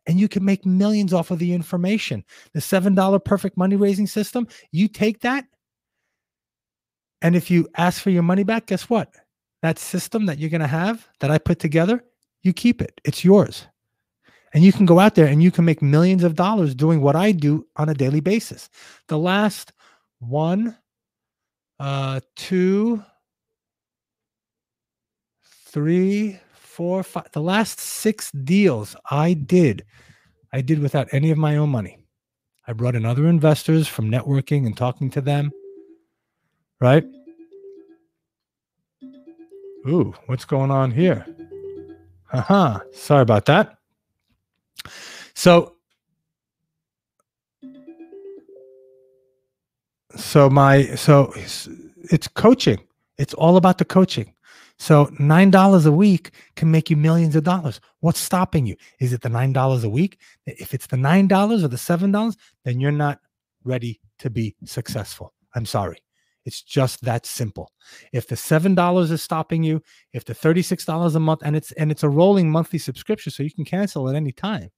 and 0.07 0.19
you 0.19 0.29
can 0.29 0.45
make 0.45 0.67
millions 0.67 1.13
off 1.13 1.31
of 1.31 1.39
the 1.39 1.53
information. 1.53 2.25
The 2.55 2.61
$7 2.61 3.25
perfect 3.25 3.57
money 3.57 3.77
raising 3.77 4.07
system, 4.07 4.49
you 4.73 4.89
take 4.89 5.21
that, 5.21 5.45
and 7.23 7.35
if 7.35 7.51
you 7.51 7.69
ask 7.77 8.03
for 8.03 8.11
your 8.11 8.23
money 8.23 8.43
back, 8.43 8.67
guess 8.67 8.91
what? 8.91 9.15
That 9.63 9.79
system 9.79 10.27
that 10.27 10.39
you're 10.39 10.51
going 10.51 10.61
to 10.61 10.67
have 10.67 11.09
that 11.21 11.31
I 11.31 11.39
put 11.39 11.59
together, 11.59 12.05
you 12.47 12.53
keep 12.53 12.81
it. 12.81 13.01
It's 13.05 13.25
yours. 13.25 13.67
And 14.55 14.65
you 14.65 14.73
can 14.73 14.87
go 14.87 15.01
out 15.01 15.17
there 15.17 15.27
and 15.27 15.43
you 15.43 15.51
can 15.51 15.65
make 15.65 15.83
millions 15.83 16.25
of 16.25 16.35
dollars 16.35 16.75
doing 16.75 17.03
what 17.03 17.17
I 17.17 17.33
do 17.33 17.67
on 17.77 17.89
a 17.91 17.95
daily 17.95 18.21
basis. 18.21 18.71
The 19.09 19.19
last 19.19 19.73
one, 20.19 20.79
uh, 21.79 22.21
two, 22.37 23.03
three, 25.45 26.41
four, 26.55 27.03
five, 27.03 27.31
the 27.33 27.43
last 27.43 27.81
six 27.81 28.31
deals 28.31 28.97
I 29.11 29.35
did, 29.35 29.85
I 30.53 30.63
did 30.63 30.79
without 30.79 31.09
any 31.13 31.31
of 31.31 31.37
my 31.37 31.57
own 31.57 31.69
money. 31.69 31.99
I 32.67 32.73
brought 32.73 32.95
in 32.95 33.05
other 33.05 33.29
investors 33.29 33.87
from 33.87 34.11
networking 34.11 34.65
and 34.65 34.77
talking 34.77 35.11
to 35.11 35.21
them, 35.21 35.53
right? 36.81 37.05
Ooh, 39.89 40.15
what's 40.27 40.45
going 40.45 40.71
on 40.71 40.91
here? 40.91 41.27
Haha, 42.27 42.81
sorry 42.93 43.23
about 43.23 43.47
that. 43.47 43.79
So, 45.35 45.75
so 50.17 50.51
my 50.51 50.95
so 50.95 51.33
it's 51.35 52.29
coaching. 52.29 52.79
It's 53.19 53.35
all 53.35 53.57
about 53.57 53.79
the 53.79 53.85
coaching. 53.85 54.33
So 54.79 55.11
nine 55.19 55.51
dollars 55.51 55.87
a 55.87 55.93
week 55.93 56.33
can 56.55 56.71
make 56.71 56.91
you 56.91 56.97
millions 56.97 57.37
of 57.37 57.45
dollars. 57.45 57.81
What's 58.01 58.21
stopping 58.21 58.67
you? 58.67 58.77
Is 59.01 59.13
it 59.13 59.23
the 59.23 59.29
nine 59.29 59.53
dollars 59.53 59.85
a 59.85 59.89
week? 59.89 60.19
If 60.47 60.75
it's 60.75 60.87
the 60.87 60.97
nine 60.97 61.29
dollars 61.29 61.65
or 61.65 61.69
the 61.69 61.79
seven 61.79 62.13
dollars, 62.13 62.37
then 62.65 62.81
you're 62.81 62.93
not 62.93 63.21
ready 63.65 64.01
to 64.19 64.31
be 64.31 64.55
successful. 64.65 65.33
I'm 65.55 65.67
sorry. 65.67 65.99
It's 66.47 66.63
just 66.63 67.03
that 67.03 67.27
simple. 67.27 67.71
If 68.13 68.29
the 68.29 68.37
seven 68.37 68.75
dollars 68.75 69.11
is 69.11 69.21
stopping 69.21 69.63
you, 69.63 69.83
if 70.15 70.25
the 70.25 70.33
thirty-six 70.33 70.87
dollars 70.87 71.15
a 71.15 71.21
month, 71.21 71.43
and 71.45 71.55
it's 71.55 71.73
and 71.73 71.91
it's 71.91 72.05
a 72.05 72.09
rolling 72.09 72.51
monthly 72.51 72.79
subscription, 72.79 73.33
so 73.33 73.43
you 73.43 73.53
can 73.53 73.65
cancel 73.65 74.09
at 74.09 74.17
any 74.17 74.33
time. 74.33 74.71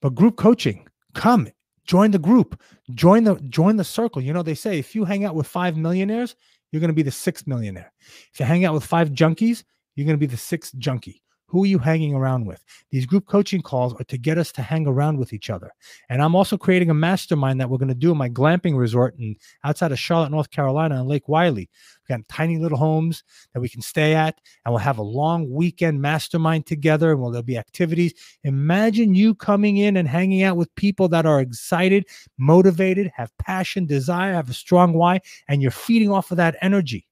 But 0.00 0.16
group 0.16 0.36
coaching, 0.36 0.88
come 1.14 1.48
join 1.84 2.10
the 2.10 2.18
group, 2.18 2.60
join 2.94 3.24
the 3.24 3.36
join 3.48 3.76
the 3.76 3.84
circle. 3.84 4.22
You 4.22 4.32
know 4.32 4.42
they 4.42 4.54
say 4.54 4.78
if 4.78 4.94
you 4.94 5.04
hang 5.04 5.24
out 5.24 5.34
with 5.34 5.46
five 5.46 5.76
millionaires, 5.76 6.34
you're 6.70 6.80
going 6.80 6.88
to 6.88 6.94
be 6.94 7.02
the 7.02 7.10
sixth 7.10 7.46
millionaire. 7.46 7.92
If 8.32 8.40
you 8.40 8.46
hang 8.46 8.64
out 8.64 8.74
with 8.74 8.84
five 8.84 9.10
junkies, 9.10 9.62
you're 9.94 10.06
going 10.06 10.16
to 10.16 10.26
be 10.26 10.26
the 10.26 10.36
sixth 10.36 10.76
junkie. 10.78 11.21
Who 11.52 11.64
are 11.64 11.66
you 11.66 11.78
hanging 11.78 12.14
around 12.14 12.46
with? 12.46 12.64
These 12.90 13.04
group 13.04 13.26
coaching 13.26 13.60
calls 13.60 13.92
are 14.00 14.04
to 14.04 14.16
get 14.16 14.38
us 14.38 14.52
to 14.52 14.62
hang 14.62 14.86
around 14.86 15.18
with 15.18 15.34
each 15.34 15.50
other. 15.50 15.70
And 16.08 16.22
I'm 16.22 16.34
also 16.34 16.56
creating 16.56 16.88
a 16.88 16.94
mastermind 16.94 17.60
that 17.60 17.68
we're 17.68 17.76
going 17.76 17.88
to 17.88 17.94
do 17.94 18.10
in 18.10 18.16
my 18.16 18.30
glamping 18.30 18.74
resort 18.74 19.18
and 19.18 19.36
outside 19.62 19.92
of 19.92 19.98
Charlotte, 19.98 20.30
North 20.30 20.50
Carolina, 20.50 20.94
on 20.94 21.08
Lake 21.08 21.28
Wylie. 21.28 21.68
We've 22.08 22.16
got 22.16 22.26
tiny 22.26 22.56
little 22.56 22.78
homes 22.78 23.22
that 23.52 23.60
we 23.60 23.68
can 23.68 23.82
stay 23.82 24.14
at, 24.14 24.40
and 24.64 24.72
we'll 24.72 24.78
have 24.78 24.96
a 24.96 25.02
long 25.02 25.50
weekend 25.50 26.00
mastermind 26.00 26.64
together. 26.64 27.12
And 27.12 27.20
well, 27.20 27.30
there'll 27.30 27.42
be 27.42 27.58
activities. 27.58 28.14
Imagine 28.44 29.14
you 29.14 29.34
coming 29.34 29.76
in 29.76 29.98
and 29.98 30.08
hanging 30.08 30.44
out 30.44 30.56
with 30.56 30.74
people 30.74 31.06
that 31.08 31.26
are 31.26 31.42
excited, 31.42 32.06
motivated, 32.38 33.12
have 33.14 33.30
passion, 33.36 33.84
desire, 33.84 34.32
have 34.32 34.48
a 34.48 34.54
strong 34.54 34.94
why, 34.94 35.20
and 35.48 35.60
you're 35.60 35.70
feeding 35.70 36.10
off 36.10 36.30
of 36.30 36.38
that 36.38 36.56
energy. 36.62 37.06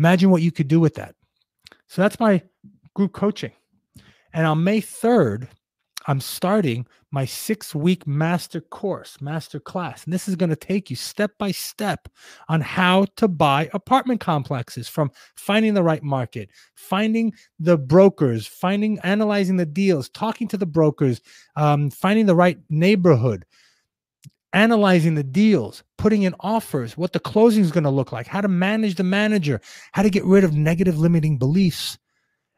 Imagine 0.00 0.30
what 0.30 0.42
you 0.42 0.50
could 0.50 0.66
do 0.66 0.80
with 0.80 0.96
that. 0.96 1.14
So 1.88 2.02
that's 2.02 2.20
my 2.20 2.42
group 2.94 3.12
coaching. 3.12 3.52
And 4.32 4.46
on 4.46 4.64
May 4.64 4.80
3rd, 4.80 5.48
I'm 6.06 6.20
starting 6.20 6.86
my 7.10 7.24
six 7.24 7.74
week 7.74 8.06
master 8.06 8.60
course, 8.60 9.20
master 9.20 9.60
class. 9.60 10.04
And 10.04 10.12
this 10.12 10.28
is 10.28 10.36
going 10.36 10.50
to 10.50 10.56
take 10.56 10.90
you 10.90 10.96
step 10.96 11.32
by 11.38 11.52
step 11.52 12.08
on 12.48 12.60
how 12.60 13.06
to 13.16 13.28
buy 13.28 13.70
apartment 13.72 14.20
complexes 14.20 14.88
from 14.88 15.10
finding 15.36 15.74
the 15.74 15.82
right 15.82 16.02
market, 16.02 16.50
finding 16.74 17.32
the 17.58 17.78
brokers, 17.78 18.46
finding, 18.46 18.98
analyzing 19.00 19.56
the 19.56 19.64
deals, 19.64 20.08
talking 20.10 20.48
to 20.48 20.56
the 20.56 20.66
brokers, 20.66 21.20
um, 21.56 21.88
finding 21.90 22.26
the 22.26 22.36
right 22.36 22.58
neighborhood, 22.68 23.46
analyzing 24.54 25.16
the 25.16 25.24
deals, 25.24 25.82
putting 25.98 26.22
in 26.22 26.34
offers, 26.40 26.96
what 26.96 27.12
the 27.12 27.20
closing 27.20 27.62
is 27.62 27.72
going 27.72 27.84
to 27.84 27.90
look 27.90 28.12
like, 28.12 28.26
how 28.26 28.40
to 28.40 28.48
manage 28.48 28.94
the 28.94 29.02
manager, 29.02 29.60
how 29.92 30.02
to 30.02 30.08
get 30.08 30.24
rid 30.24 30.44
of 30.44 30.54
negative 30.54 30.98
limiting 30.98 31.36
beliefs 31.36 31.98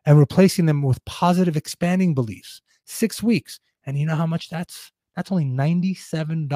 and 0.05 0.19
replacing 0.19 0.67
them 0.67 0.83
with 0.83 1.05
positive 1.07 1.57
expanding 1.57 2.15
beliefs. 2.15 2.63
Six 2.85 3.23
weeks. 3.23 3.59
And 3.87 3.99
you 3.99 4.07
know 4.07 4.15
how 4.15 4.27
much 4.27 4.49
that's? 4.51 4.93
That's 5.17 5.33
only 5.33 5.47
$97. 5.47 6.49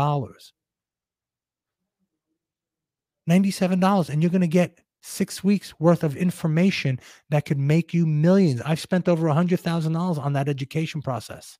$97. 3.28 4.08
And 4.10 4.22
you're 4.22 4.30
going 4.30 4.40
to 4.42 4.46
get 4.46 4.78
six 5.02 5.42
weeks 5.42 5.72
worth 5.80 6.04
of 6.04 6.16
information 6.16 7.00
that 7.30 7.46
could 7.46 7.58
make 7.58 7.94
you 7.94 8.06
millions. 8.06 8.60
I've 8.62 8.80
spent 8.80 9.08
over 9.08 9.26
$100,000 9.28 10.18
on 10.18 10.32
that 10.34 10.48
education 10.48 11.00
process. 11.00 11.58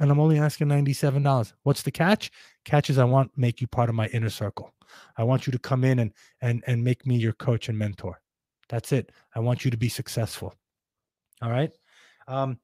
And 0.00 0.10
I'm 0.10 0.20
only 0.20 0.38
asking 0.38 0.68
$97. 0.68 1.52
What's 1.62 1.82
the 1.82 1.90
catch? 1.90 2.30
Catch 2.64 2.90
is 2.90 2.98
I 2.98 3.04
want 3.04 3.36
make 3.36 3.60
you 3.60 3.66
part 3.66 3.88
of 3.88 3.94
my 3.94 4.06
inner 4.08 4.30
circle. 4.30 4.72
I 5.16 5.24
want 5.24 5.46
you 5.46 5.50
to 5.52 5.58
come 5.58 5.84
in 5.84 5.98
and 5.98 6.12
and 6.40 6.62
and 6.66 6.82
make 6.82 7.06
me 7.06 7.16
your 7.16 7.32
coach 7.32 7.68
and 7.68 7.78
mentor. 7.78 8.20
That's 8.68 8.92
it. 8.92 9.12
I 9.34 9.40
want 9.40 9.64
you 9.64 9.70
to 9.70 9.76
be 9.76 9.88
successful. 9.88 10.54
All 11.42 11.50
right. 11.50 11.70
Um, 12.28 12.58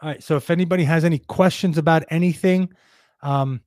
all 0.00 0.10
right. 0.10 0.22
So 0.22 0.36
if 0.36 0.50
anybody 0.50 0.84
has 0.84 1.04
any 1.04 1.18
questions 1.18 1.78
about 1.78 2.04
anything, 2.10 2.72
um, 3.22 3.60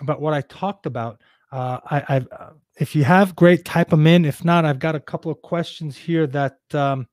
about 0.00 0.20
what 0.20 0.34
I 0.34 0.40
talked 0.42 0.86
about, 0.86 1.20
uh, 1.52 1.78
I, 1.84 2.04
I've, 2.08 2.28
uh, 2.32 2.50
if 2.78 2.94
you 2.94 3.04
have, 3.04 3.36
great, 3.36 3.64
type 3.64 3.90
them 3.90 4.06
in. 4.06 4.24
If 4.24 4.44
not, 4.44 4.64
I've 4.64 4.78
got 4.78 4.94
a 4.94 5.00
couple 5.00 5.30
of 5.30 5.40
questions 5.42 5.96
here 5.96 6.26
that 6.28 6.58
um, 6.74 7.06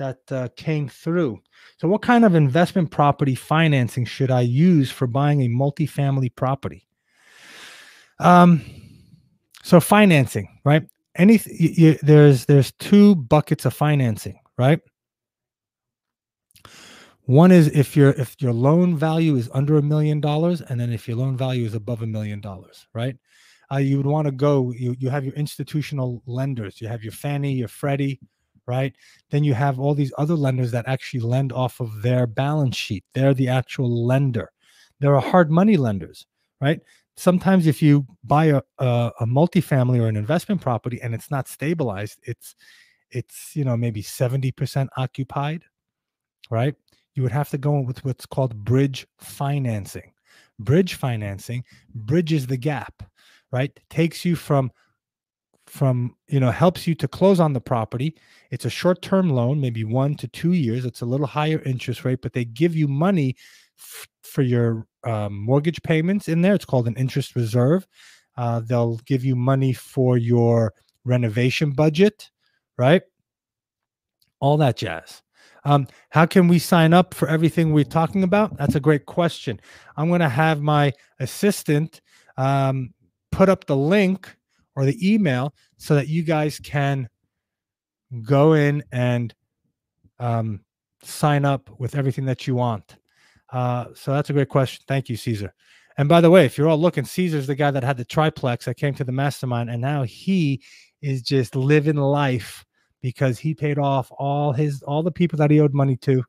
that 0.00 0.18
uh, 0.32 0.48
came 0.56 0.88
through. 0.88 1.40
So, 1.76 1.86
what 1.86 2.02
kind 2.02 2.24
of 2.24 2.34
investment 2.34 2.90
property 2.90 3.36
financing 3.36 4.04
should 4.04 4.30
I 4.30 4.40
use 4.40 4.90
for 4.90 5.06
buying 5.06 5.42
a 5.42 5.48
multifamily 5.48 6.34
property? 6.34 6.88
Um, 8.18 8.62
so 9.62 9.78
financing, 9.78 10.48
right? 10.64 10.82
Anything 11.16 11.56
you, 11.58 11.98
there's 12.02 12.46
there's 12.46 12.72
two 12.72 13.14
buckets 13.14 13.64
of 13.64 13.74
financing, 13.74 14.38
right? 14.56 14.80
One 17.22 17.52
is 17.52 17.68
if 17.68 17.96
your 17.96 18.10
if 18.10 18.36
your 18.40 18.52
loan 18.52 18.96
value 18.96 19.36
is 19.36 19.50
under 19.52 19.76
a 19.76 19.82
million 19.82 20.20
dollars, 20.20 20.60
and 20.62 20.80
then 20.80 20.92
if 20.92 21.06
your 21.06 21.16
loan 21.16 21.36
value 21.36 21.66
is 21.66 21.74
above 21.74 22.02
a 22.02 22.06
million 22.06 22.40
dollars, 22.40 22.86
right? 22.94 23.16
Uh, 23.72 23.76
you 23.76 23.96
would 23.98 24.06
want 24.06 24.26
to 24.26 24.32
go. 24.32 24.72
You 24.72 24.96
you 24.98 25.10
have 25.10 25.24
your 25.24 25.34
institutional 25.34 26.22
lenders. 26.26 26.80
You 26.80 26.88
have 26.88 27.02
your 27.02 27.12
Fannie, 27.12 27.52
your 27.52 27.68
Freddie, 27.68 28.18
right? 28.70 28.94
Then 29.30 29.44
you 29.44 29.54
have 29.54 29.78
all 29.78 29.94
these 29.94 30.12
other 30.16 30.34
lenders 30.34 30.70
that 30.70 30.88
actually 30.88 31.20
lend 31.20 31.52
off 31.52 31.80
of 31.80 32.02
their 32.02 32.26
balance 32.26 32.76
sheet. 32.76 33.04
They're 33.14 33.34
the 33.34 33.48
actual 33.48 34.06
lender. 34.06 34.50
There 35.00 35.14
are 35.14 35.20
hard 35.20 35.50
money 35.50 35.76
lenders, 35.76 36.26
right? 36.60 36.80
Sometimes 37.16 37.66
if 37.66 37.82
you 37.82 38.06
buy 38.24 38.46
a, 38.46 38.62
a, 38.78 39.12
a 39.20 39.26
multifamily 39.26 40.00
or 40.00 40.06
an 40.08 40.16
investment 40.16 40.60
property 40.60 41.00
and 41.02 41.14
it's 41.14 41.30
not 41.30 41.48
stabilized, 41.48 42.18
it's 42.22 42.54
it's 43.10 43.56
you 43.56 43.64
know 43.64 43.76
maybe 43.76 44.02
70% 44.02 44.88
occupied, 44.96 45.64
right? 46.50 46.76
you 47.14 47.22
would 47.22 47.32
have 47.32 47.50
to 47.50 47.58
go 47.58 47.76
in 47.76 47.86
with 47.86 48.04
what's 48.04 48.26
called 48.26 48.64
bridge 48.64 49.06
financing. 49.18 50.12
Bridge 50.58 50.94
financing 50.94 51.64
bridges 51.94 52.46
the 52.46 52.56
gap, 52.56 53.02
right? 53.50 53.78
Takes 53.88 54.24
you 54.24 54.36
from 54.36 54.70
from 55.70 56.16
you 56.28 56.40
know 56.40 56.50
helps 56.50 56.86
you 56.86 56.94
to 56.96 57.08
close 57.08 57.40
on 57.40 57.52
the 57.52 57.60
property 57.60 58.16
it's 58.50 58.64
a 58.64 58.70
short 58.70 59.00
term 59.02 59.30
loan 59.30 59.60
maybe 59.60 59.84
1 59.84 60.16
to 60.16 60.28
2 60.28 60.52
years 60.52 60.84
it's 60.84 61.00
a 61.02 61.06
little 61.06 61.26
higher 61.26 61.60
interest 61.64 62.04
rate 62.04 62.20
but 62.22 62.32
they 62.32 62.44
give 62.44 62.74
you 62.76 62.88
money 62.88 63.36
f- 63.78 64.08
for 64.22 64.42
your 64.42 64.86
um, 65.04 65.34
mortgage 65.38 65.82
payments 65.82 66.28
in 66.28 66.42
there 66.42 66.54
it's 66.54 66.64
called 66.64 66.88
an 66.88 66.96
interest 66.96 67.36
reserve 67.36 67.86
Uh, 68.36 68.60
they'll 68.60 68.98
give 69.06 69.24
you 69.24 69.36
money 69.36 69.72
for 69.74 70.16
your 70.18 70.72
renovation 71.04 71.72
budget, 71.72 72.30
right? 72.78 73.02
All 74.40 74.56
that 74.58 74.76
jazz. 74.76 75.22
Um, 75.64 75.86
how 76.10 76.24
can 76.24 76.48
we 76.48 76.58
sign 76.58 76.94
up 76.94 77.12
for 77.12 77.28
everything 77.28 77.72
we're 77.72 77.84
talking 77.84 78.22
about? 78.22 78.56
That's 78.56 78.74
a 78.74 78.80
great 78.80 79.04
question. 79.04 79.60
I'm 79.96 80.08
going 80.08 80.20
to 80.22 80.28
have 80.28 80.62
my 80.62 80.92
assistant 81.18 82.00
um, 82.38 82.94
put 83.30 83.50
up 83.50 83.66
the 83.66 83.76
link 83.76 84.34
or 84.80 84.86
the 84.86 85.12
email 85.12 85.54
so 85.76 85.94
that 85.94 86.08
you 86.08 86.22
guys 86.22 86.58
can 86.58 87.06
go 88.22 88.54
in 88.54 88.82
and 88.92 89.34
um, 90.18 90.60
sign 91.02 91.44
up 91.44 91.68
with 91.78 91.94
everything 91.94 92.24
that 92.24 92.46
you 92.46 92.54
want. 92.54 92.96
Uh, 93.52 93.86
so 93.94 94.12
that's 94.12 94.30
a 94.30 94.32
great 94.32 94.48
question. 94.48 94.82
Thank 94.88 95.10
you, 95.10 95.16
Caesar. 95.16 95.52
And 95.98 96.08
by 96.08 96.22
the 96.22 96.30
way, 96.30 96.46
if 96.46 96.56
you're 96.56 96.68
all 96.68 96.80
looking, 96.80 97.04
Caesar's 97.04 97.46
the 97.46 97.54
guy 97.54 97.70
that 97.70 97.84
had 97.84 97.98
the 97.98 98.06
triplex 98.06 98.64
that 98.64 98.78
came 98.78 98.94
to 98.94 99.04
the 99.04 99.12
mastermind, 99.12 99.68
and 99.68 99.82
now 99.82 100.02
he 100.04 100.62
is 101.02 101.20
just 101.20 101.54
living 101.54 101.96
life 101.96 102.64
because 103.02 103.38
he 103.38 103.54
paid 103.54 103.78
off 103.78 104.10
all 104.18 104.52
his 104.54 104.82
all 104.84 105.02
the 105.02 105.10
people 105.10 105.36
that 105.36 105.50
he 105.50 105.60
owed 105.60 105.74
money 105.74 105.96
to. 105.96 106.24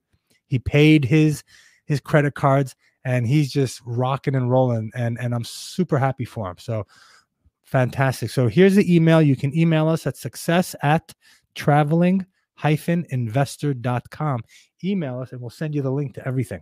He 0.47 0.59
paid 0.59 1.05
his 1.05 1.43
his 1.85 2.01
credit 2.01 2.35
cards, 2.35 2.75
and 3.05 3.25
he's 3.25 3.49
just 3.49 3.81
rocking 3.85 4.35
and 4.35 4.51
rolling. 4.51 4.91
And 4.93 5.17
and 5.21 5.33
I'm 5.33 5.45
super 5.45 5.97
happy 5.97 6.25
for 6.25 6.49
him. 6.49 6.57
So 6.57 6.85
fantastic. 7.71 8.29
So 8.29 8.47
here's 8.47 8.75
the 8.75 8.93
email. 8.93 9.21
You 9.21 9.35
can 9.35 9.57
email 9.57 9.87
us 9.87 10.05
at 10.05 10.17
success 10.17 10.75
at 10.83 11.13
traveling 11.55 12.25
investor.com. 12.63 14.43
Email 14.83 15.19
us 15.19 15.31
and 15.31 15.41
we'll 15.41 15.49
send 15.49 15.73
you 15.73 15.81
the 15.81 15.91
link 15.91 16.13
to 16.15 16.27
everything. 16.27 16.61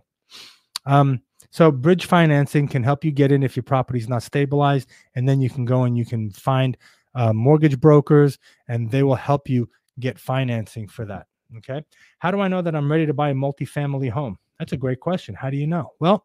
Um, 0.86 1.20
so 1.50 1.70
bridge 1.70 2.06
financing 2.06 2.68
can 2.68 2.82
help 2.82 3.04
you 3.04 3.10
get 3.10 3.32
in 3.32 3.42
if 3.42 3.56
your 3.56 3.62
property 3.62 3.98
is 3.98 4.08
not 4.08 4.22
stabilized, 4.22 4.88
and 5.14 5.28
then 5.28 5.40
you 5.40 5.50
can 5.50 5.64
go 5.64 5.82
and 5.82 5.96
you 5.96 6.06
can 6.06 6.30
find 6.30 6.76
uh, 7.14 7.32
mortgage 7.32 7.80
brokers, 7.80 8.38
and 8.68 8.90
they 8.90 9.02
will 9.02 9.16
help 9.16 9.48
you 9.48 9.68
get 9.98 10.18
financing 10.18 10.86
for 10.86 11.04
that. 11.06 11.26
Okay. 11.58 11.84
How 12.18 12.30
do 12.30 12.40
I 12.40 12.48
know 12.48 12.62
that 12.62 12.76
I'm 12.76 12.90
ready 12.90 13.06
to 13.06 13.14
buy 13.14 13.30
a 13.30 13.34
multifamily 13.34 14.10
home? 14.10 14.38
That's 14.58 14.72
a 14.72 14.76
great 14.76 15.00
question. 15.00 15.34
How 15.34 15.50
do 15.50 15.56
you 15.56 15.66
know? 15.66 15.92
Well, 15.98 16.24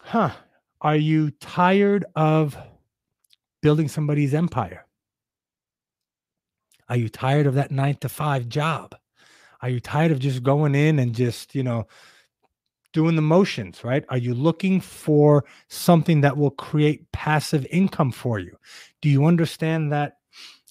huh? 0.00 0.32
Are 0.80 0.96
you 0.96 1.30
tired 1.32 2.04
of 2.14 2.56
building 3.62 3.88
somebody's 3.88 4.34
empire? 4.34 4.86
Are 6.88 6.96
you 6.96 7.08
tired 7.08 7.46
of 7.46 7.54
that 7.54 7.70
nine 7.70 7.96
to 7.96 8.08
five 8.08 8.48
job? 8.48 8.94
Are 9.60 9.68
you 9.68 9.80
tired 9.80 10.12
of 10.12 10.20
just 10.20 10.42
going 10.42 10.74
in 10.74 10.98
and 10.98 11.14
just, 11.14 11.54
you 11.54 11.62
know, 11.62 11.86
doing 12.92 13.16
the 13.16 13.22
motions, 13.22 13.84
right? 13.84 14.04
Are 14.08 14.18
you 14.18 14.34
looking 14.34 14.80
for 14.80 15.44
something 15.68 16.20
that 16.22 16.36
will 16.36 16.52
create 16.52 17.10
passive 17.12 17.66
income 17.70 18.12
for 18.12 18.38
you? 18.38 18.56
Do 19.02 19.08
you 19.08 19.26
understand 19.26 19.92
that 19.92 20.18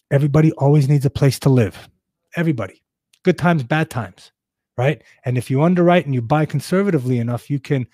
everybody 0.09 0.51
always 0.53 0.89
needs 0.89 1.05
a 1.05 1.11
place 1.11 1.37
to 1.39 1.49
live? 1.49 1.89
Everybody, 2.35 2.81
good 3.23 3.37
times, 3.37 3.63
bad 3.63 3.89
times, 3.89 4.31
right? 4.77 5.03
And 5.25 5.37
if 5.37 5.51
you 5.51 5.61
underwrite 5.61 6.05
and 6.05 6.15
you 6.15 6.21
buy 6.21 6.45
conservatively 6.45 7.19
enough, 7.19 7.49
you 7.49 7.59
can 7.59 7.87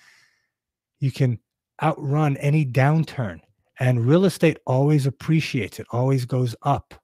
you 1.00 1.10
can 1.10 1.38
outrun 1.82 2.36
any 2.38 2.64
downturn. 2.64 3.40
And 3.78 4.06
real 4.06 4.24
estate 4.24 4.58
always 4.66 5.06
appreciates, 5.06 5.80
it 5.80 5.86
always 5.90 6.24
goes 6.24 6.54
up 6.62 6.94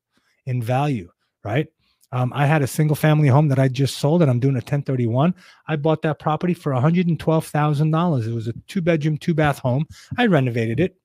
in 0.47 0.63
value, 0.63 1.11
right? 1.45 1.67
Um, 2.13 2.33
I 2.35 2.47
had 2.47 2.63
a 2.63 2.67
single 2.67 2.97
family 2.97 3.29
home 3.29 3.49
that 3.49 3.59
I 3.59 3.69
just 3.69 3.99
sold 3.99 4.23
and 4.23 4.31
I'm 4.31 4.41
doing 4.41 4.55
a 4.55 4.59
1031. 4.59 5.35
I 5.69 5.77
bought 5.77 6.03
that 6.03 6.19
property 6.19 6.55
for 6.55 6.73
$112,000. 6.73 8.27
It 8.27 8.35
was 8.35 8.49
a 8.49 8.53
two 8.67 8.81
bedroom, 8.81 9.17
two 9.17 9.35
bath 9.35 9.61
home. 9.61 9.87
I 10.19 10.27
renovated 10.27 10.81
it, 10.81 10.97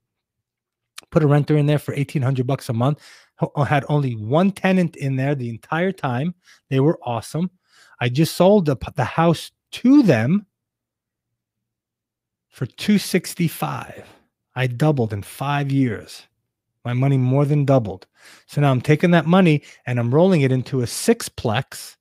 put 1.12 1.24
a 1.24 1.28
renter 1.28 1.58
in 1.58 1.68
there 1.68 1.78
for 1.78 1.94
1800 1.94 2.48
bucks 2.48 2.70
a 2.70 2.74
month. 2.74 3.02
I 3.56 3.66
had 3.66 3.86
only 3.88 4.14
one 4.14 4.52
tenant 4.52 4.96
in 4.96 5.16
there 5.16 5.36
the 5.36 5.50
entire 5.50 5.92
time. 5.92 6.34
They 6.70 6.80
were 6.80 7.00
awesome. 7.04 7.52
I 8.00 8.10
just 8.10 8.36
sold 8.36 8.66
the, 8.66 8.78
the 8.96 9.04
house 9.04 9.52
to 9.74 10.02
them 10.02 10.48
for 12.56 12.66
265. 12.66 14.08
I 14.56 14.68
doubled 14.68 15.12
in 15.12 15.24
five 15.24 15.74
years. 15.74 16.24
My 16.86 16.94
money 16.94 17.18
more 17.18 17.44
than 17.44 17.66
doubled. 17.66 18.08
So 18.46 18.62
now 18.62 18.72
I'm 18.72 18.80
taking 18.80 19.12
that 19.12 19.26
money 19.26 19.62
and 19.86 20.00
I'm 20.00 20.16
rolling 20.16 20.40
it 20.40 20.54
into 20.54 20.80
a 20.80 20.86
sixplex, 20.86 21.98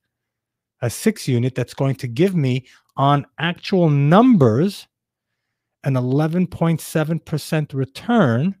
a 0.81 0.89
six 0.89 1.27
unit 1.27 1.55
that's 1.55 1.73
going 1.73 1.95
to 1.95 2.07
give 2.07 2.35
me 2.35 2.67
on 2.95 3.25
actual 3.37 3.89
numbers 3.89 4.87
an 5.83 5.95
11.7% 5.95 7.73
return. 7.73 8.55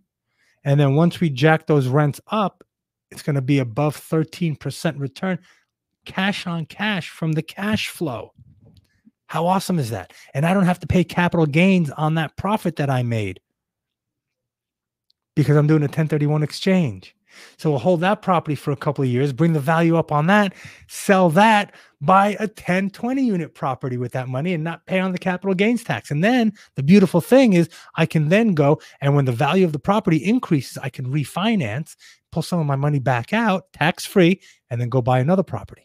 And 0.65 0.77
then 0.77 0.95
once 0.95 1.21
we 1.21 1.29
jack 1.29 1.65
those 1.65 1.87
rents 1.87 2.19
up, 2.27 2.65
it's 3.09 3.21
going 3.21 3.37
to 3.37 3.41
be 3.41 3.59
above 3.59 3.95
13% 3.95 4.99
return, 4.99 5.39
cash 6.03 6.45
on 6.45 6.65
cash 6.65 7.09
from 7.09 7.31
the 7.31 7.41
cash 7.41 7.87
flow. 7.87 8.33
How 9.27 9.47
awesome 9.47 9.79
is 9.79 9.89
that? 9.89 10.13
And 10.33 10.45
I 10.45 10.53
don't 10.53 10.65
have 10.65 10.79
to 10.79 10.87
pay 10.87 11.03
capital 11.03 11.45
gains 11.45 11.89
on 11.91 12.15
that 12.15 12.35
profit 12.37 12.75
that 12.77 12.89
I 12.89 13.03
made 13.03 13.39
because 15.35 15.57
I'm 15.57 15.67
doing 15.67 15.81
a 15.81 15.85
1031 15.85 16.43
exchange. 16.43 17.15
So 17.57 17.69
we'll 17.69 17.79
hold 17.79 18.01
that 18.01 18.21
property 18.21 18.55
for 18.55 18.71
a 18.71 18.77
couple 18.77 19.03
of 19.03 19.09
years, 19.09 19.33
bring 19.33 19.53
the 19.53 19.59
value 19.59 19.97
up 19.97 20.11
on 20.11 20.27
that, 20.27 20.53
sell 20.87 21.29
that, 21.31 21.75
buy 21.99 22.37
a 22.39 22.47
10, 22.47 22.91
20 22.91 23.21
unit 23.21 23.53
property 23.53 23.97
with 23.97 24.13
that 24.13 24.29
money 24.29 24.53
and 24.53 24.63
not 24.63 24.85
pay 24.85 24.99
on 24.99 25.11
the 25.11 25.17
capital 25.17 25.53
gains 25.53 25.83
tax. 25.83 26.11
And 26.11 26.23
then 26.23 26.53
the 26.75 26.83
beautiful 26.83 27.19
thing 27.19 27.53
is 27.53 27.69
I 27.95 28.05
can 28.05 28.29
then 28.29 28.53
go 28.53 28.79
and 29.01 29.15
when 29.15 29.25
the 29.25 29.31
value 29.33 29.65
of 29.65 29.73
the 29.73 29.79
property 29.79 30.17
increases, 30.17 30.77
I 30.77 30.89
can 30.89 31.11
refinance, 31.11 31.95
pull 32.31 32.41
some 32.41 32.59
of 32.59 32.65
my 32.65 32.75
money 32.75 32.99
back 32.99 33.33
out 33.33 33.65
tax 33.73 34.05
free, 34.05 34.41
and 34.69 34.79
then 34.79 34.89
go 34.89 35.01
buy 35.01 35.19
another 35.19 35.43
property. 35.43 35.84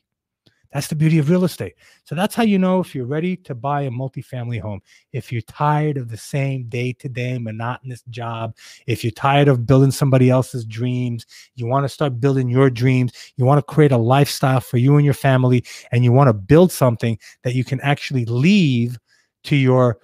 That's 0.73 0.87
the 0.87 0.95
beauty 0.95 1.19
of 1.19 1.29
real 1.29 1.45
estate. 1.45 1.75
So 2.05 2.15
that's 2.15 2.35
how 2.35 2.45
you 2.45 2.59
know 2.59 2.79
if 2.79 2.95
you're 2.95 3.07
ready 3.07 3.37
to 3.39 3.55
buy 3.55 3.83
a 3.83 3.91
multifamily 3.91 4.61
home. 4.61 4.81
If 5.13 5.33
you're 5.33 5.43
tired 5.43 5.97
of 5.97 6.09
the 6.09 6.17
same 6.17 6.65
day 6.69 6.93
to 6.95 7.09
day 7.09 7.39
monotonous 7.39 8.03
job, 8.11 8.55
if 8.87 9.03
you're 9.03 9.11
tired 9.11 9.49
of 9.49 9.67
building 9.67 9.91
somebody 9.91 10.31
else's 10.31 10.65
dreams, 10.65 11.27
you 11.57 11.67
want 11.67 11.85
to 11.85 11.89
start 11.89 12.21
building 12.21 12.49
your 12.49 12.71
dreams, 12.71 13.13
you 13.37 13.45
want 13.45 13.59
to 13.59 13.75
create 13.75 13.91
a 13.91 13.99
lifestyle 13.99 14.61
for 14.61 14.79
you 14.79 14.97
and 14.97 15.05
your 15.05 15.15
family, 15.15 15.65
and 15.91 16.05
you 16.05 16.13
want 16.13 16.29
to 16.29 16.35
build 16.35 16.71
something 16.71 17.19
that 17.43 17.55
you 17.55 17.65
can 17.65 17.81
actually 17.81 18.25
leave 18.27 18.97
to 19.45 19.57
your 19.57 19.99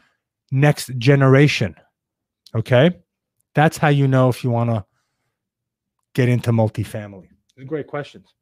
next 0.50 0.90
generation. 0.98 1.76
Okay. 2.54 2.90
That's 3.54 3.78
how 3.78 3.88
you 3.88 4.08
know 4.08 4.28
if 4.28 4.42
you 4.42 4.50
want 4.50 4.70
to 4.70 4.84
get 6.14 6.28
into 6.28 6.50
multifamily. 6.50 7.28
Great 7.66 7.86
questions. 7.86 8.34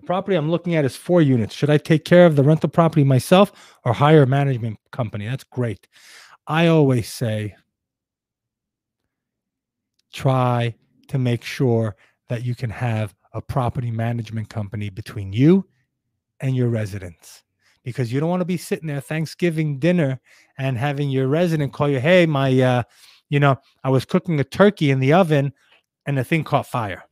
The 0.00 0.06
property 0.06 0.34
I'm 0.34 0.50
looking 0.50 0.74
at 0.76 0.86
is 0.86 0.96
four 0.96 1.20
units. 1.20 1.54
Should 1.54 1.68
I 1.68 1.76
take 1.76 2.06
care 2.06 2.24
of 2.24 2.34
the 2.34 2.42
rental 2.42 2.70
property 2.70 3.04
myself 3.04 3.76
or 3.84 3.92
hire 3.92 4.22
a 4.22 4.26
management 4.26 4.78
company? 4.92 5.26
That's 5.26 5.44
great. 5.44 5.86
I 6.46 6.68
always 6.68 7.06
say 7.06 7.54
try 10.10 10.74
to 11.08 11.18
make 11.18 11.44
sure 11.44 11.96
that 12.30 12.44
you 12.44 12.54
can 12.54 12.70
have 12.70 13.14
a 13.34 13.42
property 13.42 13.90
management 13.90 14.48
company 14.48 14.88
between 14.88 15.34
you 15.34 15.66
and 16.40 16.56
your 16.56 16.70
residents 16.70 17.44
because 17.84 18.10
you 18.10 18.20
don't 18.20 18.30
want 18.30 18.40
to 18.40 18.46
be 18.46 18.56
sitting 18.56 18.86
there 18.86 19.00
Thanksgiving 19.02 19.78
dinner 19.78 20.18
and 20.56 20.78
having 20.78 21.10
your 21.10 21.28
resident 21.28 21.74
call 21.74 21.90
you, 21.90 22.00
"Hey, 22.00 22.24
my 22.24 22.58
uh, 22.58 22.82
you 23.28 23.38
know, 23.38 23.56
I 23.84 23.90
was 23.90 24.06
cooking 24.06 24.40
a 24.40 24.44
turkey 24.44 24.90
in 24.90 24.98
the 24.98 25.12
oven 25.12 25.52
and 26.06 26.16
the 26.16 26.24
thing 26.24 26.42
caught 26.42 26.66
fire." 26.66 27.04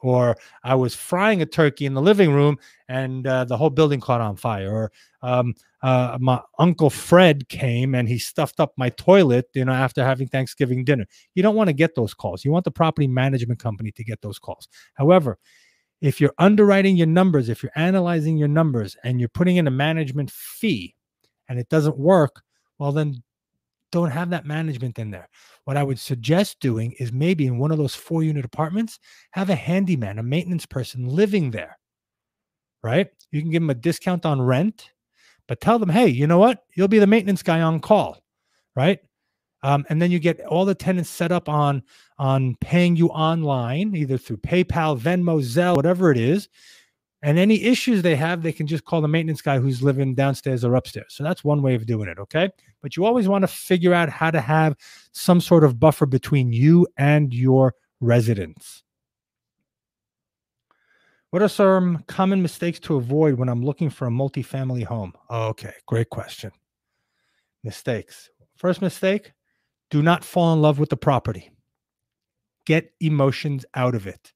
Or 0.00 0.36
I 0.64 0.74
was 0.74 0.94
frying 0.94 1.42
a 1.42 1.46
turkey 1.46 1.86
in 1.86 1.94
the 1.94 2.02
living 2.02 2.32
room 2.32 2.58
and 2.88 3.26
uh, 3.26 3.44
the 3.44 3.56
whole 3.56 3.70
building 3.70 4.00
caught 4.00 4.20
on 4.20 4.36
fire, 4.36 4.70
or 4.70 4.92
um, 5.22 5.54
uh, 5.82 6.18
my 6.20 6.40
uncle 6.58 6.90
Fred 6.90 7.48
came 7.48 7.94
and 7.94 8.08
he 8.08 8.18
stuffed 8.18 8.60
up 8.60 8.72
my 8.76 8.90
toilet, 8.90 9.46
you 9.54 9.64
know, 9.64 9.72
after 9.72 10.04
having 10.04 10.28
Thanksgiving 10.28 10.84
dinner. 10.84 11.06
You 11.34 11.42
don't 11.42 11.54
want 11.54 11.68
to 11.68 11.74
get 11.74 11.94
those 11.94 12.14
calls. 12.14 12.44
You 12.44 12.52
want 12.52 12.64
the 12.64 12.70
property 12.70 13.06
management 13.06 13.60
company 13.60 13.92
to 13.92 14.04
get 14.04 14.20
those 14.22 14.38
calls. 14.38 14.68
However, 14.94 15.38
if 16.00 16.20
you're 16.20 16.34
underwriting 16.38 16.96
your 16.96 17.06
numbers, 17.06 17.48
if 17.48 17.62
you're 17.62 17.72
analyzing 17.76 18.36
your 18.36 18.48
numbers 18.48 18.96
and 19.04 19.20
you're 19.20 19.28
putting 19.28 19.56
in 19.56 19.66
a 19.66 19.70
management 19.70 20.30
fee 20.30 20.94
and 21.48 21.58
it 21.58 21.68
doesn't 21.68 21.98
work, 21.98 22.42
well, 22.78 22.92
then 22.92 23.22
don't 23.92 24.10
have 24.10 24.30
that 24.30 24.46
management 24.46 24.98
in 24.98 25.10
there. 25.10 25.28
What 25.64 25.76
I 25.76 25.82
would 25.82 25.98
suggest 25.98 26.60
doing 26.60 26.92
is 26.98 27.12
maybe 27.12 27.46
in 27.46 27.58
one 27.58 27.70
of 27.70 27.78
those 27.78 27.94
four 27.94 28.22
unit 28.22 28.44
apartments, 28.44 28.98
have 29.32 29.50
a 29.50 29.54
handyman, 29.54 30.18
a 30.18 30.22
maintenance 30.22 30.66
person 30.66 31.06
living 31.06 31.50
there, 31.50 31.78
right? 32.82 33.08
You 33.30 33.40
can 33.40 33.50
give 33.50 33.62
them 33.62 33.70
a 33.70 33.74
discount 33.74 34.26
on 34.26 34.40
rent, 34.40 34.90
but 35.46 35.60
tell 35.60 35.78
them, 35.78 35.88
hey, 35.88 36.08
you 36.08 36.26
know 36.26 36.38
what? 36.38 36.64
You'll 36.74 36.88
be 36.88 36.98
the 36.98 37.06
maintenance 37.06 37.42
guy 37.42 37.60
on 37.60 37.80
call, 37.80 38.18
right? 38.74 39.00
Um, 39.62 39.84
and 39.88 40.00
then 40.00 40.10
you 40.10 40.18
get 40.18 40.40
all 40.40 40.64
the 40.64 40.74
tenants 40.74 41.10
set 41.10 41.32
up 41.32 41.48
on 41.48 41.82
on 42.18 42.56
paying 42.60 42.96
you 42.96 43.08
online, 43.08 43.94
either 43.94 44.16
through 44.16 44.38
PayPal, 44.38 44.98
Venmo, 44.98 45.40
Zelle, 45.42 45.76
whatever 45.76 46.10
it 46.10 46.18
is. 46.18 46.48
And 47.22 47.38
any 47.38 47.62
issues 47.64 48.00
they 48.02 48.16
have, 48.16 48.42
they 48.42 48.52
can 48.52 48.66
just 48.66 48.84
call 48.84 49.02
the 49.02 49.08
maintenance 49.08 49.42
guy 49.42 49.58
who's 49.58 49.82
living 49.82 50.14
downstairs 50.14 50.64
or 50.64 50.74
upstairs. 50.74 51.08
So 51.10 51.22
that's 51.22 51.44
one 51.44 51.60
way 51.60 51.74
of 51.74 51.84
doing 51.84 52.08
it. 52.08 52.18
Okay. 52.18 52.48
But 52.80 52.96
you 52.96 53.04
always 53.04 53.28
want 53.28 53.42
to 53.42 53.48
figure 53.48 53.92
out 53.92 54.08
how 54.08 54.30
to 54.30 54.40
have 54.40 54.74
some 55.12 55.40
sort 55.40 55.64
of 55.64 55.78
buffer 55.78 56.06
between 56.06 56.52
you 56.52 56.86
and 56.96 57.34
your 57.34 57.74
residents. 58.00 58.82
What 61.30 61.42
are 61.42 61.48
some 61.48 62.04
common 62.08 62.42
mistakes 62.42 62.80
to 62.80 62.96
avoid 62.96 63.34
when 63.34 63.48
I'm 63.48 63.64
looking 63.64 63.90
for 63.90 64.06
a 64.06 64.10
multifamily 64.10 64.84
home? 64.84 65.12
Okay, 65.30 65.74
great 65.86 66.10
question. 66.10 66.50
Mistakes. 67.62 68.30
First 68.56 68.82
mistake 68.82 69.32
do 69.90 70.02
not 70.02 70.24
fall 70.24 70.52
in 70.54 70.62
love 70.62 70.78
with 70.78 70.88
the 70.88 70.96
property, 70.96 71.50
get 72.64 72.92
emotions 73.00 73.64
out 73.74 73.94
of 73.94 74.06
it. 74.06 74.32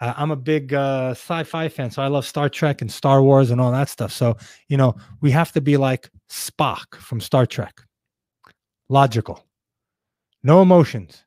Uh, 0.00 0.14
I'm 0.16 0.30
a 0.30 0.36
big 0.36 0.74
uh, 0.74 1.10
sci-fi 1.10 1.68
fan, 1.68 1.90
so 1.90 2.02
I 2.02 2.08
love 2.08 2.26
Star 2.26 2.48
Trek 2.48 2.82
and 2.82 2.90
Star 2.90 3.22
Wars 3.22 3.50
and 3.50 3.60
all 3.60 3.72
that 3.72 3.88
stuff. 3.88 4.12
So 4.12 4.36
you 4.68 4.76
know, 4.76 4.96
we 5.20 5.30
have 5.30 5.52
to 5.52 5.60
be 5.60 5.76
like 5.76 6.10
Spock 6.30 6.96
from 6.96 7.20
Star 7.20 7.46
Trek, 7.46 7.80
logical, 8.88 9.44
no 10.42 10.62
emotions. 10.62 11.24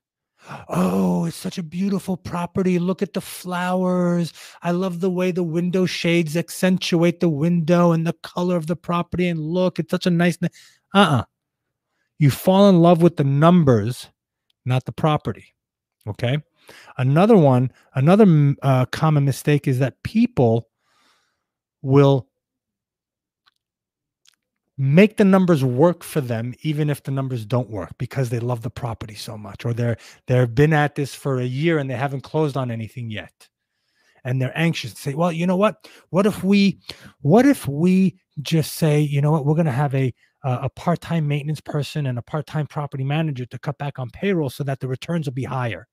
Oh, 0.67 1.25
it's 1.25 1.35
such 1.35 1.57
a 1.57 1.63
beautiful 1.63 2.17
property. 2.17 2.79
Look 2.79 3.01
at 3.01 3.13
the 3.13 3.21
flowers. 3.21 4.33
I 4.61 4.71
love 4.71 4.99
the 4.99 5.09
way 5.09 5.31
the 5.31 5.43
window 5.43 5.85
shades 5.85 6.35
accentuate 6.35 7.19
the 7.19 7.29
window 7.29 7.91
and 7.91 8.05
the 8.07 8.15
color 8.23 8.55
of 8.55 8.67
the 8.67 8.75
property. 8.75 9.27
And 9.27 9.39
look, 9.39 9.79
it's 9.79 9.91
such 9.91 10.05
a 10.05 10.09
nice. 10.09 10.37
Uh 10.41 10.47
uh-uh. 10.93 11.17
uh 11.17 11.23
You 12.17 12.31
fall 12.31 12.69
in 12.69 12.81
love 12.81 13.01
with 13.01 13.17
the 13.17 13.23
numbers, 13.23 14.09
not 14.65 14.85
the 14.85 14.91
property. 14.91 15.55
Okay. 16.07 16.37
Another 16.97 17.37
one, 17.37 17.71
another 17.95 18.55
uh, 18.61 18.85
common 18.85 19.25
mistake 19.25 19.67
is 19.67 19.79
that 19.79 20.01
people 20.03 20.67
will 21.81 22.29
make 24.79 25.17
the 25.17 25.25
numbers 25.25 25.61
work 25.61 26.03
for 26.03 26.21
them 26.21 26.53
even 26.61 26.89
if 26.89 27.03
the 27.03 27.11
numbers 27.11 27.45
don't 27.45 27.69
work 27.69 27.91
because 27.97 28.29
they 28.29 28.39
love 28.39 28.61
the 28.61 28.69
property 28.69 29.13
so 29.13 29.37
much 29.37 29.65
or 29.65 29.73
they're 29.73 29.97
they've 30.25 30.55
been 30.55 30.71
at 30.71 30.95
this 30.95 31.13
for 31.13 31.39
a 31.39 31.45
year 31.45 31.79
and 31.79 31.89
they 31.89 31.95
haven't 31.95 32.21
closed 32.21 32.55
on 32.55 32.71
anything 32.71 33.11
yet. 33.11 33.49
And 34.23 34.41
they're 34.41 34.57
anxious 34.57 34.93
to 34.93 35.01
say 35.01 35.13
well 35.13 35.33
you 35.33 35.45
know 35.45 35.57
what? 35.57 35.85
What 36.11 36.25
if 36.25 36.45
we 36.45 36.79
what 37.19 37.45
if 37.45 37.67
we 37.67 38.19
just 38.41 38.75
say 38.75 39.01
you 39.01 39.21
know 39.21 39.31
what? 39.31 39.45
We're 39.45 39.53
going 39.53 39.65
to 39.65 39.71
have 39.71 39.93
a 39.93 40.13
a 40.43 40.69
part-time 40.69 41.27
maintenance 41.27 41.59
person 41.59 42.05
and 42.05 42.17
a 42.17 42.21
part-time 42.21 42.65
property 42.65 43.03
manager 43.03 43.45
to 43.47 43.59
cut 43.59 43.77
back 43.77 43.99
on 43.99 44.09
payroll 44.09 44.49
so 44.49 44.63
that 44.63 44.79
the 44.79 44.87
returns 44.87 45.27
will 45.27 45.33
be 45.33 45.43
higher 45.43 45.85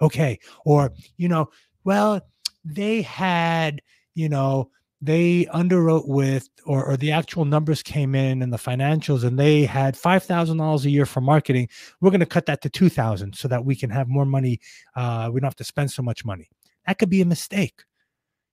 okay 0.00 0.38
or 0.64 0.92
you 1.16 1.28
know 1.28 1.48
well 1.84 2.20
they 2.64 3.02
had 3.02 3.80
you 4.14 4.28
know 4.28 4.70
they 5.02 5.44
underwrote 5.54 6.08
with 6.08 6.48
or, 6.64 6.84
or 6.84 6.96
the 6.96 7.12
actual 7.12 7.44
numbers 7.44 7.82
came 7.82 8.14
in 8.14 8.42
and 8.42 8.52
the 8.52 8.56
financials 8.56 9.24
and 9.24 9.38
they 9.38 9.64
had 9.64 9.94
$5000 9.94 10.84
a 10.84 10.90
year 10.90 11.04
for 11.04 11.20
marketing 11.20 11.68
we're 12.00 12.10
going 12.10 12.20
to 12.20 12.26
cut 12.26 12.46
that 12.46 12.62
to 12.62 12.70
2000 12.70 13.34
so 13.36 13.46
that 13.48 13.64
we 13.64 13.76
can 13.76 13.90
have 13.90 14.08
more 14.08 14.24
money 14.24 14.58
uh, 14.94 15.30
we 15.32 15.40
don't 15.40 15.46
have 15.46 15.56
to 15.56 15.64
spend 15.64 15.90
so 15.90 16.02
much 16.02 16.24
money. 16.24 16.48
That 16.86 16.98
could 16.98 17.10
be 17.10 17.20
a 17.20 17.26
mistake. 17.26 17.82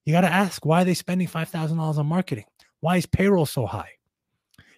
You 0.06 0.14
got 0.14 0.22
to 0.22 0.34
ask 0.34 0.66
why 0.66 0.82
are 0.82 0.86
they 0.86 0.94
spending 0.94 1.28
$5000 1.28 1.80
on 1.80 2.06
marketing? 2.06 2.46
Why 2.82 2.98
is 2.98 3.06
payroll 3.06 3.46
so 3.46 3.66
high? 3.66 3.92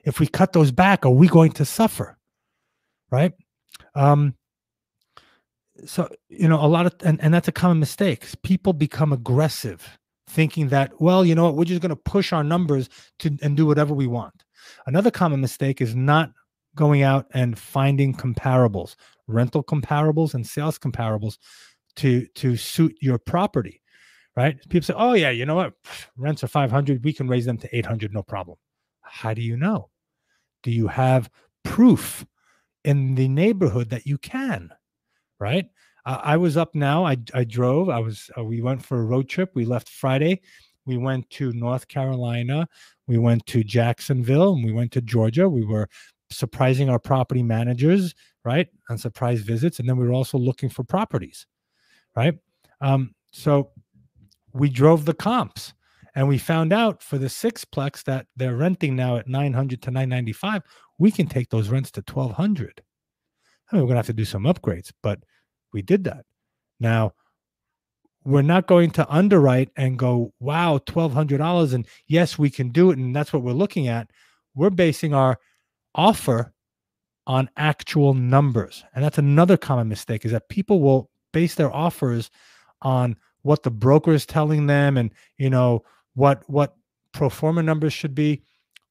If 0.04 0.20
we 0.20 0.28
cut 0.28 0.54
those 0.54 0.72
back 0.72 1.06
are 1.06 1.10
we 1.10 1.28
going 1.28 1.52
to 1.54 1.66
suffer? 1.66 2.18
Right? 3.10 3.34
Um, 3.96 4.36
so 5.86 6.10
you 6.30 6.48
know 6.48 6.64
a 6.64 6.68
lot 6.68 6.86
of 6.86 6.96
and, 7.04 7.22
and 7.22 7.34
that's 7.34 7.48
a 7.48 7.52
common 7.52 7.80
mistake. 7.80 8.26
People 8.44 8.74
become 8.74 9.12
aggressive 9.12 9.98
thinking 10.28 10.70
that 10.70 11.00
well 11.00 11.26
you 11.26 11.36
know 11.36 11.46
what 11.46 11.56
we're 11.56 11.66
just 11.66 11.82
going 11.82 11.90
to 11.90 11.96
push 11.96 12.34
our 12.34 12.44
numbers 12.44 12.90
to 13.20 13.38
and 13.42 13.58
do 13.58 13.66
whatever 13.66 13.94
we 13.94 14.08
want. 14.08 14.44
Another 14.88 15.12
common 15.12 15.42
mistake 15.42 15.82
is 15.82 15.96
not 15.96 16.32
going 16.76 17.02
out 17.04 17.26
and 17.34 17.58
finding 17.58 18.14
comparables 18.14 18.96
rental 19.28 19.64
comparables 19.64 20.34
and 20.34 20.46
sales 20.46 20.78
comparables 20.78 21.38
to 21.96 22.26
to 22.36 22.56
suit 22.56 22.96
your 23.02 23.18
property 23.18 23.82
right? 24.36 24.58
People 24.70 24.86
say 24.86 24.94
oh 24.96 25.14
yeah 25.14 25.30
you 25.30 25.46
know 25.46 25.56
what? 25.56 25.74
Rents 26.18 26.44
are 26.44 26.48
500 26.48 27.04
we 27.04 27.14
can 27.14 27.28
raise 27.28 27.46
them 27.46 27.58
to 27.58 27.78
800 27.78 28.14
no 28.14 28.24
problem. 28.24 28.58
How 29.02 29.34
do 29.34 29.42
you 29.42 29.58
know? 29.58 29.90
Do 30.64 30.72
you 30.72 30.88
have 30.88 31.30
proof 31.64 32.26
in 32.84 33.16
the 33.16 33.28
neighborhood 33.28 33.90
that 33.90 34.06
you 34.06 34.18
can 34.18 34.72
right? 35.46 35.66
I 36.08 36.38
was 36.38 36.56
up 36.56 36.76
now. 36.76 37.06
I 37.06 37.18
I 37.34 37.44
drove. 37.44 37.90
I 37.90 38.00
was. 38.00 38.30
Uh, 38.38 38.44
we 38.44 38.62
went 38.62 38.84
for 38.84 39.00
a 39.00 39.06
road 39.06 39.28
trip. 39.28 39.52
We 39.54 39.66
left 39.66 39.90
Friday. 39.90 40.42
We 40.86 40.98
went 40.98 41.30
to 41.32 41.52
North 41.54 41.88
Carolina. 41.88 42.68
We 43.08 43.18
went 43.18 43.46
to 43.48 43.64
Jacksonville, 43.64 44.54
and 44.54 44.64
we 44.64 44.72
went 44.72 44.92
to 44.94 45.02
Georgia. 45.02 45.50
We 45.50 45.66
were 45.66 45.88
surprising 46.30 46.90
our 46.90 47.00
property 47.00 47.44
managers, 47.44 48.14
right, 48.44 48.68
on 48.90 48.98
surprise 48.98 49.42
visits, 49.42 49.80
and 49.80 49.88
then 49.88 49.98
we 49.98 50.06
were 50.06 50.14
also 50.14 50.38
looking 50.38 50.70
for 50.70 50.84
properties, 50.84 51.48
right? 52.16 52.38
Um, 52.82 53.14
so 53.32 53.72
we 54.54 54.70
drove 54.70 55.06
the 55.06 55.14
comps 55.14 55.74
and 56.16 56.28
we 56.28 56.38
found 56.38 56.72
out 56.72 57.04
for 57.04 57.18
the 57.18 57.28
sixplex 57.28 58.04
that 58.06 58.26
they're 58.36 58.56
renting 58.56 58.96
now 58.96 59.18
at 59.18 59.28
900 59.28 59.82
to 59.82 59.92
995 59.92 60.62
we 60.98 61.12
can 61.12 61.28
take 61.28 61.50
those 61.50 61.68
rents 61.70 61.92
to 61.92 62.02
1200 62.02 62.82
I 63.72 63.76
mean, 63.76 63.86
we're 63.86 63.94
to 63.94 63.98
have 63.98 64.06
to 64.08 64.14
do 64.14 64.26
some 64.26 64.44
upgrades, 64.44 64.92
but 65.02 65.20
we 65.76 65.82
did 65.82 66.06
that. 66.06 66.26
Now, 66.80 67.12
we're 68.24 68.42
not 68.42 68.66
going 68.66 68.92
to 68.92 69.08
underwrite 69.14 69.70
and 69.76 70.00
go, 70.00 70.34
wow, 70.40 70.78
$1,200. 70.80 71.74
And 71.74 71.86
yes, 72.08 72.40
we 72.40 72.50
can 72.50 72.70
do 72.70 72.92
it. 72.92 72.98
And 72.98 73.14
that's 73.14 73.34
what 73.34 73.44
we're 73.44 73.52
looking 73.52 73.90
at. 73.90 74.10
We're 74.56 74.70
basing 74.70 75.14
our 75.14 75.38
offer 75.94 76.54
on 77.28 77.50
actual 77.58 78.14
numbers. 78.14 78.86
And 78.96 79.04
that's 79.04 79.18
another 79.18 79.58
common 79.58 79.90
mistake 79.90 80.24
is 80.24 80.32
that 80.32 80.48
people 80.48 80.80
will 80.80 81.10
base 81.34 81.56
their 81.56 81.74
offers 81.74 82.32
on 82.82 83.18
what 83.42 83.64
the 83.64 83.72
broker 83.72 84.14
is 84.14 84.26
telling 84.26 84.68
them 84.68 84.96
and, 84.96 85.12
you 85.38 85.50
know, 85.50 85.84
what, 86.14 86.50
what 86.50 86.78
pro 87.12 87.30
forma 87.30 87.62
numbers 87.62 87.92
should 87.92 88.16
be. 88.16 88.44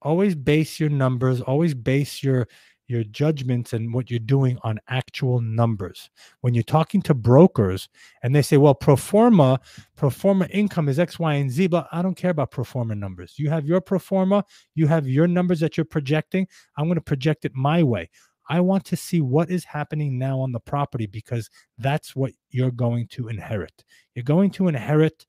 Always 0.02 0.34
base 0.34 0.78
your 0.78 0.90
numbers, 0.90 1.40
always 1.40 1.72
base 1.72 2.22
your, 2.22 2.46
your 2.86 3.04
judgments 3.04 3.72
and 3.72 3.92
what 3.92 4.10
you're 4.10 4.18
doing 4.18 4.58
on 4.62 4.78
actual 4.88 5.40
numbers. 5.40 6.10
When 6.40 6.54
you're 6.54 6.62
talking 6.62 7.02
to 7.02 7.14
brokers 7.14 7.88
and 8.22 8.34
they 8.34 8.42
say, 8.42 8.56
well, 8.56 8.74
pro 8.74 8.96
forma, 8.96 9.60
pro 9.96 10.10
forma 10.10 10.46
income 10.46 10.88
is 10.88 10.98
X, 10.98 11.18
Y, 11.18 11.34
and 11.34 11.50
Z, 11.50 11.68
but 11.68 11.88
I 11.92 12.02
don't 12.02 12.16
care 12.16 12.30
about 12.30 12.50
pro 12.50 12.64
forma 12.64 12.94
numbers. 12.94 13.34
You 13.38 13.50
have 13.50 13.66
your 13.66 13.80
pro 13.80 13.98
forma, 13.98 14.44
you 14.74 14.86
have 14.86 15.08
your 15.08 15.26
numbers 15.26 15.60
that 15.60 15.76
you're 15.76 15.84
projecting. 15.84 16.46
I'm 16.76 16.86
going 16.86 16.96
to 16.96 17.00
project 17.00 17.44
it 17.44 17.54
my 17.54 17.82
way. 17.82 18.10
I 18.48 18.60
want 18.60 18.84
to 18.86 18.96
see 18.96 19.20
what 19.22 19.50
is 19.50 19.64
happening 19.64 20.18
now 20.18 20.38
on 20.38 20.52
the 20.52 20.60
property 20.60 21.06
because 21.06 21.48
that's 21.78 22.14
what 22.14 22.32
you're 22.50 22.70
going 22.70 23.06
to 23.08 23.28
inherit. 23.28 23.84
You're 24.14 24.24
going 24.24 24.50
to 24.52 24.68
inherit 24.68 25.24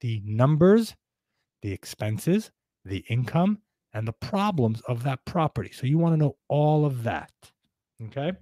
the 0.00 0.22
numbers, 0.24 0.94
the 1.60 1.72
expenses, 1.72 2.50
the 2.84 3.04
income, 3.10 3.58
and 3.94 4.06
the 4.06 4.12
problems 4.12 4.80
of 4.82 5.02
that 5.04 5.24
property. 5.24 5.70
So 5.72 5.86
you 5.86 5.98
want 5.98 6.14
to 6.14 6.16
know 6.16 6.36
all 6.48 6.84
of 6.84 7.02
that. 7.04 7.32
Okay. 8.06 8.32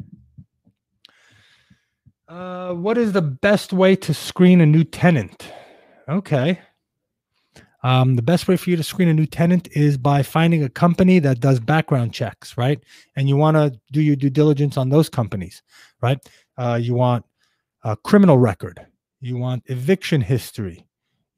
Uh, 2.29 2.75
what 2.75 2.99
is 2.99 3.13
the 3.13 3.23
best 3.23 3.73
way 3.73 3.95
to 3.97 4.13
screen 4.13 4.61
a 4.61 4.67
new 4.67 4.85
tenant? 4.85 5.53
Okay. 6.09 6.61
Um, 7.83 8.17
the 8.17 8.23
best 8.23 8.49
way 8.49 8.57
for 8.57 8.71
you 8.71 8.77
to 8.77 8.83
screen 8.83 9.09
a 9.09 9.15
new 9.15 9.27
tenant 9.27 9.69
is 9.73 9.97
by 9.97 10.23
finding 10.23 10.65
a 10.65 10.69
company 10.69 11.19
that 11.21 11.41
does 11.41 11.61
background 11.61 12.13
checks, 12.13 12.57
right? 12.57 12.83
And 13.15 13.29
you 13.29 13.37
want 13.37 13.57
to 13.57 13.79
do 13.93 14.03
your 14.03 14.17
due 14.17 14.31
diligence 14.31 14.77
on 14.77 14.89
those 14.89 15.09
companies, 15.09 15.63
right? 16.03 16.19
Uh, 16.59 16.79
you 16.83 16.95
want 16.95 17.25
a 17.85 17.97
criminal 17.97 18.39
record, 18.39 18.85
you 19.21 19.37
want 19.37 19.63
eviction 19.67 20.21
history, 20.21 20.86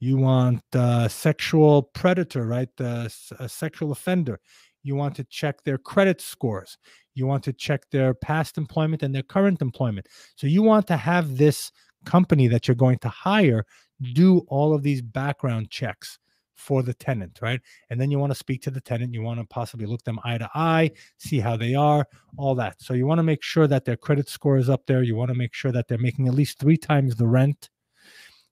you 0.01 0.17
want 0.17 0.63
a 0.73 1.09
sexual 1.09 1.83
predator, 1.83 2.47
right? 2.47 2.69
The 2.77 3.13
a 3.39 3.49
sexual 3.49 3.93
offender. 3.93 4.41
You 4.83 4.95
want 4.95 5.17
to 5.17 5.25
check 5.25 5.65
their 5.65 5.79
credit 5.79 6.21
scores. 6.21 6.79
You 7.15 7.27
want 7.27 7.43
to 7.45 7.53
check 7.53 7.83
their 7.91 8.15
past 8.15 8.59
employment 8.59 9.03
and 9.03 9.15
their 9.15 9.25
current 9.25 9.61
employment. 9.61 10.07
So 10.37 10.47
you 10.47 10.63
want 10.63 10.87
to 10.87 10.97
have 10.97 11.37
this 11.37 11.73
company 12.05 12.47
that 12.49 12.69
you're 12.69 12.75
going 12.77 12.99
to 12.99 13.09
hire 13.09 13.67
do 14.15 14.45
all 14.49 14.73
of 14.73 14.83
these 14.83 15.03
background 15.03 15.71
checks 15.71 16.19
for 16.55 16.83
the 16.83 16.95
tenant, 16.95 17.39
right? 17.41 17.61
And 17.91 18.01
then 18.01 18.11
you 18.11 18.19
want 18.19 18.33
to 18.33 18.39
speak 18.39 18.63
to 18.63 18.71
the 18.71 18.81
tenant. 18.81 19.15
You 19.15 19.23
want 19.23 19.41
to 19.41 19.47
possibly 19.47 19.87
look 19.87 20.03
them 20.03 20.19
eye 20.25 20.39
to 20.39 20.51
eye, 20.55 20.91
see 21.19 21.41
how 21.41 21.57
they 21.57 21.75
are, 21.75 22.07
all 22.37 22.55
that. 22.57 22.81
So 22.81 22.95
you 22.95 23.07
want 23.07 23.19
to 23.19 23.25
make 23.25 23.43
sure 23.43 23.67
that 23.67 23.85
their 23.85 23.97
credit 23.97 24.29
score 24.29 24.57
is 24.59 24.69
up 24.69 24.87
there. 24.87 25.03
You 25.03 25.17
want 25.17 25.29
to 25.31 25.37
make 25.37 25.55
sure 25.55 25.73
that 25.73 25.89
they're 25.89 25.99
making 25.99 26.29
at 26.29 26.35
least 26.35 26.59
three 26.59 26.77
times 26.77 27.17
the 27.17 27.27
rent 27.27 27.71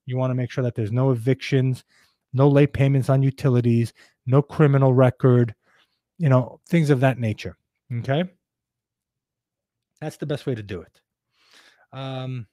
you 0.07 0.17
want 0.17 0.31
to 0.31 0.35
make 0.35 0.51
sure 0.51 0.65
that 0.65 0.75
there's 0.75 0.93
no 0.93 1.11
evictions, 1.11 1.85
no 2.33 2.49
late 2.49 2.73
payments 2.73 3.11
on 3.11 3.23
utilities, 3.23 3.93
no 4.27 4.41
criminal 4.41 4.95
record, 4.95 5.55
you 6.19 6.29
know, 6.29 6.61
things 6.69 6.91
of 6.91 7.01
that 7.01 7.19
nature. 7.19 7.57
Okay. 7.99 8.25
That's 10.01 10.17
the 10.17 10.27
best 10.27 10.47
way 10.47 10.55
to 10.55 10.63
do 10.63 10.83
it. 10.83 11.01
Um, 11.93 12.47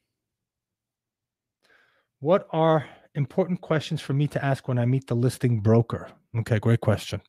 what 2.20 2.47
are 2.51 2.86
important 3.16 3.62
questions 3.62 4.01
for 4.01 4.14
me 4.14 4.28
to 4.28 4.43
ask 4.43 4.68
when 4.68 4.80
I 4.80 4.86
meet 4.86 5.08
the 5.08 5.16
listing 5.16 5.60
broker? 5.60 6.10
Okay, 6.38 6.60
great 6.60 6.82
question. 6.82 7.22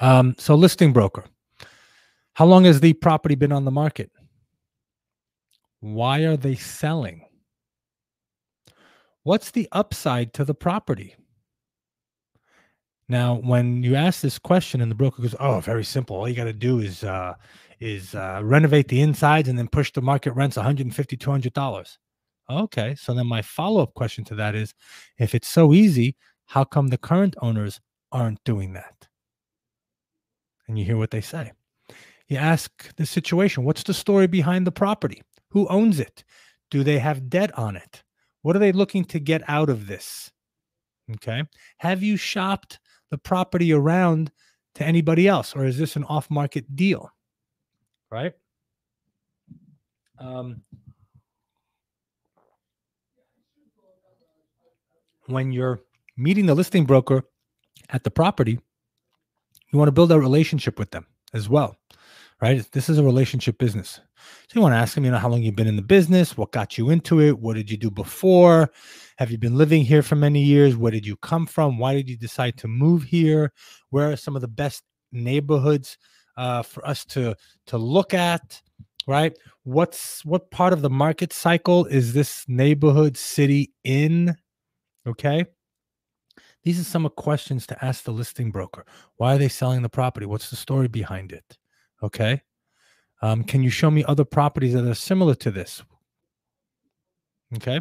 Um, 0.00 0.34
so, 0.38 0.54
listing 0.54 0.92
broker, 0.92 1.24
how 2.34 2.44
long 2.46 2.64
has 2.64 2.80
the 2.80 2.92
property 2.92 3.34
been 3.34 3.52
on 3.52 3.64
the 3.64 3.70
market? 3.70 4.10
Why 5.80 6.20
are 6.20 6.36
they 6.36 6.54
selling? 6.54 7.24
What's 9.24 9.50
the 9.50 9.68
upside 9.72 10.34
to 10.34 10.44
the 10.44 10.54
property? 10.54 11.16
Now, 13.08 13.36
when 13.36 13.82
you 13.82 13.96
ask 13.96 14.20
this 14.20 14.38
question 14.38 14.80
and 14.80 14.90
the 14.90 14.94
broker 14.94 15.22
goes, 15.22 15.34
"Oh, 15.40 15.60
very 15.60 15.84
simple. 15.84 16.16
All 16.16 16.28
you 16.28 16.34
got 16.34 16.44
to 16.44 16.52
do 16.52 16.78
is 16.78 17.02
uh, 17.04 17.34
is 17.80 18.14
uh, 18.14 18.40
renovate 18.44 18.88
the 18.88 19.00
insides 19.00 19.48
and 19.48 19.58
then 19.58 19.68
push 19.68 19.92
the 19.92 20.02
market 20.02 20.32
rents 20.32 20.56
150 20.56 21.16
200 21.16 21.52
dollars." 21.54 21.98
Okay, 22.50 22.94
so 22.94 23.14
then 23.14 23.26
my 23.26 23.40
follow 23.40 23.82
up 23.82 23.94
question 23.94 24.24
to 24.24 24.34
that 24.34 24.54
is, 24.54 24.74
if 25.18 25.34
it's 25.34 25.48
so 25.48 25.72
easy, 25.72 26.16
how 26.44 26.64
come 26.64 26.88
the 26.88 26.98
current 26.98 27.34
owners 27.40 27.80
aren't 28.12 28.44
doing 28.44 28.74
that? 28.74 29.08
And 30.68 30.78
you 30.78 30.84
hear 30.84 30.98
what 30.98 31.10
they 31.10 31.22
say. 31.22 31.52
You 32.28 32.36
ask 32.36 32.94
the 32.96 33.06
situation 33.06 33.64
what's 33.64 33.82
the 33.82 33.94
story 33.94 34.26
behind 34.26 34.66
the 34.66 34.72
property? 34.72 35.22
Who 35.50 35.66
owns 35.68 35.98
it? 36.00 36.24
Do 36.70 36.84
they 36.84 36.98
have 36.98 37.30
debt 37.30 37.56
on 37.58 37.76
it? 37.76 38.02
What 38.44 38.54
are 38.54 38.58
they 38.58 38.72
looking 38.72 39.06
to 39.06 39.18
get 39.18 39.40
out 39.48 39.70
of 39.70 39.86
this? 39.86 40.30
Okay. 41.14 41.44
Have 41.78 42.02
you 42.02 42.18
shopped 42.18 42.78
the 43.10 43.16
property 43.16 43.72
around 43.72 44.30
to 44.74 44.84
anybody 44.84 45.26
else, 45.26 45.56
or 45.56 45.64
is 45.64 45.78
this 45.78 45.96
an 45.96 46.04
off 46.04 46.30
market 46.30 46.76
deal? 46.76 47.10
Right. 48.10 48.34
Um, 50.18 50.60
when 55.24 55.50
you're 55.50 55.80
meeting 56.18 56.44
the 56.44 56.54
listing 56.54 56.84
broker 56.84 57.22
at 57.88 58.04
the 58.04 58.10
property, 58.10 58.60
you 59.72 59.78
want 59.78 59.88
to 59.88 59.92
build 59.92 60.12
a 60.12 60.20
relationship 60.20 60.78
with 60.78 60.90
them 60.90 61.06
as 61.32 61.48
well, 61.48 61.78
right? 62.40 62.66
This 62.72 62.88
is 62.88 62.98
a 62.98 63.04
relationship 63.04 63.58
business. 63.58 64.00
So 64.16 64.54
you 64.54 64.60
want 64.60 64.72
to 64.72 64.78
ask 64.78 64.94
them, 64.94 65.04
you 65.04 65.10
know, 65.10 65.18
how 65.18 65.28
long 65.28 65.42
you've 65.42 65.56
been 65.56 65.66
in 65.66 65.76
the 65.76 65.82
business, 65.82 66.36
what 66.36 66.52
got 66.52 66.76
you 66.78 66.90
into 66.90 67.20
it, 67.20 67.38
what 67.38 67.54
did 67.54 67.70
you 67.70 67.76
do 67.76 67.90
before? 67.90 68.70
Have 69.18 69.30
you 69.30 69.38
been 69.38 69.56
living 69.56 69.84
here 69.84 70.02
for 70.02 70.16
many 70.16 70.42
years? 70.42 70.76
Where 70.76 70.92
did 70.92 71.06
you 71.06 71.16
come 71.16 71.46
from? 71.46 71.78
Why 71.78 71.94
did 71.94 72.08
you 72.08 72.16
decide 72.16 72.56
to 72.58 72.68
move 72.68 73.02
here? 73.02 73.52
Where 73.90 74.10
are 74.10 74.16
some 74.16 74.34
of 74.34 74.42
the 74.42 74.48
best 74.48 74.82
neighborhoods 75.12 75.96
uh, 76.36 76.62
for 76.62 76.86
us 76.86 77.04
to 77.06 77.36
to 77.66 77.78
look 77.78 78.14
at? 78.14 78.60
Right? 79.06 79.36
What's 79.64 80.24
what 80.24 80.50
part 80.50 80.72
of 80.72 80.82
the 80.82 80.90
market 80.90 81.32
cycle 81.32 81.84
is 81.86 82.12
this 82.12 82.44
neighborhood 82.48 83.16
city 83.16 83.72
in? 83.84 84.36
Okay. 85.06 85.44
These 86.64 86.80
are 86.80 86.84
some 86.84 87.08
questions 87.10 87.66
to 87.66 87.84
ask 87.84 88.04
the 88.04 88.10
listing 88.10 88.50
broker. 88.50 88.86
Why 89.16 89.34
are 89.34 89.38
they 89.38 89.48
selling 89.48 89.82
the 89.82 89.90
property? 89.90 90.24
What's 90.24 90.48
the 90.48 90.56
story 90.56 90.88
behind 90.88 91.30
it? 91.30 91.58
Okay. 92.02 92.42
Um, 93.22 93.44
can 93.44 93.62
you 93.62 93.70
show 93.70 93.90
me 93.90 94.04
other 94.04 94.24
properties 94.24 94.74
that 94.74 94.86
are 94.86 94.94
similar 94.94 95.34
to 95.36 95.50
this? 95.50 95.82
Okay. 97.56 97.80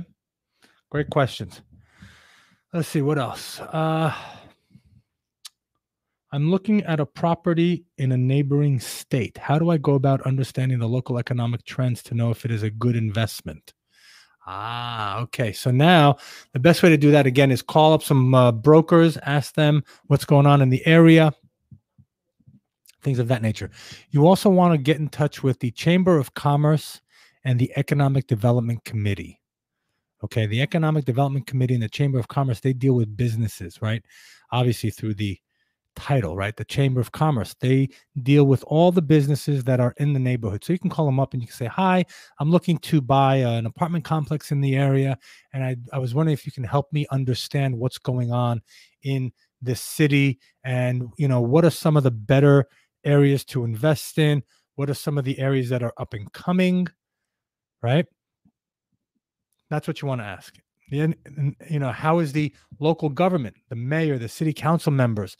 Great 0.89 1.09
questions. 1.09 1.61
Let's 2.71 2.87
see 2.87 3.01
what 3.01 3.19
else. 3.19 3.59
Uh, 3.59 4.13
I'm 6.31 6.49
looking 6.49 6.83
at 6.83 6.99
a 6.99 7.05
property 7.05 7.85
in 7.97 8.11
a 8.11 8.17
neighboring 8.17 8.79
state. 8.79 9.37
How 9.37 9.59
do 9.59 9.69
I 9.69 9.77
go 9.77 9.93
about 9.93 10.21
understanding 10.21 10.79
the 10.79 10.87
local 10.87 11.19
economic 11.19 11.63
trends 11.65 12.01
to 12.03 12.15
know 12.15 12.31
if 12.31 12.45
it 12.45 12.51
is 12.51 12.63
a 12.63 12.71
good 12.71 12.95
investment? 12.95 13.73
Ah, 14.47 15.19
okay. 15.21 15.51
So 15.53 15.71
now 15.71 16.17
the 16.53 16.59
best 16.59 16.81
way 16.81 16.89
to 16.89 16.97
do 16.97 17.11
that 17.11 17.27
again 17.27 17.51
is 17.51 17.61
call 17.61 17.93
up 17.93 18.01
some 18.01 18.33
uh, 18.33 18.51
brokers, 18.51 19.17
ask 19.17 19.53
them 19.53 19.83
what's 20.07 20.25
going 20.25 20.47
on 20.47 20.61
in 20.61 20.69
the 20.69 20.85
area, 20.87 21.33
things 23.03 23.19
of 23.19 23.27
that 23.27 23.41
nature. 23.41 23.69
You 24.11 24.27
also 24.27 24.49
want 24.49 24.73
to 24.73 24.77
get 24.77 24.97
in 24.97 25.09
touch 25.09 25.43
with 25.43 25.59
the 25.59 25.71
Chamber 25.71 26.17
of 26.17 26.33
Commerce 26.33 27.01
and 27.43 27.59
the 27.59 27.71
Economic 27.75 28.27
Development 28.27 28.83
Committee. 28.85 29.39
Okay, 30.23 30.45
the 30.45 30.61
Economic 30.61 31.03
Development 31.03 31.45
Committee 31.45 31.73
and 31.73 31.83
the 31.83 31.89
Chamber 31.89 32.17
of 32.17 32.29
Commerce, 32.29 32.61
they 32.61 32.73
deal 32.73 32.93
with 32.93 33.17
businesses, 33.17 33.81
right? 33.81 34.03
Obviously 34.51 34.89
through 34.89 35.15
the 35.15 35.37
title, 35.95 36.35
right? 36.35 36.55
The 36.55 36.65
Chamber 36.65 36.99
of 36.99 37.11
Commerce. 37.11 37.55
They 37.59 37.89
deal 38.21 38.45
with 38.45 38.63
all 38.67 38.91
the 38.91 39.01
businesses 39.01 39.63
that 39.65 39.79
are 39.79 39.93
in 39.97 40.13
the 40.13 40.19
neighborhood. 40.19 40.63
So 40.63 40.73
you 40.73 40.79
can 40.79 40.89
call 40.89 41.05
them 41.05 41.19
up 41.19 41.33
and 41.33 41.41
you 41.41 41.47
can 41.47 41.55
say, 41.55 41.65
Hi, 41.65 42.05
I'm 42.39 42.51
looking 42.51 42.77
to 42.79 43.01
buy 43.01 43.43
uh, 43.43 43.51
an 43.51 43.65
apartment 43.65 44.03
complex 44.05 44.51
in 44.51 44.61
the 44.61 44.75
area. 44.75 45.17
And 45.53 45.63
I, 45.63 45.75
I 45.91 45.99
was 45.99 46.13
wondering 46.13 46.33
if 46.33 46.45
you 46.45 46.51
can 46.51 46.63
help 46.63 46.91
me 46.91 47.05
understand 47.11 47.77
what's 47.77 47.97
going 47.97 48.31
on 48.31 48.61
in 49.03 49.31
this 49.61 49.81
city 49.81 50.39
and, 50.63 51.09
you 51.17 51.27
know, 51.27 51.41
what 51.41 51.65
are 51.65 51.69
some 51.69 51.97
of 51.97 52.03
the 52.03 52.11
better 52.11 52.67
areas 53.03 53.43
to 53.45 53.63
invest 53.63 54.17
in? 54.17 54.43
What 54.75 54.89
are 54.89 54.95
some 54.95 55.17
of 55.17 55.25
the 55.25 55.39
areas 55.39 55.69
that 55.69 55.83
are 55.83 55.93
up 55.97 56.13
and 56.13 56.31
coming? 56.33 56.87
Right? 57.81 58.05
That's 59.69 59.87
what 59.87 60.01
you 60.01 60.07
want 60.07 60.21
to 60.21 60.25
ask. 60.25 60.55
you 60.89 61.79
know, 61.79 61.91
how 61.91 62.19
is 62.19 62.33
the 62.33 62.53
local 62.79 63.09
government, 63.09 63.55
the 63.69 63.75
mayor, 63.75 64.17
the 64.17 64.29
city 64.29 64.53
council 64.53 64.91
members? 64.91 65.37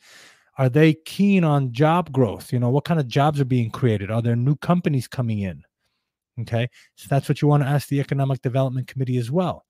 Are 0.58 0.70
they 0.70 0.94
keen 0.94 1.44
on 1.44 1.72
job 1.72 2.12
growth? 2.12 2.54
You 2.54 2.60
know, 2.60 2.70
what 2.70 2.86
kind 2.86 3.00
of 3.00 3.08
jobs 3.08 3.40
are 3.42 3.46
being 3.46 3.72
created? 3.72 4.12
Are 4.12 4.22
there 4.22 4.36
new 4.36 4.56
companies 4.56 5.08
coming 5.08 5.40
in? 5.40 5.64
Okay. 6.42 6.68
So 6.96 7.08
that's 7.10 7.30
what 7.30 7.42
you 7.42 7.48
want 7.48 7.64
to 7.64 7.70
ask 7.70 7.88
the 7.88 8.00
Economic 8.00 8.42
Development 8.42 8.88
Committee 8.88 9.18
as 9.18 9.32
well. 9.32 9.66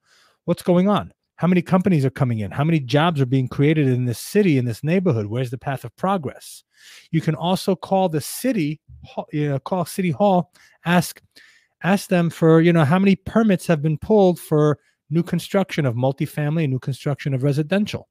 What's 0.46 0.64
going 0.64 0.90
on? 0.90 1.14
How 1.44 1.48
many 1.48 1.62
companies 1.62 2.06
are 2.06 2.10
coming 2.10 2.40
in? 2.40 2.52
How 2.52 2.64
many 2.64 2.80
jobs 2.80 3.20
are 3.20 3.26
being 3.26 3.50
created 3.50 3.90
in 3.90 4.06
this 4.06 4.18
city, 4.18 4.58
in 4.58 4.64
this 4.64 4.82
neighborhood? 4.82 5.26
Where's 5.26 5.50
the 5.50 5.58
path 5.58 5.84
of 5.84 5.94
progress? 5.98 6.64
You 7.12 7.20
can 7.20 7.36
also 7.36 7.76
call 7.76 8.08
the 8.08 8.22
city, 8.22 8.80
you 9.34 9.50
know, 9.50 9.60
call 9.60 9.84
City 9.84 10.12
Hall, 10.12 10.54
ask, 10.86 11.22
ask 11.84 12.08
them 12.08 12.30
for, 12.30 12.62
you 12.62 12.72
know, 12.72 12.86
how 12.86 12.98
many 12.98 13.18
permits 13.18 13.68
have 13.68 13.82
been 13.82 13.98
pulled 13.98 14.40
for 14.40 14.80
new 15.10 15.22
construction 15.22 15.86
of 15.86 15.96
multifamily 15.96 16.70
new 16.70 16.80
construction 16.80 17.34
of 17.34 17.44
residential. 17.44 18.08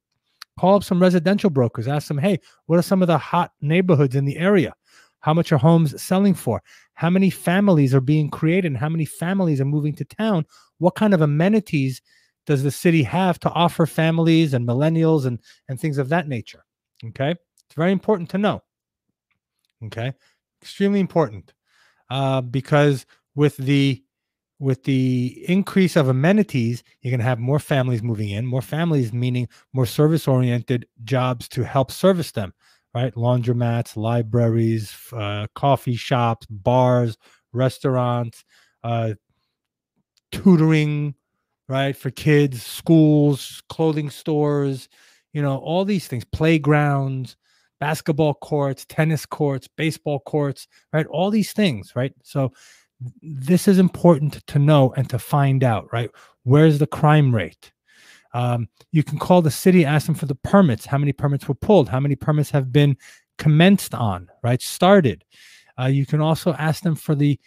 Call 0.61 0.75
up 0.75 0.85
some 0.85 1.01
residential 1.01 1.49
brokers, 1.49 1.89
ask 1.89 2.09
them, 2.09 2.19
hey, 2.19 2.39
what 2.67 2.79
are 2.79 2.83
some 2.83 3.01
of 3.01 3.09
the 3.09 3.17
hot 3.17 3.53
neighborhoods 3.63 4.15
in 4.15 4.27
the 4.27 4.37
area? 4.37 4.75
How 5.21 5.33
much 5.33 5.53
are 5.53 5.57
homes 5.57 6.03
selling 6.03 6.35
for? 6.35 6.63
How 6.93 7.09
many 7.09 7.31
families 7.31 7.95
are 7.95 8.03
being 8.03 8.29
created? 8.29 8.73
And 8.73 8.77
how 8.77 8.91
many 8.91 9.07
families 9.07 9.59
are 9.59 9.65
moving 9.65 9.95
to 9.95 10.05
town? 10.05 10.45
What 10.77 10.97
kind 10.97 11.15
of 11.15 11.23
amenities 11.23 12.03
does 12.47 12.63
the 12.63 12.71
city 12.71 13.03
have 13.03 13.39
to 13.41 13.51
offer 13.51 13.87
families 13.87 14.55
and 14.55 14.67
millennials 14.67 15.27
and, 15.27 15.41
and 15.69 15.81
things 15.81 15.99
of 15.99 16.09
that 16.11 16.29
nature? 16.29 16.65
Okay. 17.05 17.31
It's 17.31 17.77
very 17.77 17.93
important 17.93 18.31
to 18.31 18.39
know. 18.39 18.63
Okay. 19.85 20.13
Extremely 20.61 21.01
important 21.01 21.53
uh, 22.11 22.41
because 22.41 23.07
with 23.35 23.57
the 23.57 24.03
with 24.59 24.85
the 24.85 25.45
increase 25.49 25.97
of 25.97 26.07
amenities, 26.07 26.85
you're 27.01 27.11
going 27.11 27.19
to 27.19 27.25
have 27.25 27.41
more 27.41 27.59
families 27.59 28.01
moving 28.01 28.29
in, 28.29 28.47
more 28.47 28.63
families 28.63 29.13
meaning 29.13 29.49
more 29.73 29.87
service 29.87 30.29
oriented 30.29 30.87
jobs 31.03 31.49
to 31.49 31.65
help 31.65 31.91
service 31.91 32.31
them, 32.31 32.55
right? 32.95 33.13
Laundromats, 33.17 33.97
libraries, 33.97 34.97
uh, 35.15 35.49
coffee 35.57 35.97
shops, 35.97 36.47
bars, 36.49 37.17
restaurants, 37.53 38.45
uh, 38.85 39.15
tutoring, 40.31 41.15
right? 41.73 41.97
For 41.97 42.11
kids, 42.11 42.63
schools, 42.63 43.63
clothing 43.71 44.11
stores, 44.11 44.91
you 45.33 45.41
know, 45.41 45.57
all 45.57 45.87
these 45.87 46.07
things, 46.07 46.23
playgrounds, 46.23 47.37
basketball 47.81 48.35
courts, 48.35 48.85
tennis 48.85 49.25
courts, 49.25 49.69
baseball 49.75 50.21
courts, 50.21 50.69
right? 50.93 51.07
All 51.07 51.31
these 51.31 51.53
things, 51.53 51.97
right? 51.97 52.13
So, 52.23 52.53
this 53.23 53.67
is 53.67 53.79
important 53.79 54.47
to 54.47 54.59
know 54.59 54.93
and 54.99 55.09
to 55.11 55.19
find 55.19 55.65
out, 55.65 55.89
right? 55.93 56.11
Where's 56.45 56.79
the 56.79 56.87
crime 56.87 57.35
rate? 57.35 57.73
Um, 58.35 58.69
you 58.93 59.03
can 59.03 59.19
call 59.19 59.41
the 59.41 59.51
city, 59.51 59.85
ask 59.85 60.07
them 60.07 60.15
for 60.15 60.27
the 60.27 60.37
permits. 60.37 60.85
How 60.85 60.99
many 60.99 61.13
permits 61.13 61.49
were 61.49 61.55
pulled? 61.55 61.89
How 61.89 62.01
many 62.01 62.17
permits 62.17 62.51
have 62.51 62.71
been 62.71 62.97
commenced 63.39 63.95
on, 63.95 64.29
right? 64.43 64.61
Started. 64.61 65.25
Uh, 65.81 65.87
you 65.87 66.05
can 66.05 66.21
also 66.21 66.53
ask 66.53 66.83
them 66.83 66.95
for 66.95 67.15
the 67.15 67.41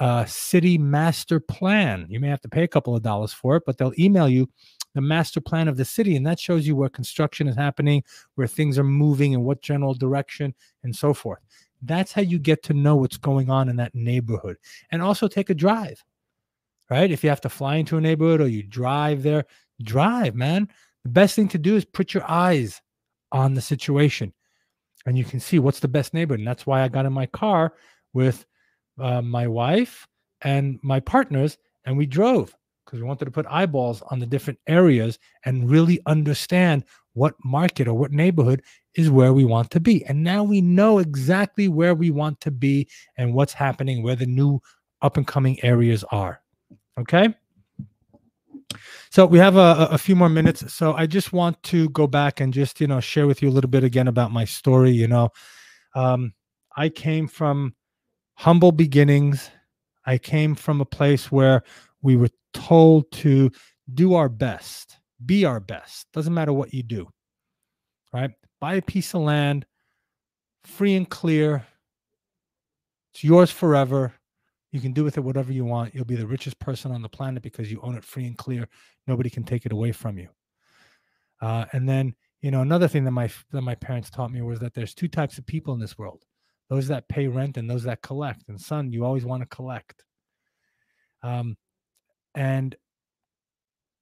uh, 0.00 0.24
city 0.24 0.78
master 0.78 1.40
plan. 1.40 2.06
You 2.08 2.20
may 2.20 2.28
have 2.28 2.40
to 2.42 2.48
pay 2.48 2.62
a 2.62 2.68
couple 2.68 2.96
of 2.96 3.02
dollars 3.02 3.32
for 3.32 3.56
it, 3.56 3.64
but 3.66 3.78
they'll 3.78 3.92
email 3.98 4.28
you 4.28 4.48
the 4.94 5.00
master 5.00 5.40
plan 5.40 5.68
of 5.68 5.76
the 5.76 5.84
city, 5.84 6.16
and 6.16 6.26
that 6.26 6.40
shows 6.40 6.66
you 6.66 6.74
where 6.74 6.88
construction 6.88 7.46
is 7.46 7.54
happening, 7.54 8.02
where 8.34 8.46
things 8.46 8.78
are 8.78 8.84
moving, 8.84 9.34
and 9.34 9.44
what 9.44 9.62
general 9.62 9.94
direction, 9.94 10.54
and 10.82 10.94
so 10.94 11.14
forth. 11.14 11.38
That's 11.82 12.12
how 12.12 12.22
you 12.22 12.38
get 12.38 12.62
to 12.64 12.74
know 12.74 12.96
what's 12.96 13.16
going 13.18 13.50
on 13.50 13.68
in 13.68 13.76
that 13.76 13.94
neighborhood. 13.94 14.56
And 14.90 15.02
also 15.02 15.28
take 15.28 15.50
a 15.50 15.54
drive, 15.54 16.02
right? 16.90 17.10
If 17.10 17.22
you 17.22 17.30
have 17.30 17.40
to 17.42 17.48
fly 17.48 17.76
into 17.76 17.96
a 17.96 18.00
neighborhood 18.00 18.40
or 18.40 18.48
you 18.48 18.64
drive 18.64 19.22
there, 19.22 19.44
drive, 19.82 20.34
man. 20.34 20.68
The 21.04 21.10
best 21.10 21.36
thing 21.36 21.48
to 21.48 21.58
do 21.58 21.76
is 21.76 21.84
put 21.84 22.14
your 22.14 22.28
eyes 22.28 22.82
on 23.30 23.54
the 23.54 23.60
situation 23.60 24.32
and 25.06 25.16
you 25.16 25.24
can 25.24 25.40
see 25.40 25.58
what's 25.58 25.80
the 25.80 25.88
best 25.88 26.12
neighborhood. 26.12 26.40
And 26.40 26.48
that's 26.48 26.66
why 26.66 26.82
I 26.82 26.88
got 26.88 27.06
in 27.06 27.12
my 27.12 27.26
car 27.26 27.74
with 28.12 28.44
uh, 28.98 29.22
my 29.22 29.46
wife 29.46 30.06
and 30.42 30.78
my 30.82 31.00
partners 31.00 31.58
and 31.84 31.96
we 31.96 32.06
drove 32.06 32.54
because 32.84 33.00
we 33.00 33.06
wanted 33.06 33.26
to 33.26 33.30
put 33.30 33.46
eyeballs 33.50 34.02
on 34.10 34.18
the 34.18 34.26
different 34.26 34.58
areas 34.66 35.18
and 35.44 35.70
really 35.70 36.00
understand 36.06 36.84
what 37.12 37.34
market 37.44 37.86
or 37.86 37.94
what 37.94 38.12
neighborhood 38.12 38.62
is 38.94 39.10
where 39.10 39.34
we 39.34 39.44
want 39.44 39.70
to 39.70 39.80
be. 39.80 40.04
And 40.06 40.22
now 40.22 40.42
we 40.42 40.60
know 40.60 40.98
exactly 40.98 41.68
where 41.68 41.94
we 41.94 42.10
want 42.10 42.40
to 42.40 42.50
be 42.50 42.88
and 43.16 43.34
what's 43.34 43.52
happening, 43.52 44.02
where 44.02 44.16
the 44.16 44.26
new 44.26 44.60
up 45.02 45.16
and 45.16 45.26
coming 45.26 45.62
areas 45.62 46.02
are. 46.10 46.40
Okay. 46.98 47.34
So 49.10 49.26
we 49.26 49.38
have 49.38 49.56
a, 49.56 49.88
a 49.90 49.98
few 49.98 50.16
more 50.16 50.28
minutes. 50.28 50.72
So 50.72 50.94
I 50.94 51.06
just 51.06 51.32
want 51.32 51.62
to 51.64 51.88
go 51.90 52.06
back 52.06 52.40
and 52.40 52.52
just, 52.52 52.80
you 52.80 52.86
know, 52.86 53.00
share 53.00 53.26
with 53.26 53.42
you 53.42 53.48
a 53.48 53.52
little 53.52 53.70
bit 53.70 53.84
again 53.84 54.08
about 54.08 54.32
my 54.32 54.44
story. 54.44 54.90
You 54.90 55.08
know, 55.08 55.30
um, 55.94 56.32
I 56.76 56.88
came 56.88 57.26
from 57.26 57.74
humble 58.38 58.70
beginnings. 58.70 59.50
I 60.06 60.16
came 60.16 60.54
from 60.54 60.80
a 60.80 60.84
place 60.84 61.30
where 61.30 61.64
we 62.02 62.16
were 62.16 62.30
told 62.54 63.10
to 63.10 63.50
do 63.94 64.14
our 64.14 64.28
best, 64.28 64.96
be 65.26 65.44
our 65.44 65.58
best. 65.58 66.06
Doesn't 66.12 66.32
matter 66.32 66.52
what 66.52 66.72
you 66.72 66.84
do, 66.84 67.08
right? 68.12 68.30
Buy 68.60 68.74
a 68.74 68.82
piece 68.82 69.12
of 69.14 69.22
land, 69.22 69.66
free 70.64 70.94
and 70.94 71.08
clear. 71.10 71.66
It's 73.12 73.24
yours 73.24 73.50
forever. 73.50 74.14
You 74.70 74.80
can 74.80 74.92
do 74.92 75.02
with 75.02 75.18
it 75.18 75.22
whatever 75.22 75.52
you 75.52 75.64
want. 75.64 75.92
You'll 75.92 76.04
be 76.04 76.14
the 76.14 76.26
richest 76.26 76.60
person 76.60 76.92
on 76.92 77.02
the 77.02 77.08
planet 77.08 77.42
because 77.42 77.72
you 77.72 77.80
own 77.82 77.96
it 77.96 78.04
free 78.04 78.26
and 78.26 78.38
clear. 78.38 78.68
Nobody 79.08 79.30
can 79.30 79.42
take 79.42 79.66
it 79.66 79.72
away 79.72 79.90
from 79.90 80.16
you. 80.16 80.28
Uh, 81.40 81.64
and 81.72 81.88
then, 81.88 82.14
you 82.40 82.52
know, 82.52 82.60
another 82.60 82.86
thing 82.86 83.02
that 83.04 83.10
my 83.10 83.28
that 83.50 83.62
my 83.62 83.74
parents 83.74 84.10
taught 84.10 84.30
me 84.30 84.42
was 84.42 84.60
that 84.60 84.74
there's 84.74 84.94
two 84.94 85.08
types 85.08 85.38
of 85.38 85.46
people 85.46 85.74
in 85.74 85.80
this 85.80 85.98
world: 85.98 86.24
those 86.68 86.88
that 86.88 87.08
pay 87.08 87.26
rent 87.28 87.56
and 87.56 87.68
those 87.68 87.84
that 87.84 88.02
collect. 88.02 88.48
And 88.48 88.60
son, 88.60 88.92
you 88.92 89.04
always 89.04 89.24
want 89.24 89.42
to 89.42 89.48
collect. 89.48 90.04
Um, 91.22 91.56
and 92.34 92.76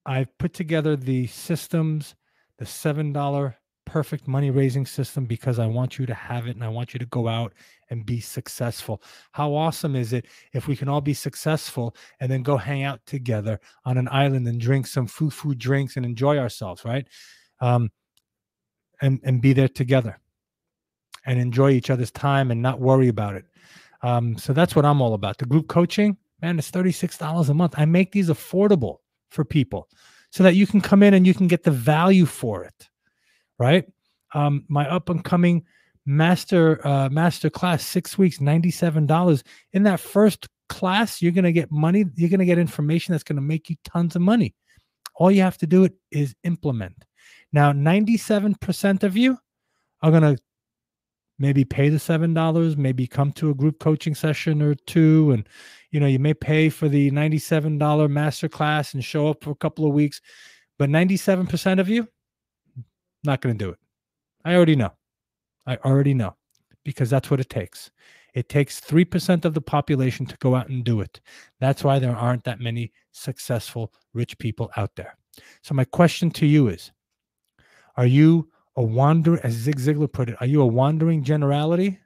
I've 0.05 0.37
put 0.39 0.53
together 0.53 0.97
the 0.97 1.27
systems, 1.27 2.15
the 2.59 2.67
seven 2.67 3.13
dollar 3.13 3.57
perfect 3.85 4.27
money 4.27 4.51
raising 4.51 4.85
system 4.85 5.25
because 5.25 5.61
I 5.61 5.67
want 5.67 5.97
you 5.97 6.07
to 6.07 6.15
have 6.15 6.49
it 6.49 6.57
and 6.57 6.65
I 6.65 6.69
want 6.69 6.93
you 6.93 6.99
to 6.99 7.07
go 7.07 7.29
out 7.29 7.55
and 7.89 8.05
be 8.05 8.21
successful. 8.21 9.01
How 9.31 9.55
awesome 9.55 9.95
is 9.95 10.13
it 10.13 10.27
if 10.53 10.67
we 10.67 10.77
can 10.77 10.89
all 10.89 11.01
be 11.01 11.15
successful 11.15 11.97
and 12.19 12.31
then 12.31 12.43
go 12.43 12.57
hang 12.57 12.83
out 12.83 13.01
together 13.07 13.61
on 13.85 13.97
an 13.97 14.09
island 14.11 14.47
and 14.49 14.61
drink 14.61 14.89
some 14.89 15.07
foo 15.07 15.31
foo 15.31 15.55
drinks 15.55 15.97
and 15.97 16.05
enjoy 16.05 16.37
ourselves, 16.37 16.85
right? 16.85 17.07
Um, 17.61 17.91
and 19.01 19.21
and 19.25 19.41
be 19.41 19.53
there 19.53 19.69
together 19.69 20.19
and 21.27 21.39
enjoy 21.39 21.71
each 21.71 21.91
other's 21.91 22.11
time 22.11 22.51
and 22.51 22.63
not 22.63 22.81
worry 22.81 23.09
about 23.09 23.35
it. 23.35 23.45
Um, 24.03 24.39
so 24.39 24.53
that's 24.53 24.75
what 24.77 24.85
I'm 24.85 25.03
all 25.03 25.15
about. 25.15 25.39
The 25.39 25.47
group 25.47 25.69
coaching, 25.69 26.17
man, 26.41 26.59
it's 26.59 26.71
$36 26.71 27.49
a 27.49 27.55
month. 27.55 27.75
I 27.77 27.85
make 27.85 28.13
these 28.13 28.29
affordable 28.29 28.99
for 29.31 29.45
people 29.45 29.89
so 30.31 30.43
that 30.43 30.55
you 30.55 30.67
can 30.67 30.81
come 30.81 31.03
in 31.03 31.15
and 31.15 31.27
you 31.27 31.35
can 31.35 31.49
get 31.49 31.65
the 31.65 31.71
value 31.71 32.27
for 32.27 32.65
it 32.65 32.89
right? 33.59 33.87
Um, 34.35 34.65
my 34.69 34.89
up 34.89 35.09
and 35.09 35.25
coming 35.25 35.65
master 36.05 36.87
uh, 36.87 37.09
master 37.09 37.51
class, 37.51 37.85
six 37.85 38.19
weeks, 38.19 38.41
ninety 38.41 38.71
seven 38.71 39.07
dollars. 39.07 39.43
In 39.73 39.83
that 39.85 40.01
first 40.01 40.49
class, 40.69 41.23
you're 41.23 41.33
gonna 41.33 41.53
get 41.53 41.71
money. 41.71 42.05
You're 42.17 42.31
gonna 42.31 42.45
get 42.45 42.59
information 42.59 43.13
that's 43.13 43.25
gonna 43.25 43.41
make 43.41 43.71
you 43.71 43.77
tons 43.85 44.17
of 44.17 44.23
money. 44.23 44.55
All 45.15 45.31
you 45.31 45.43
have 45.43 45.59
to 45.59 45.67
do 45.67 45.85
it 45.85 45.95
is 46.11 46.35
implement. 46.45 47.05
Now, 47.53 47.73
ninety 47.73 48.17
seven 48.17 48.55
percent 48.55 49.05
of 49.05 49.17
you 49.17 49.39
are 50.03 50.11
gonna 50.11 50.37
maybe 51.39 51.65
pay 51.65 51.89
the 51.89 51.99
seven 51.99 52.35
dollars, 52.35 52.77
maybe 52.77 53.07
come 53.07 53.33
to 53.33 53.51
a 53.51 53.55
group 53.55 53.79
coaching 53.79 54.15
session 54.15 54.63
or 54.63 54.75
two, 54.75 55.31
and 55.33 55.49
you 55.91 56.01
know 56.01 56.07
you 56.07 56.19
may 56.19 56.35
pay 56.35 56.69
for 56.69 56.89
the 56.89 57.11
ninety 57.11 57.39
seven 57.39 57.79
dollar 57.79 58.09
master 58.09 58.49
class 58.49 58.95
and 58.95 59.05
show 59.05 59.29
up 59.29 59.43
for 59.43 59.51
a 59.51 59.57
couple 59.57 59.87
of 59.87 59.93
weeks. 59.93 60.21
But 60.79 60.91
ninety 60.91 61.17
seven 61.17 61.47
percent 61.47 61.81
of 61.81 61.89
you 61.89 62.09
not 63.25 63.41
going 63.43 63.59
to 63.59 63.65
do 63.65 63.71
it. 63.71 63.79
I 64.45 64.55
already 64.55 64.77
know. 64.77 64.93
I 65.67 65.77
already 65.85 66.15
know 66.15 66.37
because 66.85 67.11
that's 67.11 67.31
what 67.31 67.41
it 67.41 67.51
takes. 67.51 67.91
It 68.35 68.49
takes 68.49 68.81
3% 68.81 69.45
of 69.45 69.55
the 69.55 69.61
population 69.61 70.25
to 70.27 70.37
go 70.39 70.55
out 70.55 70.69
and 70.69 70.85
do 70.85 71.01
it. 71.01 71.21
That's 71.59 71.83
why 71.83 71.99
there 71.99 72.15
aren't 72.15 72.45
that 72.45 72.61
many 72.61 72.93
successful 73.13 73.93
rich 74.15 74.39
people 74.39 74.71
out 74.77 74.95
there. 74.95 75.17
So, 75.63 75.75
my 75.75 75.85
question 75.85 76.31
to 76.33 76.47
you 76.47 76.69
is 76.69 76.93
Are 77.97 78.07
you 78.07 78.49
a 78.77 78.83
wandering, 78.83 79.41
as 79.43 79.55
Zig 79.55 79.79
Ziglar 79.79 80.13
put 80.13 80.29
it, 80.29 80.37
are 80.41 80.47
you 80.47 80.61
a 80.63 80.67
wandering 80.67 81.25
generality 81.25 81.99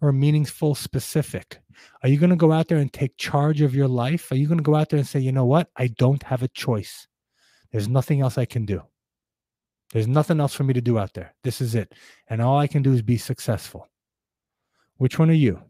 or 0.00 0.08
a 0.10 0.12
meaningful 0.12 0.74
specific? 0.74 1.60
Are 2.02 2.08
you 2.08 2.18
going 2.18 2.30
to 2.30 2.36
go 2.36 2.52
out 2.52 2.68
there 2.68 2.78
and 2.78 2.92
take 2.92 3.16
charge 3.16 3.60
of 3.60 3.74
your 3.74 3.88
life? 3.88 4.30
Are 4.32 4.36
you 4.36 4.46
going 4.46 4.58
to 4.58 4.64
go 4.64 4.74
out 4.74 4.88
there 4.88 4.98
and 4.98 5.06
say, 5.06 5.20
you 5.20 5.32
know 5.32 5.44
what? 5.44 5.70
I 5.76 5.88
don't 5.88 6.22
have 6.24 6.42
a 6.42 6.48
choice. 6.48 7.06
There's 7.70 7.88
nothing 7.88 8.20
else 8.20 8.38
I 8.38 8.44
can 8.44 8.64
do. 8.66 8.82
There's 9.92 10.08
nothing 10.08 10.40
else 10.40 10.54
for 10.54 10.64
me 10.64 10.74
to 10.74 10.80
do 10.80 10.98
out 10.98 11.14
there. 11.14 11.34
This 11.44 11.60
is 11.60 11.74
it. 11.74 11.94
And 12.28 12.42
all 12.42 12.58
I 12.58 12.66
can 12.66 12.82
do 12.82 12.92
is 12.92 13.02
be 13.02 13.16
successful. 13.16 13.88
Which 14.96 15.18
one 15.18 15.30
are 15.30 15.34
you? 15.34 15.62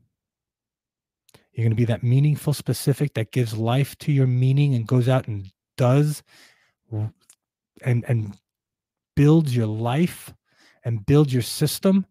You're 1.52 1.64
going 1.64 1.70
to 1.70 1.76
be 1.76 1.84
that 1.86 2.02
meaningful, 2.02 2.52
specific 2.52 3.14
that 3.14 3.32
gives 3.32 3.56
life 3.56 3.96
to 3.98 4.12
your 4.12 4.26
meaning 4.26 4.74
and 4.74 4.86
goes 4.86 5.08
out 5.08 5.28
and 5.28 5.50
does 5.76 6.22
and 6.90 8.04
and 8.04 8.36
builds 9.18 9.54
your 9.54 9.66
life 9.66 10.32
and 10.84 11.04
build 11.06 11.32
your 11.32 11.42
system 11.42 12.06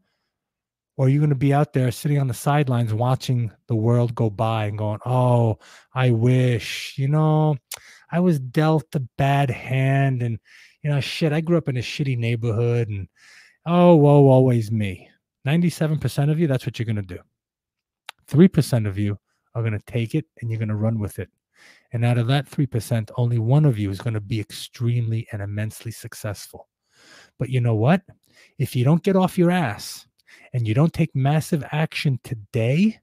or 0.98 1.06
are 1.06 1.10
you 1.10 1.20
going 1.20 1.30
to 1.30 1.36
be 1.36 1.54
out 1.54 1.74
there 1.74 1.92
sitting 1.92 2.20
on 2.20 2.28
the 2.28 2.34
sidelines 2.34 2.94
watching 2.94 3.52
the 3.68 3.76
world 3.76 4.14
go 4.14 4.30
by 4.30 4.66
and 4.66 4.78
going 4.78 5.00
oh 5.06 5.58
i 5.94 6.10
wish 6.10 6.96
you 6.98 7.08
know 7.08 7.56
i 8.12 8.20
was 8.20 8.40
dealt 8.40 8.94
a 8.96 9.00
bad 9.18 9.50
hand 9.50 10.22
and 10.22 10.40
you 10.88 10.94
know, 10.94 11.02
shit, 11.02 11.34
I 11.34 11.42
grew 11.42 11.58
up 11.58 11.68
in 11.68 11.76
a 11.76 11.82
shitty 11.82 12.18
neighborhood 12.18 12.88
and 12.88 13.10
oh, 13.66 13.96
whoa, 13.96 14.28
always 14.28 14.72
me. 14.72 15.10
97% 15.46 16.32
of 16.32 16.40
you, 16.40 16.48
that's 16.48 16.66
what 16.66 16.80
you're 16.80 16.86
going 16.86 16.96
to 16.96 17.02
do. 17.02 17.20
3% 18.30 18.88
of 18.88 18.98
you 18.98 19.20
are 19.54 19.62
going 19.62 19.78
to 19.78 19.86
take 19.86 20.16
it 20.16 20.24
and 20.40 20.50
you're 20.50 20.60
going 20.60 20.70
to 20.70 20.76
run 20.76 20.98
with 20.98 21.20
it. 21.20 21.30
And 21.92 22.06
out 22.06 22.18
of 22.18 22.28
that 22.28 22.50
3%, 22.50 23.12
only 23.18 23.38
one 23.38 23.66
of 23.66 23.78
you 23.78 23.90
is 23.90 24.00
going 24.00 24.14
to 24.14 24.22
be 24.22 24.40
extremely 24.40 25.28
and 25.34 25.42
immensely 25.42 25.92
successful. 25.92 26.70
But 27.40 27.50
you 27.50 27.62
know 27.62 27.76
what? 27.76 28.02
If 28.58 28.76
you 28.76 28.84
don't 28.84 29.04
get 29.04 29.16
off 29.16 29.38
your 29.38 29.52
ass 29.52 30.08
and 30.54 30.68
you 30.68 30.74
don't 30.74 30.94
take 30.94 31.16
massive 31.16 31.64
action 31.72 32.20
today, 32.24 33.00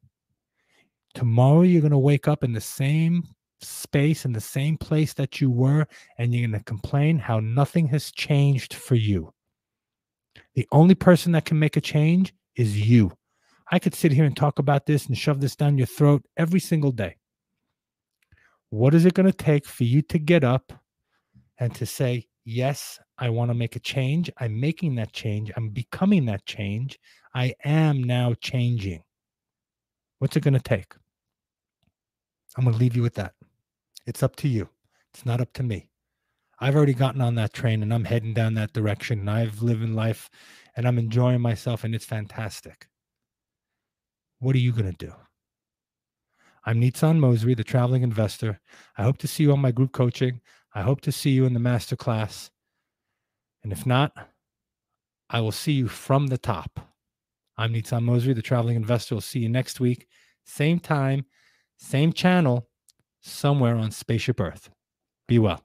tomorrow 1.15 1.63
you're 1.63 1.81
going 1.81 1.91
to 1.93 1.99
wake 1.99 2.29
up 2.29 2.45
in 2.45 2.53
the 2.53 2.61
same 2.61 3.25
space 3.65 4.25
in 4.25 4.33
the 4.33 4.41
same 4.41 4.77
place 4.77 5.15
that 5.15 5.41
you 5.41 5.51
were, 5.51 5.87
and 6.19 6.35
you're 6.35 6.49
going 6.49 6.59
to 6.59 6.65
complain 6.65 7.19
how 7.19 7.41
nothing 7.41 7.87
has 7.89 8.13
changed 8.13 8.75
for 8.75 8.95
you. 8.95 9.33
The 10.55 10.69
only 10.73 10.95
person 10.95 11.33
that 11.33 11.45
can 11.45 11.59
make 11.59 11.77
a 11.77 11.81
change 11.81 12.35
is 12.57 12.89
you. 12.89 13.13
I 13.73 13.79
could 13.79 13.95
sit 13.95 14.13
here 14.13 14.25
and 14.25 14.37
talk 14.37 14.59
about 14.59 14.87
this 14.87 15.07
and 15.07 15.17
shove 15.17 15.41
this 15.41 15.57
down 15.57 15.79
your 15.79 15.87
throat 15.87 16.25
every 16.37 16.61
single 16.61 16.93
day. 16.93 17.17
What 18.71 18.95
is 18.95 19.05
it 19.05 19.15
going 19.15 19.27
to 19.27 19.33
take 19.33 19.67
for 19.67 19.85
you 19.85 20.03
to 20.03 20.19
get 20.19 20.45
up 20.45 20.73
and 21.59 21.75
to 21.77 21.87
say, 21.87 22.27
Yes, 22.45 23.01
I 23.19 23.29
want 23.29 23.51
to 23.51 23.55
make 23.55 23.77
a 23.77 23.81
change. 23.81 24.31
I'm 24.39 24.59
making 24.59 24.97
that 24.97 25.13
change. 25.13 25.53
I'm 25.57 25.71
becoming 25.71 26.27
that 26.27 26.45
change. 26.47 26.99
I 27.35 27.55
am 27.65 28.03
now 28.03 28.35
changing. 28.41 29.03
What's 30.19 30.37
it 30.37 30.43
going 30.43 30.55
to 30.55 30.61
take? 30.61 30.95
I'm 32.57 32.65
going 32.65 32.75
to 32.75 32.81
leave 32.81 32.97
you 32.97 33.03
with 33.03 33.15
that. 33.15 33.35
It's 34.07 34.23
up 34.23 34.37
to 34.37 34.49
you. 34.49 34.69
It's 35.13 35.25
not 35.25 35.41
up 35.41 35.53
to 35.55 35.63
me. 35.63 35.89
I've 36.61 36.77
already 36.77 36.95
gotten 36.95 37.21
on 37.21 37.35
that 37.37 37.53
train 37.53 37.83
and 37.83 37.93
I'm 37.93 38.05
heading 38.05 38.33
down 38.33 38.55
that 38.55 38.73
direction. 38.73 39.21
And 39.21 39.31
I've 39.31 39.63
lived 39.63 39.83
in 39.83 39.95
life 39.95 40.31
and 40.77 40.87
I'm 40.87 40.99
enjoying 40.99 41.41
myself 41.41 41.85
and 41.85 41.95
it's 41.95 42.05
fantastic. 42.05 42.89
What 44.39 44.55
are 44.55 44.61
you 44.61 44.73
going 44.73 44.91
to 44.91 45.07
do? 45.07 45.13
I'm 46.65 46.81
Nitzan 46.81 47.19
Mosri, 47.19 47.57
the 47.57 47.65
traveling 47.65 48.03
investor. 48.03 48.61
I 48.97 49.03
hope 49.03 49.19
to 49.19 49.29
see 49.29 49.43
you 49.43 49.53
on 49.53 49.61
my 49.61 49.71
group 49.71 49.93
coaching. 49.93 50.41
I 50.75 50.83
hope 50.83 51.01
to 51.03 51.13
see 51.13 51.31
you 51.31 51.45
in 51.45 51.55
the 51.55 51.61
master 51.61 51.97
class. 51.97 52.51
And 53.65 53.73
if 53.73 53.87
not, 53.87 54.13
I 55.31 55.41
will 55.41 55.51
see 55.51 55.73
you 55.73 55.89
from 55.89 56.29
the 56.29 56.39
top. 56.39 56.79
I'm 57.57 57.73
Nitzan 57.73 58.05
Mosri, 58.05 58.35
the 58.35 58.43
traveling 58.43 58.77
investor. 58.77 59.15
We'll 59.15 59.23
see 59.23 59.41
you 59.41 59.49
next 59.49 59.81
week. 59.81 60.07
Same 60.45 60.79
time, 60.79 61.25
same 61.79 62.13
channel 62.13 62.69
somewhere 63.23 63.77
on 63.77 63.91
Spaceship 63.91 64.39
Earth. 64.39 64.69
Be 65.27 65.39
well. 65.39 65.65